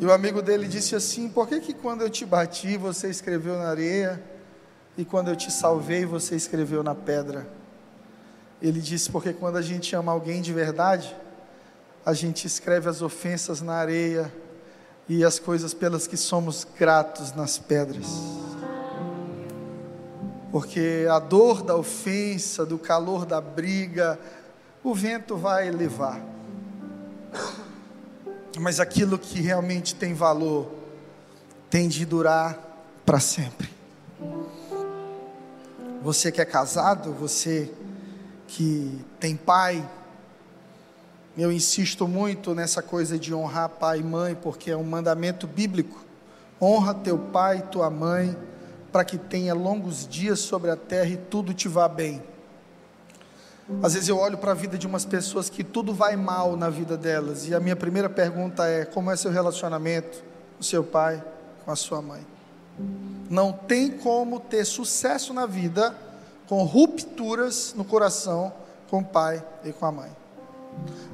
E 0.00 0.04
o 0.04 0.12
amigo 0.12 0.42
dele 0.42 0.66
disse 0.66 0.94
assim: 0.94 1.28
Por 1.28 1.46
que, 1.48 1.60
que 1.60 1.72
quando 1.72 2.02
eu 2.02 2.10
te 2.10 2.26
bati 2.26 2.76
você 2.76 3.08
escreveu 3.08 3.56
na 3.56 3.68
areia, 3.68 4.22
e 4.96 5.04
quando 5.04 5.28
eu 5.28 5.36
te 5.36 5.50
salvei 5.50 6.04
você 6.04 6.34
escreveu 6.34 6.82
na 6.82 6.94
pedra? 6.94 7.59
Ele 8.60 8.80
disse: 8.80 9.10
Porque 9.10 9.32
quando 9.32 9.56
a 9.56 9.62
gente 9.62 9.94
ama 9.96 10.12
alguém 10.12 10.42
de 10.42 10.52
verdade, 10.52 11.14
a 12.04 12.12
gente 12.12 12.46
escreve 12.46 12.88
as 12.88 13.02
ofensas 13.02 13.60
na 13.60 13.74
areia 13.74 14.32
e 15.08 15.24
as 15.24 15.38
coisas 15.38 15.74
pelas 15.74 16.06
que 16.06 16.16
somos 16.16 16.66
gratos 16.78 17.34
nas 17.34 17.58
pedras. 17.58 18.06
Porque 20.52 21.06
a 21.10 21.18
dor 21.18 21.62
da 21.62 21.76
ofensa, 21.76 22.66
do 22.66 22.78
calor 22.78 23.24
da 23.24 23.40
briga, 23.40 24.18
o 24.82 24.94
vento 24.94 25.36
vai 25.36 25.70
levar. 25.70 26.20
Mas 28.58 28.80
aquilo 28.80 29.18
que 29.18 29.40
realmente 29.40 29.94
tem 29.94 30.12
valor 30.12 30.70
tem 31.68 31.88
de 31.88 32.04
durar 32.04 32.58
para 33.06 33.20
sempre. 33.20 33.70
Você 36.02 36.32
que 36.32 36.40
é 36.40 36.44
casado, 36.44 37.12
você 37.12 37.70
que 38.50 39.00
tem 39.20 39.36
pai, 39.36 39.88
eu 41.38 41.52
insisto 41.52 42.08
muito 42.08 42.52
nessa 42.52 42.82
coisa 42.82 43.16
de 43.16 43.32
honrar 43.32 43.68
pai 43.68 44.00
e 44.00 44.02
mãe, 44.02 44.34
porque 44.34 44.72
é 44.72 44.76
um 44.76 44.82
mandamento 44.82 45.46
bíblico. 45.46 46.04
Honra 46.60 46.92
teu 46.92 47.16
pai 47.16 47.58
e 47.58 47.62
tua 47.62 47.88
mãe, 47.88 48.36
para 48.90 49.04
que 49.04 49.16
tenha 49.16 49.54
longos 49.54 50.06
dias 50.06 50.40
sobre 50.40 50.68
a 50.68 50.76
terra 50.76 51.10
e 51.10 51.16
tudo 51.16 51.54
te 51.54 51.68
vá 51.68 51.86
bem. 51.88 52.20
Às 53.84 53.94
vezes 53.94 54.08
eu 54.08 54.18
olho 54.18 54.36
para 54.36 54.50
a 54.50 54.54
vida 54.54 54.76
de 54.76 54.84
umas 54.84 55.04
pessoas 55.04 55.48
que 55.48 55.62
tudo 55.62 55.94
vai 55.94 56.16
mal 56.16 56.56
na 56.56 56.68
vida 56.68 56.96
delas, 56.96 57.46
e 57.46 57.54
a 57.54 57.60
minha 57.60 57.76
primeira 57.76 58.10
pergunta 58.10 58.66
é: 58.66 58.84
como 58.84 59.12
é 59.12 59.16
seu 59.16 59.30
relacionamento 59.30 60.24
com 60.56 60.62
seu 60.64 60.82
pai, 60.82 61.22
com 61.64 61.70
a 61.70 61.76
sua 61.76 62.02
mãe? 62.02 62.26
Não 63.30 63.52
tem 63.52 63.92
como 63.92 64.40
ter 64.40 64.64
sucesso 64.64 65.32
na 65.32 65.46
vida 65.46 65.94
com 66.50 66.64
rupturas 66.64 67.74
no 67.76 67.84
coração 67.84 68.52
com 68.90 68.98
o 68.98 69.04
pai 69.04 69.40
e 69.64 69.72
com 69.72 69.86
a 69.86 69.92
mãe. 69.92 70.10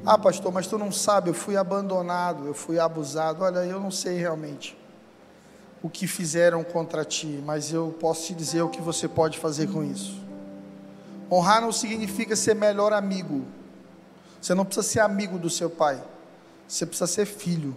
Ah, 0.02 0.16
pastor, 0.16 0.50
mas 0.50 0.66
tu 0.66 0.78
não 0.78 0.90
sabe, 0.90 1.28
eu 1.28 1.34
fui 1.34 1.58
abandonado, 1.58 2.46
eu 2.46 2.54
fui 2.54 2.78
abusado. 2.78 3.44
Olha, 3.44 3.58
eu 3.58 3.78
não 3.78 3.90
sei 3.90 4.16
realmente 4.16 4.74
o 5.82 5.90
que 5.90 6.06
fizeram 6.06 6.64
contra 6.64 7.04
ti, 7.04 7.42
mas 7.44 7.70
eu 7.70 7.94
posso 8.00 8.28
te 8.28 8.34
dizer 8.34 8.62
o 8.62 8.70
que 8.70 8.80
você 8.80 9.06
pode 9.06 9.38
fazer 9.38 9.70
com 9.70 9.84
isso. 9.84 10.18
Honrar 11.30 11.60
não 11.60 11.70
significa 11.70 12.34
ser 12.34 12.54
melhor 12.54 12.94
amigo. 12.94 13.44
Você 14.40 14.54
não 14.54 14.64
precisa 14.64 14.88
ser 14.88 15.00
amigo 15.00 15.38
do 15.38 15.50
seu 15.50 15.68
pai, 15.68 16.02
você 16.66 16.86
precisa 16.86 17.06
ser 17.06 17.26
filho. 17.26 17.76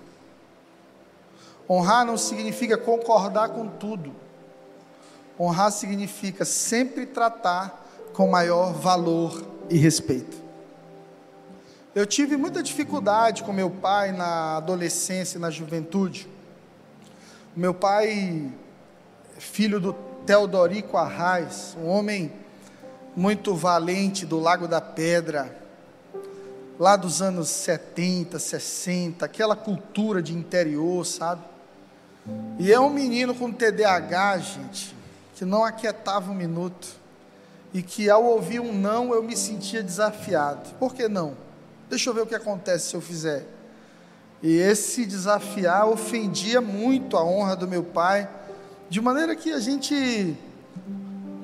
Honrar 1.70 2.05
não 2.05 2.16
significa 2.16 2.78
concordar 2.78 3.49
com 3.49 3.68
tudo. 3.68 4.16
Honrar 5.39 5.71
significa 5.71 6.43
sempre 6.43 7.05
tratar 7.05 7.87
com 8.13 8.27
maior 8.27 8.73
valor 8.73 9.41
e 9.69 9.77
respeito. 9.77 10.37
Eu 11.95 12.05
tive 12.05 12.35
muita 12.35 12.61
dificuldade 12.61 13.43
com 13.43 13.53
meu 13.53 13.69
pai 13.69 14.11
na 14.11 14.57
adolescência 14.57 15.37
e 15.37 15.41
na 15.41 15.49
juventude. 15.49 16.27
Meu 17.55 17.73
pai, 17.73 18.51
filho 19.37 19.79
do 19.79 19.93
Teodorico 20.25 20.97
Arraes, 20.97 21.75
um 21.79 21.87
homem 21.87 22.31
muito 23.15 23.55
valente 23.55 24.25
do 24.25 24.39
Lago 24.39 24.67
da 24.67 24.79
Pedra, 24.79 25.57
lá 26.77 26.95
dos 26.95 27.21
anos 27.21 27.49
70, 27.49 28.37
60, 28.37 29.25
aquela 29.25 29.55
cultura 29.55 30.21
de 30.21 30.33
interior, 30.33 31.05
sabe? 31.05 31.41
E 32.59 32.71
é 32.71 32.79
um 32.79 32.89
menino 32.89 33.33
com 33.33 33.51
TDAH, 33.51 34.37
gente, 34.37 34.98
que 35.39 35.45
não 35.45 35.63
aquietava 35.63 36.33
um 36.33 36.35
minuto 36.35 36.85
e 37.73 37.81
que 37.81 38.09
ao 38.09 38.25
ouvir 38.25 38.59
um 38.59 38.73
não 38.73 39.13
eu 39.13 39.23
me 39.23 39.37
sentia 39.37 39.81
desafiado. 39.81 40.71
Por 40.77 40.93
que 40.93 41.07
não? 41.07 41.33
Deixa 41.89 42.09
eu 42.09 42.13
ver 42.13 42.23
o 42.23 42.27
que 42.27 42.35
acontece 42.35 42.89
se 42.89 42.95
eu 42.97 42.99
fizer. 42.99 43.47
E 44.43 44.57
esse 44.57 45.05
desafiar 45.05 45.87
ofendia 45.87 46.59
muito 46.59 47.15
a 47.15 47.23
honra 47.23 47.55
do 47.55 47.69
meu 47.69 47.85
pai, 47.85 48.29
de 48.89 48.99
maneira 48.99 49.33
que 49.33 49.53
a 49.53 49.61
gente 49.61 50.35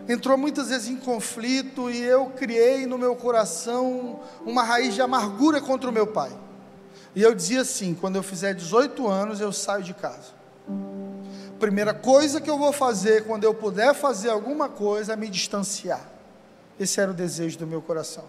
entrou 0.09 0.37
muitas 0.37 0.67
vezes 0.67 0.89
em 0.89 0.97
conflito 0.97 1.89
e 1.89 2.01
eu 2.01 2.25
criei 2.35 2.85
no 2.85 2.97
meu 2.97 3.15
coração 3.15 4.19
uma 4.45 4.61
raiz 4.61 4.93
de 4.93 5.01
amargura 5.01 5.61
contra 5.61 5.89
o 5.89 5.93
meu 5.93 6.05
pai. 6.05 6.37
E 7.15 7.21
eu 7.21 7.33
dizia 7.33 7.61
assim: 7.61 7.93
quando 7.95 8.17
eu 8.17 8.23
fizer 8.23 8.53
18 8.53 9.07
anos, 9.07 9.39
eu 9.39 9.53
saio 9.53 9.85
de 9.85 9.93
casa. 9.93 10.34
Primeira 11.59 11.93
coisa 11.93 12.41
que 12.41 12.49
eu 12.49 12.57
vou 12.57 12.73
fazer 12.73 13.25
quando 13.25 13.43
eu 13.43 13.53
puder 13.53 13.93
fazer 13.93 14.29
alguma 14.29 14.67
coisa 14.67 15.13
é 15.13 15.15
me 15.15 15.29
distanciar. 15.29 16.01
Esse 16.79 16.99
era 16.99 17.11
o 17.11 17.13
desejo 17.13 17.57
do 17.57 17.65
meu 17.65 17.81
coração. 17.81 18.25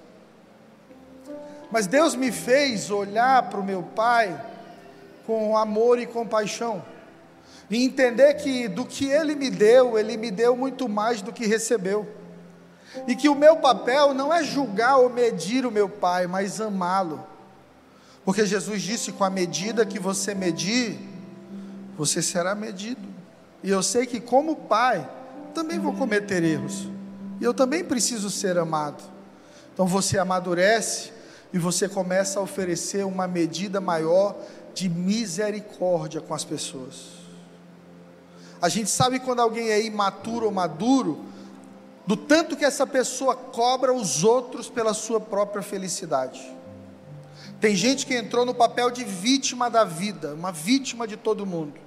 Mas 1.71 1.87
Deus 1.87 2.15
me 2.15 2.31
fez 2.31 2.91
olhar 2.91 3.51
para 3.51 3.59
o 3.59 3.65
meu 3.65 3.83
pai 3.83 4.41
com 5.27 5.57
amor 5.57 5.99
e 5.99 6.07
compaixão. 6.07 6.85
E 7.69 7.85
entender 7.85 8.35
que 8.35 8.69
do 8.69 8.87
que 8.87 9.07
ele 9.07 9.35
me 9.35 9.51
deu, 9.51 9.99
ele 9.99 10.17
me 10.17 10.31
deu 10.31 10.57
muito 10.57 10.89
mais 10.89 11.21
do 11.21 11.33
que 11.33 11.47
recebeu. 11.47 12.07
E 13.09 13.17
que 13.17 13.29
o 13.29 13.35
meu 13.35 13.57
papel 13.57 14.15
não 14.15 14.33
é 14.33 14.45
julgar 14.45 14.99
ou 14.99 15.11
medir 15.11 15.67
o 15.67 15.71
meu 15.71 15.89
pai, 15.89 16.29
mas 16.29 16.61
amá-lo. 16.61 17.27
Porque 18.25 18.47
Jesus 18.47 18.83
disse: 18.83 19.11
com 19.11 19.25
a 19.25 19.31
medida 19.31 19.85
que 19.85 19.99
você 19.99 20.35
medir, 20.35 20.97
você 21.97 22.23
será 22.23 22.55
medido. 22.55 23.16
E 23.67 23.71
eu 23.71 23.83
sei 23.83 24.07
que, 24.07 24.21
como 24.21 24.55
pai, 24.55 25.11
também 25.53 25.77
vou 25.77 25.93
cometer 25.93 26.45
erros. 26.45 26.89
E 27.41 27.45
eu 27.45 27.53
também 27.53 27.83
preciso 27.83 28.31
ser 28.31 28.57
amado. 28.57 29.03
Então 29.75 29.89
você 29.89 30.21
amadurece 30.21 31.11
e 31.53 31.59
você 31.59 31.89
começa 31.89 32.39
a 32.39 32.43
oferecer 32.45 33.05
uma 33.05 33.27
medida 33.27 33.81
maior 33.81 34.37
de 34.73 34.89
misericórdia 34.89 36.21
com 36.21 36.33
as 36.33 36.45
pessoas. 36.45 37.15
A 38.63 38.69
gente 38.69 38.89
sabe 38.89 39.19
quando 39.19 39.41
alguém 39.41 39.71
é 39.71 39.83
imaturo 39.85 40.47
ou 40.47 40.53
maduro, 40.53 41.25
do 42.07 42.17
tanto 42.17 42.57
que 42.57 42.65
essa 42.65 42.87
pessoa 42.87 43.35
cobra 43.35 43.93
os 43.93 44.23
outros 44.23 44.71
pela 44.71 44.95
sua 44.95 45.21
própria 45.21 45.61
felicidade. 45.61 46.41
Tem 47.61 47.75
gente 47.75 48.07
que 48.07 48.15
entrou 48.15 48.47
no 48.47 48.55
papel 48.55 48.93
de 48.93 49.03
vítima 49.03 49.69
da 49.69 49.83
vida, 49.83 50.35
uma 50.35 50.53
vítima 50.53 51.05
de 51.05 51.17
todo 51.17 51.45
mundo. 51.45 51.86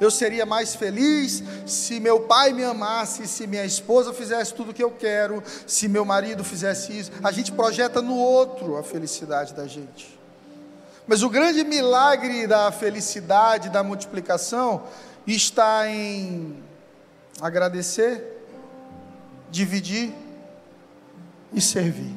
Eu 0.00 0.10
seria 0.10 0.44
mais 0.44 0.74
feliz 0.74 1.42
se 1.66 2.00
meu 2.00 2.20
pai 2.20 2.52
me 2.52 2.64
amasse, 2.64 3.26
se 3.26 3.46
minha 3.46 3.64
esposa 3.64 4.12
fizesse 4.12 4.54
tudo 4.54 4.70
o 4.70 4.74
que 4.74 4.82
eu 4.82 4.90
quero, 4.90 5.42
se 5.66 5.88
meu 5.88 6.04
marido 6.04 6.44
fizesse 6.44 6.98
isso. 6.98 7.12
A 7.22 7.30
gente 7.30 7.52
projeta 7.52 8.02
no 8.02 8.16
outro 8.16 8.76
a 8.76 8.82
felicidade 8.82 9.54
da 9.54 9.66
gente. 9.66 10.18
Mas 11.06 11.22
o 11.22 11.28
grande 11.28 11.62
milagre 11.64 12.46
da 12.46 12.72
felicidade, 12.72 13.68
da 13.68 13.82
multiplicação, 13.82 14.84
está 15.26 15.88
em 15.88 16.62
agradecer, 17.40 18.46
dividir 19.50 20.14
e 21.52 21.60
servir. 21.60 22.14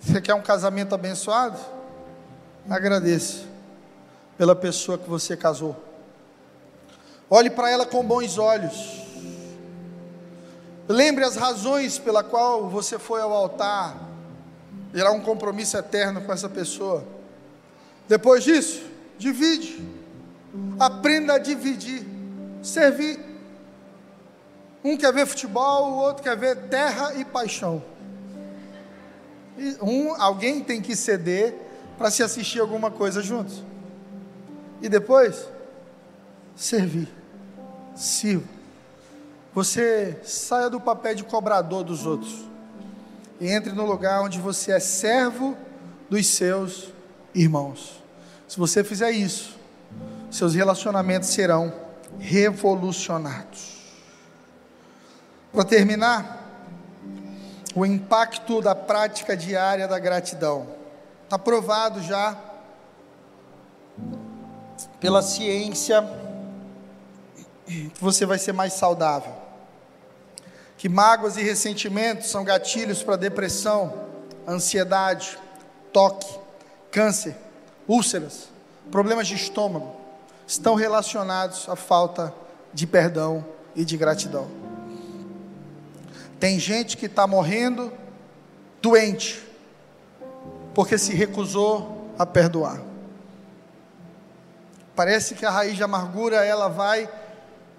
Você 0.00 0.20
quer 0.20 0.34
um 0.34 0.42
casamento 0.42 0.94
abençoado? 0.94 1.58
Agradeça 2.68 3.44
pela 4.36 4.54
pessoa 4.54 4.98
que 4.98 5.08
você 5.08 5.36
casou. 5.36 5.76
Olhe 7.36 7.50
para 7.50 7.68
ela 7.68 7.84
com 7.84 8.04
bons 8.04 8.38
olhos. 8.38 9.02
Lembre 10.86 11.24
as 11.24 11.34
razões 11.34 11.98
pela 11.98 12.22
qual 12.22 12.70
você 12.70 12.96
foi 12.96 13.20
ao 13.20 13.32
altar. 13.32 13.96
Gerar 14.94 15.10
um 15.10 15.20
compromisso 15.20 15.76
eterno 15.76 16.20
com 16.20 16.32
essa 16.32 16.48
pessoa. 16.48 17.04
Depois 18.06 18.44
disso, 18.44 18.84
divide. 19.18 19.84
Aprenda 20.78 21.32
a 21.34 21.38
dividir, 21.38 22.06
servir. 22.62 23.18
Um 24.84 24.96
quer 24.96 25.12
ver 25.12 25.26
futebol, 25.26 25.90
o 25.90 25.96
outro 25.96 26.22
quer 26.22 26.36
ver 26.36 26.68
terra 26.68 27.14
e 27.16 27.24
paixão. 27.24 27.82
Um, 29.82 30.14
alguém 30.22 30.62
tem 30.62 30.80
que 30.80 30.94
ceder 30.94 31.52
para 31.98 32.12
se 32.12 32.22
assistir 32.22 32.60
alguma 32.60 32.92
coisa 32.92 33.20
juntos. 33.20 33.60
E 34.80 34.88
depois, 34.88 35.48
servir. 36.54 37.23
Sirva. 37.94 38.48
Você 39.54 40.18
saia 40.24 40.68
do 40.68 40.80
papel 40.80 41.14
de 41.14 41.24
cobrador 41.24 41.84
dos 41.84 42.04
outros 42.06 42.44
e 43.40 43.48
entre 43.48 43.72
no 43.72 43.86
lugar 43.86 44.22
onde 44.22 44.40
você 44.40 44.72
é 44.72 44.80
servo 44.80 45.56
dos 46.10 46.26
seus 46.26 46.88
irmãos. 47.34 48.02
Se 48.48 48.58
você 48.58 48.82
fizer 48.82 49.10
isso, 49.10 49.56
seus 50.30 50.54
relacionamentos 50.54 51.28
serão 51.28 51.72
revolucionados. 52.18 53.74
Para 55.52 55.64
terminar, 55.64 56.44
o 57.74 57.84
impacto 57.84 58.60
da 58.60 58.74
prática 58.74 59.36
diária 59.36 59.88
da 59.88 59.98
gratidão. 59.98 60.66
Está 61.24 61.38
provado 61.38 62.02
já 62.02 62.36
pela 65.00 65.22
ciência 65.22 66.02
que 67.66 67.90
você 68.00 68.26
vai 68.26 68.38
ser 68.38 68.52
mais 68.52 68.72
saudável. 68.72 69.32
Que 70.76 70.88
mágoas 70.88 71.36
e 71.36 71.42
ressentimentos 71.42 72.28
são 72.28 72.44
gatilhos 72.44 73.02
para 73.02 73.16
depressão, 73.16 73.92
ansiedade, 74.46 75.38
toque, 75.92 76.38
câncer, 76.90 77.36
úlceras, 77.88 78.48
problemas 78.90 79.26
de 79.26 79.34
estômago, 79.34 79.94
estão 80.46 80.74
relacionados 80.74 81.68
à 81.68 81.76
falta 81.76 82.34
de 82.72 82.86
perdão 82.86 83.44
e 83.74 83.84
de 83.84 83.96
gratidão. 83.96 84.48
Tem 86.38 86.58
gente 86.58 86.96
que 86.96 87.06
está 87.06 87.26
morrendo 87.26 87.92
doente, 88.82 89.42
porque 90.74 90.98
se 90.98 91.14
recusou 91.14 92.10
a 92.18 92.26
perdoar. 92.26 92.82
Parece 94.94 95.34
que 95.34 95.46
a 95.46 95.50
raiz 95.50 95.76
de 95.76 95.82
amargura 95.82 96.44
ela 96.44 96.68
vai 96.68 97.08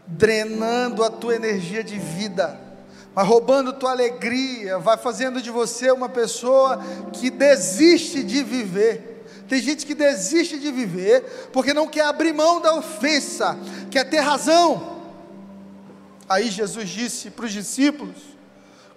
drenando 0.07 1.03
a 1.03 1.09
tua 1.09 1.35
energia 1.35 1.83
de 1.83 1.97
vida, 1.97 2.59
vai 3.13 3.25
roubando 3.25 3.73
tua 3.73 3.91
alegria, 3.91 4.77
vai 4.77 4.97
fazendo 4.97 5.41
de 5.41 5.49
você 5.49 5.91
uma 5.91 6.09
pessoa 6.09 6.79
que 7.13 7.29
desiste 7.29 8.23
de 8.23 8.43
viver. 8.43 9.25
Tem 9.47 9.61
gente 9.61 9.85
que 9.85 9.93
desiste 9.93 10.59
de 10.59 10.71
viver 10.71 11.49
porque 11.53 11.73
não 11.73 11.87
quer 11.87 12.05
abrir 12.05 12.33
mão 12.33 12.59
da 12.59 12.73
ofensa, 12.75 13.57
quer 13.91 14.03
ter 14.05 14.19
razão. 14.19 14.95
Aí 16.27 16.49
Jesus 16.49 16.89
disse 16.89 17.29
para 17.29 17.45
os 17.45 17.51
discípulos, 17.51 18.17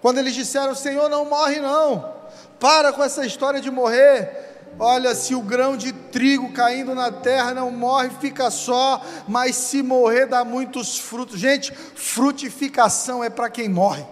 quando 0.01 0.19
eles 0.19 0.35
disseram: 0.35 0.75
Senhor, 0.75 1.09
não 1.09 1.27
morre 1.27 1.61
não, 1.61 2.13
para 2.59 2.93
com 2.93 3.03
essa 3.03 3.27
história 3.27 3.61
de 3.61 3.71
morrer. 3.71 4.48
Olha, 4.81 5.13
se 5.15 5.35
o 5.35 5.43
grão 5.43 5.77
de 5.77 5.93
trigo 5.93 6.53
caindo 6.53 6.95
na 6.95 7.11
terra 7.11 7.53
não 7.53 7.71
morre, 7.71 8.11
fica 8.21 8.49
só, 8.49 9.03
mas 9.27 9.57
se 9.57 9.83
morrer 9.83 10.27
dá 10.27 10.45
muitos 10.45 10.99
frutos. 10.99 11.41
Gente, 11.41 11.73
frutificação 11.73 13.25
é 13.25 13.29
para 13.29 13.51
quem 13.51 13.69
morre, 13.69 14.07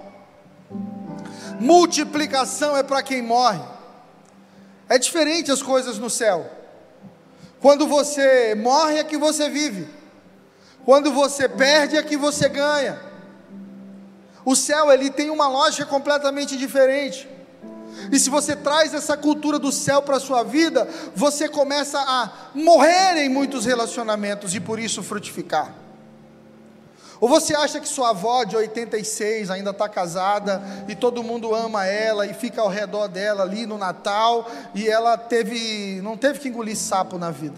multiplicação 1.60 2.76
é 2.76 2.82
para 2.82 3.02
quem 3.02 3.22
morre. 3.22 3.60
É 4.88 4.98
diferente 4.98 5.52
as 5.52 5.62
coisas 5.62 5.98
no 5.98 6.10
céu. 6.10 6.50
Quando 7.60 7.86
você 7.86 8.54
morre 8.54 8.98
é 8.98 9.04
que 9.04 9.16
você 9.16 9.48
vive. 9.48 9.88
Quando 10.84 11.12
você 11.12 11.48
perde 11.48 11.96
é 11.96 12.02
que 12.02 12.16
você 12.16 12.48
ganha. 12.48 13.00
O 14.44 14.54
céu 14.54 14.92
ele 14.92 15.10
tem 15.10 15.30
uma 15.30 15.48
lógica 15.48 15.84
completamente 15.86 16.56
diferente. 16.56 17.28
E 18.10 18.18
se 18.18 18.30
você 18.30 18.54
traz 18.54 18.94
essa 18.94 19.16
cultura 19.16 19.58
do 19.58 19.72
céu 19.72 20.02
para 20.02 20.16
a 20.16 20.20
sua 20.20 20.42
vida, 20.42 20.88
você 21.14 21.48
começa 21.48 21.98
a 21.98 22.30
morrer 22.54 23.16
em 23.24 23.28
muitos 23.28 23.64
relacionamentos 23.64 24.54
e 24.54 24.60
por 24.60 24.78
isso 24.78 25.02
frutificar. 25.02 25.72
Ou 27.20 27.28
você 27.28 27.54
acha 27.54 27.80
que 27.80 27.88
sua 27.88 28.10
avó 28.10 28.44
de 28.44 28.56
86 28.56 29.50
ainda 29.50 29.70
está 29.70 29.88
casada 29.88 30.62
e 30.86 30.94
todo 30.94 31.22
mundo 31.22 31.54
ama 31.54 31.86
ela 31.86 32.26
e 32.26 32.34
fica 32.34 32.60
ao 32.60 32.68
redor 32.68 33.08
dela 33.08 33.42
ali 33.42 33.64
no 33.64 33.78
Natal 33.78 34.50
e 34.74 34.86
ela 34.86 35.16
teve, 35.16 36.00
não 36.02 36.16
teve 36.16 36.38
que 36.38 36.48
engolir 36.48 36.76
sapo 36.76 37.16
na 37.16 37.30
vida? 37.30 37.56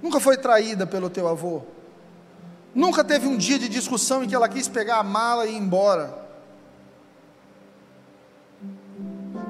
Nunca 0.00 0.20
foi 0.20 0.36
traída 0.36 0.86
pelo 0.86 1.10
teu 1.10 1.26
avô? 1.26 1.62
Nunca 2.72 3.02
teve 3.02 3.26
um 3.26 3.36
dia 3.36 3.58
de 3.58 3.68
discussão 3.68 4.22
em 4.22 4.28
que 4.28 4.34
ela 4.34 4.48
quis 4.48 4.68
pegar 4.68 4.98
a 4.98 5.02
mala 5.02 5.46
e 5.46 5.54
ir 5.54 5.56
embora? 5.56 6.27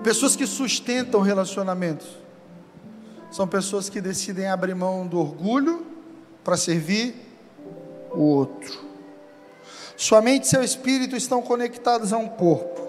Pessoas 0.02 0.36
que 0.36 0.46
sustentam 0.46 1.20
relacionamentos 1.20 2.06
são 3.30 3.46
pessoas 3.46 3.88
que 3.88 4.00
decidem 4.00 4.48
abrir 4.48 4.74
mão 4.74 5.06
do 5.06 5.18
orgulho 5.18 5.86
para 6.42 6.56
servir 6.56 7.14
o 8.10 8.22
outro. 8.22 8.88
Sua 9.96 10.22
mente 10.22 10.44
e 10.44 10.48
seu 10.48 10.62
espírito 10.62 11.16
estão 11.16 11.42
conectados 11.42 12.12
a 12.12 12.16
um 12.16 12.28
corpo. 12.28 12.80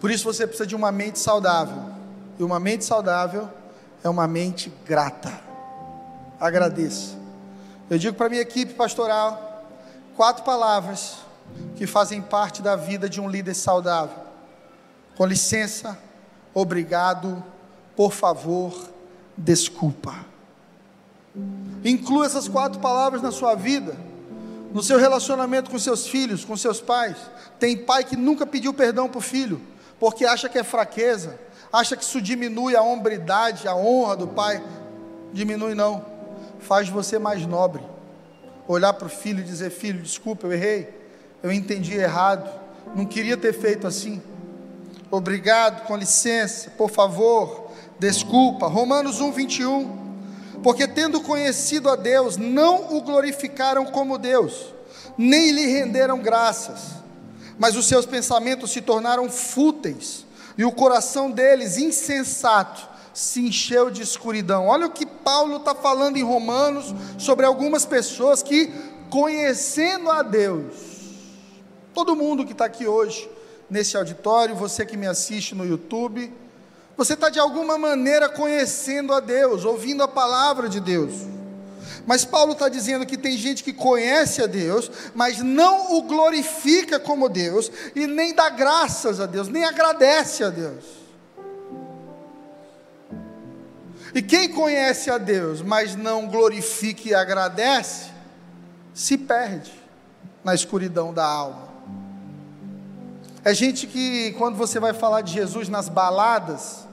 Por 0.00 0.10
isso 0.10 0.24
você 0.24 0.46
precisa 0.46 0.66
de 0.66 0.76
uma 0.76 0.92
mente 0.92 1.18
saudável. 1.18 1.82
E 2.38 2.42
uma 2.42 2.60
mente 2.60 2.84
saudável 2.84 3.48
é 4.02 4.08
uma 4.08 4.28
mente 4.28 4.72
grata. 4.84 5.32
Agradeça. 6.40 7.16
Eu 7.88 7.98
digo 7.98 8.16
para 8.16 8.28
minha 8.28 8.42
equipe 8.42 8.74
pastoral 8.74 9.64
quatro 10.16 10.44
palavras 10.44 11.16
que 11.76 11.86
fazem 11.86 12.20
parte 12.20 12.60
da 12.60 12.76
vida 12.76 13.08
de 13.08 13.20
um 13.20 13.28
líder 13.28 13.54
saudável. 13.54 14.27
Com 15.18 15.26
licença, 15.26 15.98
obrigado, 16.54 17.44
por 17.94 18.12
favor, 18.12 18.88
desculpa. 19.36 20.14
Inclua 21.84 22.24
essas 22.24 22.48
quatro 22.48 22.80
palavras 22.80 23.20
na 23.20 23.30
sua 23.30 23.54
vida 23.54 24.08
no 24.72 24.82
seu 24.82 24.98
relacionamento 24.98 25.70
com 25.70 25.78
seus 25.78 26.06
filhos, 26.06 26.44
com 26.44 26.56
seus 26.56 26.80
pais. 26.80 27.16
Tem 27.58 27.76
pai 27.76 28.04
que 28.04 28.16
nunca 28.16 28.46
pediu 28.46 28.72
perdão 28.74 29.08
para 29.08 29.18
o 29.18 29.22
filho, 29.22 29.60
porque 29.98 30.24
acha 30.24 30.48
que 30.48 30.58
é 30.58 30.64
fraqueza, 30.64 31.38
acha 31.72 31.96
que 31.96 32.04
isso 32.04 32.20
diminui 32.20 32.76
a 32.76 32.82
hombridade, 32.82 33.66
a 33.66 33.74
honra 33.74 34.16
do 34.16 34.28
pai. 34.28 34.62
Diminui 35.32 35.74
não, 35.74 36.04
faz 36.60 36.88
você 36.88 37.18
mais 37.18 37.46
nobre. 37.46 37.82
Olhar 38.66 38.92
para 38.92 39.06
o 39.06 39.10
filho 39.10 39.40
e 39.40 39.44
dizer: 39.44 39.70
Filho, 39.70 40.02
desculpa, 40.02 40.46
eu 40.46 40.52
errei, 40.52 40.94
eu 41.42 41.50
entendi 41.50 41.94
errado, 41.94 42.48
não 42.94 43.06
queria 43.06 43.36
ter 43.36 43.52
feito 43.52 43.86
assim. 43.86 44.22
Obrigado, 45.10 45.86
com 45.86 45.96
licença, 45.96 46.70
por 46.70 46.90
favor, 46.90 47.70
desculpa. 47.98 48.66
Romanos 48.66 49.20
1, 49.20 49.32
21 49.32 50.08
porque 50.62 50.86
tendo 50.88 51.20
conhecido 51.20 51.88
a 51.88 51.96
Deus, 51.96 52.36
não 52.36 52.96
o 52.96 53.00
glorificaram 53.00 53.86
como 53.86 54.18
Deus, 54.18 54.74
nem 55.16 55.50
lhe 55.50 55.66
renderam 55.66 56.18
graças, 56.18 56.96
mas 57.58 57.76
os 57.76 57.86
seus 57.86 58.06
pensamentos 58.06 58.70
se 58.70 58.80
tornaram 58.80 59.28
fúteis, 59.28 60.26
e 60.56 60.64
o 60.64 60.72
coração 60.72 61.30
deles, 61.30 61.76
insensato, 61.76 62.88
se 63.14 63.40
encheu 63.40 63.90
de 63.90 64.02
escuridão. 64.02 64.66
Olha 64.66 64.86
o 64.86 64.90
que 64.90 65.06
Paulo 65.06 65.58
está 65.58 65.74
falando 65.74 66.16
em 66.16 66.24
Romanos 66.24 66.92
sobre 67.16 67.46
algumas 67.46 67.84
pessoas 67.84 68.42
que, 68.42 68.72
conhecendo 69.08 70.10
a 70.10 70.22
Deus, 70.22 70.74
todo 71.94 72.16
mundo 72.16 72.44
que 72.44 72.52
está 72.52 72.64
aqui 72.64 72.86
hoje, 72.88 73.28
nesse 73.70 73.96
auditório, 73.96 74.54
você 74.54 74.84
que 74.84 74.96
me 74.96 75.06
assiste 75.06 75.54
no 75.54 75.66
YouTube, 75.66 76.32
você 76.96 77.14
está 77.14 77.28
de 77.28 77.38
alguma 77.38 77.78
maneira 77.78 78.28
conhecendo 78.28 79.12
a 79.12 79.20
Deus, 79.20 79.64
ouvindo 79.64 80.02
a 80.02 80.08
palavra 80.08 80.68
de 80.68 80.80
Deus. 80.80 81.12
Mas 82.06 82.24
Paulo 82.24 82.52
está 82.52 82.68
dizendo 82.68 83.04
que 83.04 83.18
tem 83.18 83.36
gente 83.36 83.62
que 83.62 83.72
conhece 83.72 84.42
a 84.42 84.46
Deus, 84.46 84.90
mas 85.14 85.40
não 85.40 85.96
o 85.96 86.02
glorifica 86.02 86.98
como 86.98 87.28
Deus, 87.28 87.70
e 87.94 88.06
nem 88.06 88.34
dá 88.34 88.48
graças 88.48 89.20
a 89.20 89.26
Deus, 89.26 89.48
nem 89.48 89.64
agradece 89.64 90.42
a 90.42 90.48
Deus. 90.48 90.84
E 94.14 94.22
quem 94.22 94.48
conhece 94.48 95.10
a 95.10 95.18
Deus, 95.18 95.60
mas 95.60 95.94
não 95.94 96.26
glorifica 96.26 97.08
e 97.08 97.14
agradece, 97.14 98.06
se 98.94 99.18
perde 99.18 99.72
na 100.42 100.54
escuridão 100.54 101.12
da 101.12 101.26
alma. 101.26 101.67
É 103.48 103.54
gente 103.54 103.86
que, 103.86 104.32
quando 104.32 104.56
você 104.56 104.78
vai 104.78 104.92
falar 104.92 105.22
de 105.22 105.32
Jesus 105.32 105.70
nas 105.70 105.88
baladas, 105.88 106.86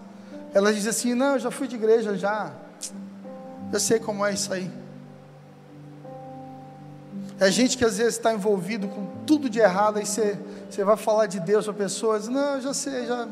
ela 0.53 0.73
diz 0.73 0.87
assim: 0.87 1.13
Não, 1.13 1.33
eu 1.33 1.39
já 1.39 1.51
fui 1.51 1.67
de 1.67 1.75
igreja 1.75 2.15
já. 2.15 2.49
Eu 3.73 3.77
sei 3.77 3.99
como 3.99 4.25
é 4.25 4.33
isso 4.33 4.53
aí. 4.53 4.71
É 7.41 7.51
gente 7.51 7.77
que 7.77 7.83
às 7.83 7.97
vezes 7.97 8.13
está 8.13 8.33
envolvido 8.33 8.87
com 8.87 9.05
tudo 9.25 9.49
de 9.49 9.59
errado, 9.59 9.97
aí 9.97 10.05
você, 10.05 10.39
você 10.69 10.81
vai 10.81 10.95
falar 10.95 11.25
de 11.25 11.41
Deus 11.41 11.65
para 11.65 11.73
pessoas, 11.73 12.29
não, 12.29 12.55
eu 12.55 12.61
já 12.61 12.73
sei, 12.73 13.05
já 13.05 13.27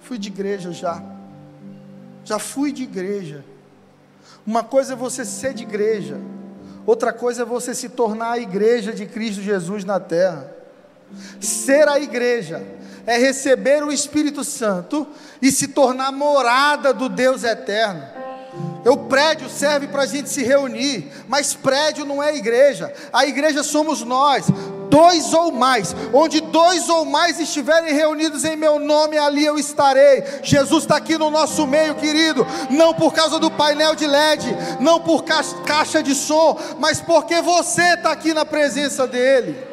fui 0.00 0.16
de 0.16 0.28
igreja 0.28 0.72
já. 0.72 1.02
Já 2.24 2.38
fui 2.38 2.72
de 2.72 2.84
igreja. 2.84 3.44
Uma 4.46 4.64
coisa 4.64 4.94
é 4.94 4.96
você 4.96 5.26
ser 5.26 5.52
de 5.52 5.62
igreja, 5.62 6.18
outra 6.86 7.12
coisa 7.12 7.42
é 7.42 7.44
você 7.44 7.74
se 7.74 7.90
tornar 7.90 8.30
a 8.30 8.38
igreja 8.38 8.94
de 8.94 9.04
Cristo 9.04 9.42
Jesus 9.42 9.84
na 9.84 10.00
terra. 10.00 10.61
Ser 11.40 11.88
a 11.88 11.98
igreja 11.98 12.62
é 13.06 13.18
receber 13.18 13.82
o 13.82 13.92
Espírito 13.92 14.44
Santo 14.44 15.06
e 15.40 15.50
se 15.50 15.68
tornar 15.68 16.12
morada 16.12 16.92
do 16.92 17.08
Deus 17.08 17.44
eterno. 17.44 18.02
O 18.84 18.96
prédio 18.96 19.48
serve 19.48 19.86
para 19.86 20.02
a 20.02 20.06
gente 20.06 20.28
se 20.28 20.42
reunir, 20.42 21.10
mas 21.28 21.54
prédio 21.54 22.04
não 22.04 22.22
é 22.22 22.36
igreja, 22.36 22.92
a 23.12 23.24
igreja 23.24 23.62
somos 23.62 24.02
nós, 24.02 24.46
dois 24.90 25.32
ou 25.32 25.52
mais, 25.52 25.94
onde 26.12 26.40
dois 26.40 26.88
ou 26.88 27.04
mais 27.04 27.40
estiverem 27.40 27.94
reunidos 27.94 28.44
em 28.44 28.56
meu 28.56 28.78
nome, 28.78 29.16
ali 29.16 29.44
eu 29.44 29.56
estarei. 29.56 30.24
Jesus 30.42 30.82
está 30.82 30.96
aqui 30.96 31.16
no 31.16 31.30
nosso 31.30 31.66
meio, 31.66 31.94
querido, 31.94 32.46
não 32.68 32.92
por 32.92 33.14
causa 33.14 33.38
do 33.38 33.50
painel 33.50 33.94
de 33.94 34.06
LED, 34.06 34.48
não 34.80 35.00
por 35.00 35.24
caixa 35.24 36.02
de 36.02 36.14
som, 36.14 36.58
mas 36.78 37.00
porque 37.00 37.40
você 37.40 37.94
está 37.94 38.10
aqui 38.10 38.34
na 38.34 38.44
presença 38.44 39.06
dEle. 39.06 39.71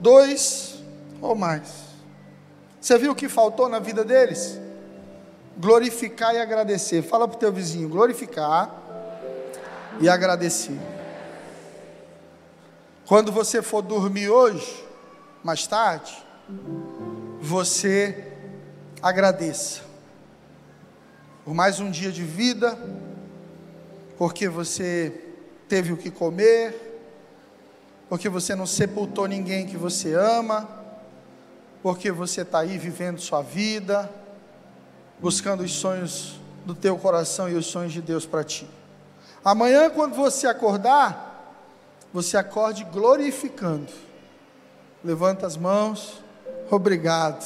Dois 0.00 0.82
ou 1.20 1.34
mais. 1.34 1.88
Você 2.80 2.96
viu 2.98 3.12
o 3.12 3.14
que 3.14 3.28
faltou 3.28 3.68
na 3.68 3.78
vida 3.78 4.04
deles? 4.04 4.58
glorificar 5.58 6.34
e 6.34 6.38
agradecer. 6.38 7.02
Fala 7.02 7.26
para 7.26 7.36
o 7.36 7.38
teu 7.38 7.52
vizinho, 7.52 7.88
glorificar 7.88 8.72
e 10.00 10.08
agradecer. 10.08 10.78
Quando 13.04 13.32
você 13.32 13.60
for 13.60 13.82
dormir 13.82 14.28
hoje, 14.28 14.86
mais 15.42 15.66
tarde, 15.66 16.16
você 17.40 18.32
agradeça 19.02 19.82
por 21.44 21.54
mais 21.54 21.80
um 21.80 21.90
dia 21.90 22.12
de 22.12 22.22
vida, 22.22 22.78
porque 24.18 24.48
você 24.48 25.12
teve 25.66 25.92
o 25.92 25.96
que 25.96 26.10
comer, 26.10 26.87
porque 28.08 28.28
você 28.28 28.54
não 28.54 28.66
sepultou 28.66 29.26
ninguém 29.26 29.66
que 29.66 29.76
você 29.76 30.14
ama, 30.14 30.68
porque 31.82 32.10
você 32.10 32.42
está 32.42 32.60
aí 32.60 32.78
vivendo 32.78 33.20
sua 33.20 33.42
vida 33.42 34.10
buscando 35.20 35.62
os 35.62 35.72
sonhos 35.72 36.40
do 36.64 36.74
teu 36.74 36.96
coração 36.96 37.48
e 37.48 37.54
os 37.54 37.66
sonhos 37.66 37.92
de 37.92 38.00
Deus 38.00 38.26
para 38.26 38.44
ti. 38.44 38.68
Amanhã, 39.44 39.90
quando 39.90 40.14
você 40.14 40.46
acordar, 40.46 41.56
você 42.12 42.36
acorde 42.36 42.84
glorificando. 42.84 43.92
Levanta 45.02 45.46
as 45.46 45.56
mãos, 45.56 46.22
obrigado. 46.70 47.44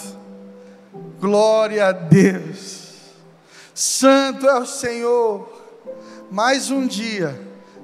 Glória 1.20 1.86
a 1.86 1.92
Deus. 1.92 2.90
Santo 3.74 4.46
é 4.46 4.58
o 4.58 4.66
Senhor. 4.66 5.60
Mais 6.30 6.70
um 6.70 6.86
dia, 6.86 7.38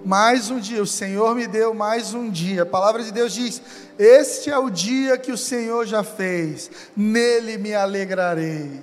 mais 0.05 0.51
um 0.51 0.59
dia. 0.59 0.83
O 0.83 0.87
Senhor 0.87 1.35
me 1.35 1.47
deu 1.47 1.75
mais 1.75 2.15
um 2.15 2.31
dia. 2.31 2.63
A 2.63 2.67
palavra 2.67 3.03
de 3.03 3.13
Deus 3.13 3.33
diz: 3.33 3.61
Este 3.99 4.51
é 4.51 4.59
o 4.59 4.71
dia 4.71 5.19
que 5.19 5.33
o 5.33 5.39
Senhor 5.39 5.87
já 5.87 6.03
fez, 6.03 6.71
nele 6.97 7.59
me 7.59 7.75
alegrarei. 7.75 8.83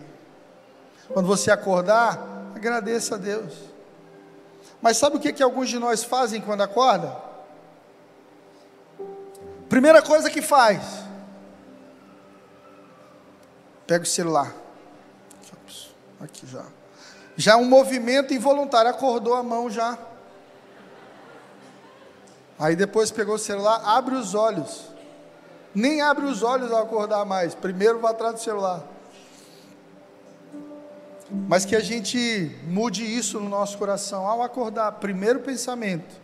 Quando 1.09 1.27
você 1.27 1.51
acordar, 1.51 2.51
agradeça 2.55 3.15
a 3.15 3.17
Deus. 3.17 3.53
Mas 4.81 4.97
sabe 4.97 5.17
o 5.17 5.19
que, 5.19 5.33
que 5.33 5.43
alguns 5.43 5.69
de 5.69 5.79
nós 5.79 6.03
fazem 6.03 6.41
quando 6.41 6.61
acorda? 6.61 7.15
Primeira 9.69 10.01
coisa 10.01 10.29
que 10.29 10.41
faz, 10.41 10.81
pega 13.87 14.03
o 14.03 14.07
celular. 14.07 14.53
Aqui 16.19 16.47
já. 16.47 16.63
Já 17.35 17.57
um 17.57 17.65
movimento 17.65 18.33
involuntário, 18.33 18.89
acordou 18.89 19.33
a 19.33 19.43
mão 19.43 19.69
já. 19.69 19.97
Aí 22.57 22.75
depois 22.75 23.11
pegou 23.11 23.35
o 23.35 23.39
celular, 23.39 23.81
abre 23.83 24.15
os 24.15 24.33
olhos. 24.33 24.89
Nem 25.73 26.01
abre 26.01 26.25
os 26.25 26.41
olhos 26.41 26.71
ao 26.71 26.83
acordar 26.83 27.25
mais. 27.25 27.53
Primeiro 27.53 27.99
vai 27.99 28.11
atrás 28.11 28.35
do 28.35 28.39
celular 28.39 28.95
mas 31.29 31.65
que 31.65 31.75
a 31.75 31.79
gente 31.79 32.51
mude 32.67 33.03
isso 33.03 33.39
no 33.39 33.49
nosso 33.49 33.77
coração 33.77 34.27
ao 34.27 34.41
acordar. 34.41 34.91
Primeiro 34.93 35.39
pensamento 35.39 36.15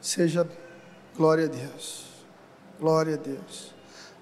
seja 0.00 0.46
glória 1.16 1.46
a 1.46 1.48
Deus, 1.48 2.04
glória 2.78 3.14
a 3.14 3.16
Deus. 3.16 3.74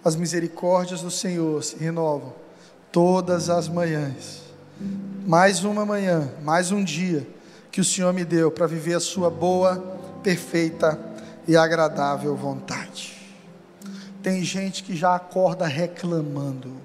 As 0.05 0.17
misericórdias 0.17 1.03
do 1.03 1.11
Senhor 1.11 1.63
se 1.63 1.77
renovam 1.77 2.35
todas 2.91 3.51
as 3.51 3.69
manhãs. 3.69 4.43
Mais 5.27 5.65
uma 5.65 5.85
manhã, 5.85 6.33
mais 6.43 6.73
um 6.73 6.83
dia 6.83 7.27
que 7.71 7.81
o 7.81 7.85
Senhor 7.85 8.13
me 8.13 8.25
deu 8.25 8.51
para 8.51 8.67
viver 8.67 8.95
a 8.95 9.01
Sua 9.01 9.31
boa, 9.31 9.77
perfeita 10.23 10.99
e 11.47 11.57
agradável 11.57 12.35
vontade. 12.37 13.17
Tem 14.23 14.43
gente 14.45 14.83
que 14.85 14.95
já 14.95 15.15
acorda 15.15 15.67
reclamando 15.67 16.81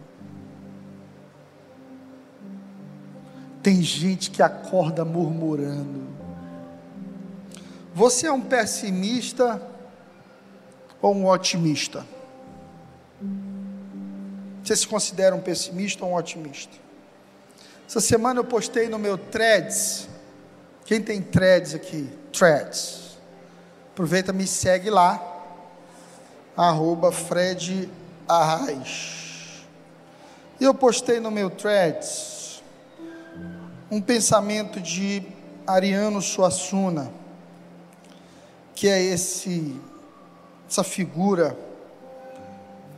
Tem 3.68 3.82
gente 3.82 4.32
que 4.32 4.42
acorda 4.42 5.04
murmurando. 5.04 6.08
Você 7.94 8.26
é 8.26 8.32
um 8.32 8.40
pessimista 8.40 9.62
ou 11.02 11.14
um 11.14 11.28
otimista? 11.28 12.08
Você 14.64 14.74
se 14.74 14.88
considera 14.88 15.36
um 15.36 15.42
pessimista 15.42 16.06
ou 16.06 16.12
um 16.12 16.16
otimista? 16.16 16.78
Essa 17.86 18.00
semana 18.00 18.40
eu 18.40 18.46
postei 18.46 18.88
no 18.88 18.98
meu 18.98 19.18
threads. 19.18 20.08
Quem 20.86 21.02
tem 21.02 21.22
threads 21.22 21.76
aqui? 21.76 22.10
Threads. 22.32 23.07
Aproveita, 23.98 24.32
me 24.32 24.46
segue 24.46 24.92
lá. 24.92 25.20
Arroba 26.56 27.12
Fred 27.12 27.90
Arraes. 28.30 29.66
E 30.60 30.66
eu 30.66 30.72
postei 30.72 31.20
no 31.20 31.32
meu 31.32 31.50
threads 31.50 32.62
um 33.90 34.00
pensamento 34.00 34.80
de 34.80 35.24
Ariano 35.66 36.22
Suassuna, 36.22 37.12
que 38.76 38.88
é 38.88 39.02
esse 39.02 39.76
essa 40.70 40.84
figura 40.84 41.58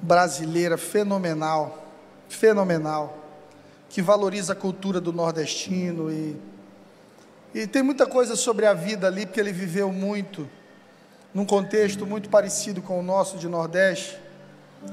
brasileira 0.01 0.77
fenomenal, 0.77 1.81
fenomenal, 2.27 3.17
que 3.87 4.01
valoriza 4.01 4.51
a 4.51 4.55
cultura 4.55 4.99
do 4.99 5.13
nordestino 5.13 6.11
e 6.11 6.35
e 7.55 7.65
tem 7.65 7.81
muita 7.81 8.05
coisa 8.05 8.35
sobre 8.35 8.65
a 8.65 8.73
vida 8.73 9.07
ali, 9.07 9.25
porque 9.25 9.39
ele 9.39 9.53
viveu 9.53 9.93
muito 9.93 10.58
num 11.33 11.45
contexto 11.45 12.05
muito 12.05 12.29
parecido 12.29 12.81
com 12.81 12.99
o 12.99 13.03
nosso 13.03 13.37
de 13.37 13.47
Nordeste, 13.47 14.17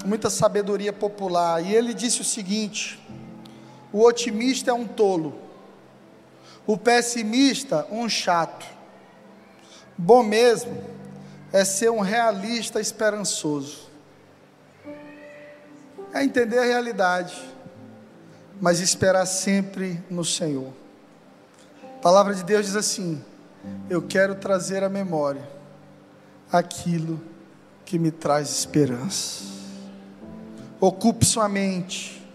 muita 0.04 0.30
sabedoria 0.30 0.92
popular. 0.92 1.64
E 1.64 1.74
ele 1.74 1.94
disse 1.94 2.20
o 2.20 2.24
seguinte: 2.24 3.00
o 3.92 4.02
otimista 4.04 4.70
é 4.70 4.74
um 4.74 4.86
tolo 4.86 5.46
o 6.66 6.76
pessimista, 6.76 7.86
um 7.90 8.08
chato. 8.08 8.66
Bom 9.96 10.22
mesmo 10.22 10.82
é 11.52 11.64
ser 11.64 11.90
um 11.90 12.00
realista 12.00 12.80
esperançoso. 12.80 13.86
É 16.12 16.24
entender 16.24 16.58
a 16.58 16.64
realidade, 16.64 17.36
mas 18.60 18.80
esperar 18.80 19.26
sempre 19.26 20.02
no 20.10 20.24
Senhor. 20.24 20.72
A 21.82 22.00
palavra 22.00 22.34
de 22.34 22.42
Deus 22.42 22.66
diz 22.66 22.74
assim: 22.74 23.22
Eu 23.88 24.02
quero 24.02 24.34
trazer 24.34 24.82
à 24.82 24.88
memória 24.88 25.55
aquilo 26.50 27.20
que 27.84 27.98
me 27.98 28.10
traz 28.10 28.50
esperança. 28.50 29.44
Ocupe 30.80 31.24
sua 31.24 31.48
mente 31.48 32.26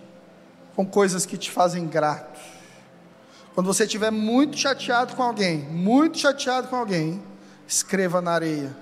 com 0.76 0.86
coisas 0.86 1.26
que 1.26 1.38
te 1.38 1.52
fazem 1.52 1.88
grato 1.88 2.32
quando 3.54 3.68
você 3.68 3.84
estiver 3.84 4.12
muito 4.12 4.58
chateado 4.58 5.16
com 5.16 5.24
alguém, 5.24 5.60
muito 5.60 6.18
chateado 6.18 6.70
com 6.70 6.76
alguém, 6.76 7.22
escreva 7.68 8.22
na 8.22 8.32
areia. 8.32 8.76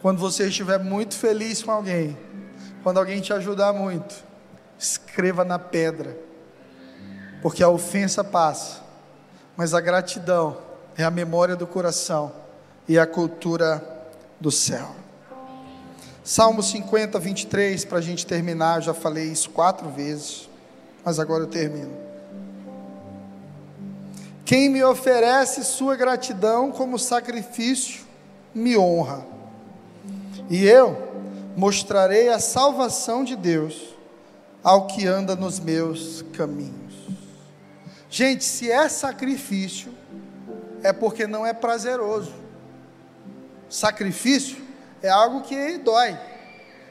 Quando 0.00 0.18
você 0.18 0.48
estiver 0.48 0.78
muito 0.78 1.14
feliz 1.14 1.62
com 1.62 1.70
alguém, 1.70 2.16
quando 2.82 2.98
alguém 2.98 3.20
te 3.20 3.32
ajudar 3.32 3.74
muito, 3.74 4.14
escreva 4.78 5.44
na 5.44 5.58
pedra. 5.58 6.16
Porque 7.42 7.62
a 7.62 7.68
ofensa 7.68 8.24
passa, 8.24 8.80
mas 9.54 9.74
a 9.74 9.80
gratidão 9.80 10.56
é 10.96 11.04
a 11.04 11.10
memória 11.10 11.54
do 11.54 11.66
coração 11.66 12.32
e 12.88 12.98
a 12.98 13.06
cultura 13.06 13.97
do 14.40 14.50
céu. 14.50 14.94
Salmo 16.22 16.62
50, 16.62 17.18
23, 17.18 17.84
para 17.86 17.98
a 17.98 18.02
gente 18.02 18.26
terminar, 18.26 18.76
eu 18.78 18.82
já 18.82 18.94
falei 18.94 19.24
isso 19.24 19.48
quatro 19.50 19.88
vezes, 19.88 20.48
mas 21.04 21.18
agora 21.18 21.44
eu 21.44 21.48
termino. 21.48 21.96
Quem 24.44 24.68
me 24.68 24.82
oferece 24.82 25.64
sua 25.64 25.96
gratidão 25.96 26.70
como 26.70 26.98
sacrifício, 26.98 28.04
me 28.54 28.76
honra. 28.76 29.26
E 30.48 30.66
eu 30.66 31.08
mostrarei 31.56 32.28
a 32.28 32.38
salvação 32.38 33.24
de 33.24 33.36
Deus 33.36 33.94
ao 34.62 34.86
que 34.86 35.06
anda 35.06 35.34
nos 35.34 35.58
meus 35.60 36.24
caminhos. 36.32 36.94
Gente, 38.10 38.44
se 38.44 38.70
é 38.70 38.88
sacrifício, 38.88 39.92
é 40.82 40.92
porque 40.92 41.26
não 41.26 41.46
é 41.46 41.52
prazeroso. 41.52 42.32
Sacrifício 43.68 44.56
é 45.02 45.08
algo 45.08 45.42
que 45.42 45.78
dói. 45.78 46.18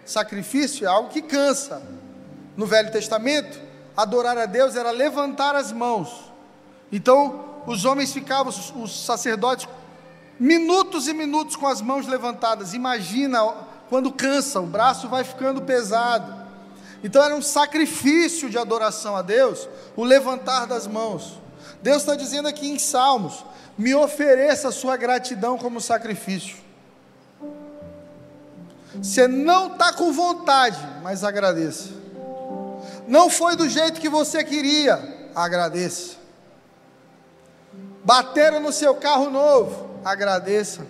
Sacrifício 0.05 0.85
é 0.85 0.89
algo 0.89 1.09
que 1.09 1.21
cansa. 1.21 1.81
No 2.55 2.65
Velho 2.65 2.91
Testamento, 2.91 3.59
adorar 3.95 4.37
a 4.37 4.45
Deus 4.45 4.75
era 4.75 4.91
levantar 4.91 5.55
as 5.55 5.71
mãos. 5.71 6.31
Então, 6.91 7.61
os 7.65 7.83
homens 7.83 8.13
ficavam, 8.13 8.53
os 8.75 9.05
sacerdotes, 9.05 9.67
minutos 10.39 11.07
e 11.07 11.13
minutos 11.13 11.55
com 11.55 11.67
as 11.67 11.81
mãos 11.81 12.07
levantadas. 12.07 12.73
Imagina 12.73 13.39
quando 13.89 14.11
cansa, 14.11 14.59
o 14.59 14.65
braço 14.65 15.07
vai 15.07 15.23
ficando 15.23 15.61
pesado. 15.61 16.47
Então 17.03 17.23
era 17.23 17.35
um 17.35 17.41
sacrifício 17.41 18.49
de 18.49 18.57
adoração 18.57 19.15
a 19.15 19.21
Deus, 19.21 19.67
o 19.95 20.03
levantar 20.03 20.65
das 20.65 20.87
mãos. 20.87 21.39
Deus 21.81 21.97
está 21.97 22.15
dizendo 22.15 22.47
aqui 22.47 22.67
em 22.67 22.79
Salmos: 22.79 23.45
me 23.77 23.93
ofereça 23.93 24.69
a 24.69 24.71
sua 24.71 24.97
gratidão 24.97 25.57
como 25.57 25.79
sacrifício. 25.79 26.66
Você 29.01 29.27
não 29.27 29.73
está 29.73 29.93
com 29.93 30.11
vontade, 30.11 30.79
mas 31.03 31.23
agradeça. 31.23 31.89
Não 33.07 33.29
foi 33.29 33.55
do 33.55 33.69
jeito 33.69 34.01
que 34.01 34.09
você 34.09 34.43
queria, 34.43 35.29
agradeça. 35.35 36.17
Bateram 38.03 38.59
no 38.59 38.71
seu 38.71 38.95
carro 38.95 39.29
novo, 39.29 39.99
agradeça. 40.03 40.85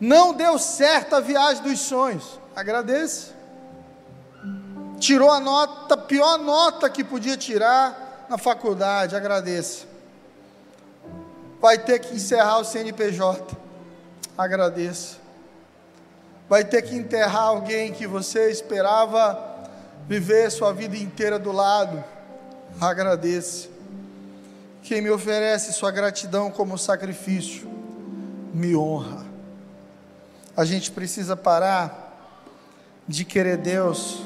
Não 0.00 0.32
deu 0.32 0.58
certo 0.58 1.14
a 1.14 1.20
viagem 1.20 1.62
dos 1.62 1.80
sonhos, 1.80 2.38
agradeça. 2.54 3.32
Tirou 4.98 5.30
a 5.30 5.40
nota, 5.40 5.96
pior 5.96 6.38
nota 6.38 6.88
que 6.88 7.04
podia 7.04 7.36
tirar 7.36 8.26
na 8.28 8.38
faculdade, 8.38 9.16
agradeça. 9.16 9.86
Vai 11.60 11.78
ter 11.78 11.98
que 11.98 12.14
encerrar 12.14 12.58
o 12.58 12.64
CNPJ, 12.64 13.56
agradeça. 14.36 15.23
Vai 16.48 16.64
ter 16.64 16.82
que 16.82 16.94
enterrar 16.94 17.44
alguém 17.44 17.92
que 17.92 18.06
você 18.06 18.50
esperava 18.50 19.54
viver 20.06 20.50
sua 20.50 20.72
vida 20.72 20.96
inteira 20.96 21.38
do 21.38 21.50
lado, 21.50 22.04
agradeça. 22.80 23.68
Quem 24.82 25.00
me 25.00 25.10
oferece 25.10 25.72
sua 25.72 25.90
gratidão 25.90 26.50
como 26.50 26.76
sacrifício, 26.76 27.68
me 28.52 28.76
honra. 28.76 29.24
A 30.56 30.64
gente 30.64 30.90
precisa 30.90 31.34
parar 31.34 32.04
de 33.08 33.24
querer 33.24 33.56
Deus 33.56 34.22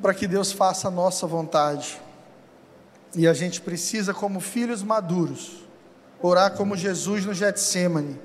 para 0.00 0.14
que 0.14 0.26
Deus 0.26 0.52
faça 0.52 0.88
a 0.88 0.90
nossa 0.90 1.26
vontade. 1.26 2.00
E 3.16 3.26
a 3.26 3.32
gente 3.32 3.60
precisa, 3.60 4.12
como 4.14 4.40
filhos 4.40 4.82
maduros, 4.82 5.64
orar 6.20 6.52
como 6.52 6.76
Jesus 6.76 7.24
no 7.24 7.34
Getsemane, 7.34 8.18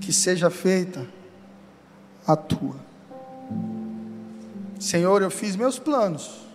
que 0.00 0.12
seja 0.12 0.50
feita 0.50 1.06
a 2.26 2.36
tua. 2.36 2.76
Senhor, 4.78 5.22
eu 5.22 5.30
fiz 5.30 5.56
meus 5.56 5.78
planos. 5.78 6.46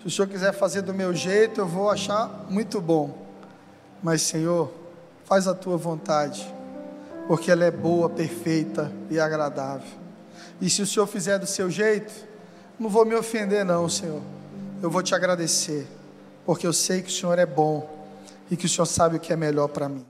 Se 0.00 0.06
o 0.06 0.10
Senhor 0.10 0.28
quiser 0.28 0.52
fazer 0.52 0.82
do 0.82 0.92
meu 0.92 1.14
jeito, 1.14 1.60
eu 1.60 1.66
vou 1.66 1.90
achar 1.90 2.46
muito 2.48 2.80
bom. 2.80 3.26
Mas, 4.02 4.22
Senhor, 4.22 4.72
faz 5.24 5.46
a 5.46 5.54
tua 5.54 5.76
vontade, 5.76 6.46
porque 7.26 7.50
ela 7.50 7.64
é 7.64 7.70
boa, 7.70 8.10
perfeita 8.10 8.92
e 9.08 9.18
agradável. 9.18 9.88
E 10.60 10.68
se 10.68 10.82
o 10.82 10.86
Senhor 10.86 11.06
fizer 11.06 11.38
do 11.38 11.46
seu 11.46 11.70
jeito, 11.70 12.12
não 12.78 12.88
vou 12.88 13.04
me 13.04 13.14
ofender, 13.14 13.64
não, 13.64 13.88
Senhor. 13.88 14.20
Eu 14.82 14.90
vou 14.90 15.02
te 15.02 15.14
agradecer, 15.14 15.86
porque 16.44 16.66
eu 16.66 16.72
sei 16.72 17.02
que 17.02 17.08
o 17.08 17.12
Senhor 17.12 17.38
é 17.38 17.46
bom 17.46 17.88
e 18.50 18.56
que 18.56 18.66
o 18.66 18.68
Senhor 18.68 18.86
sabe 18.86 19.16
o 19.16 19.20
que 19.20 19.32
é 19.32 19.36
melhor 19.36 19.68
para 19.68 19.88
mim. 19.88 20.04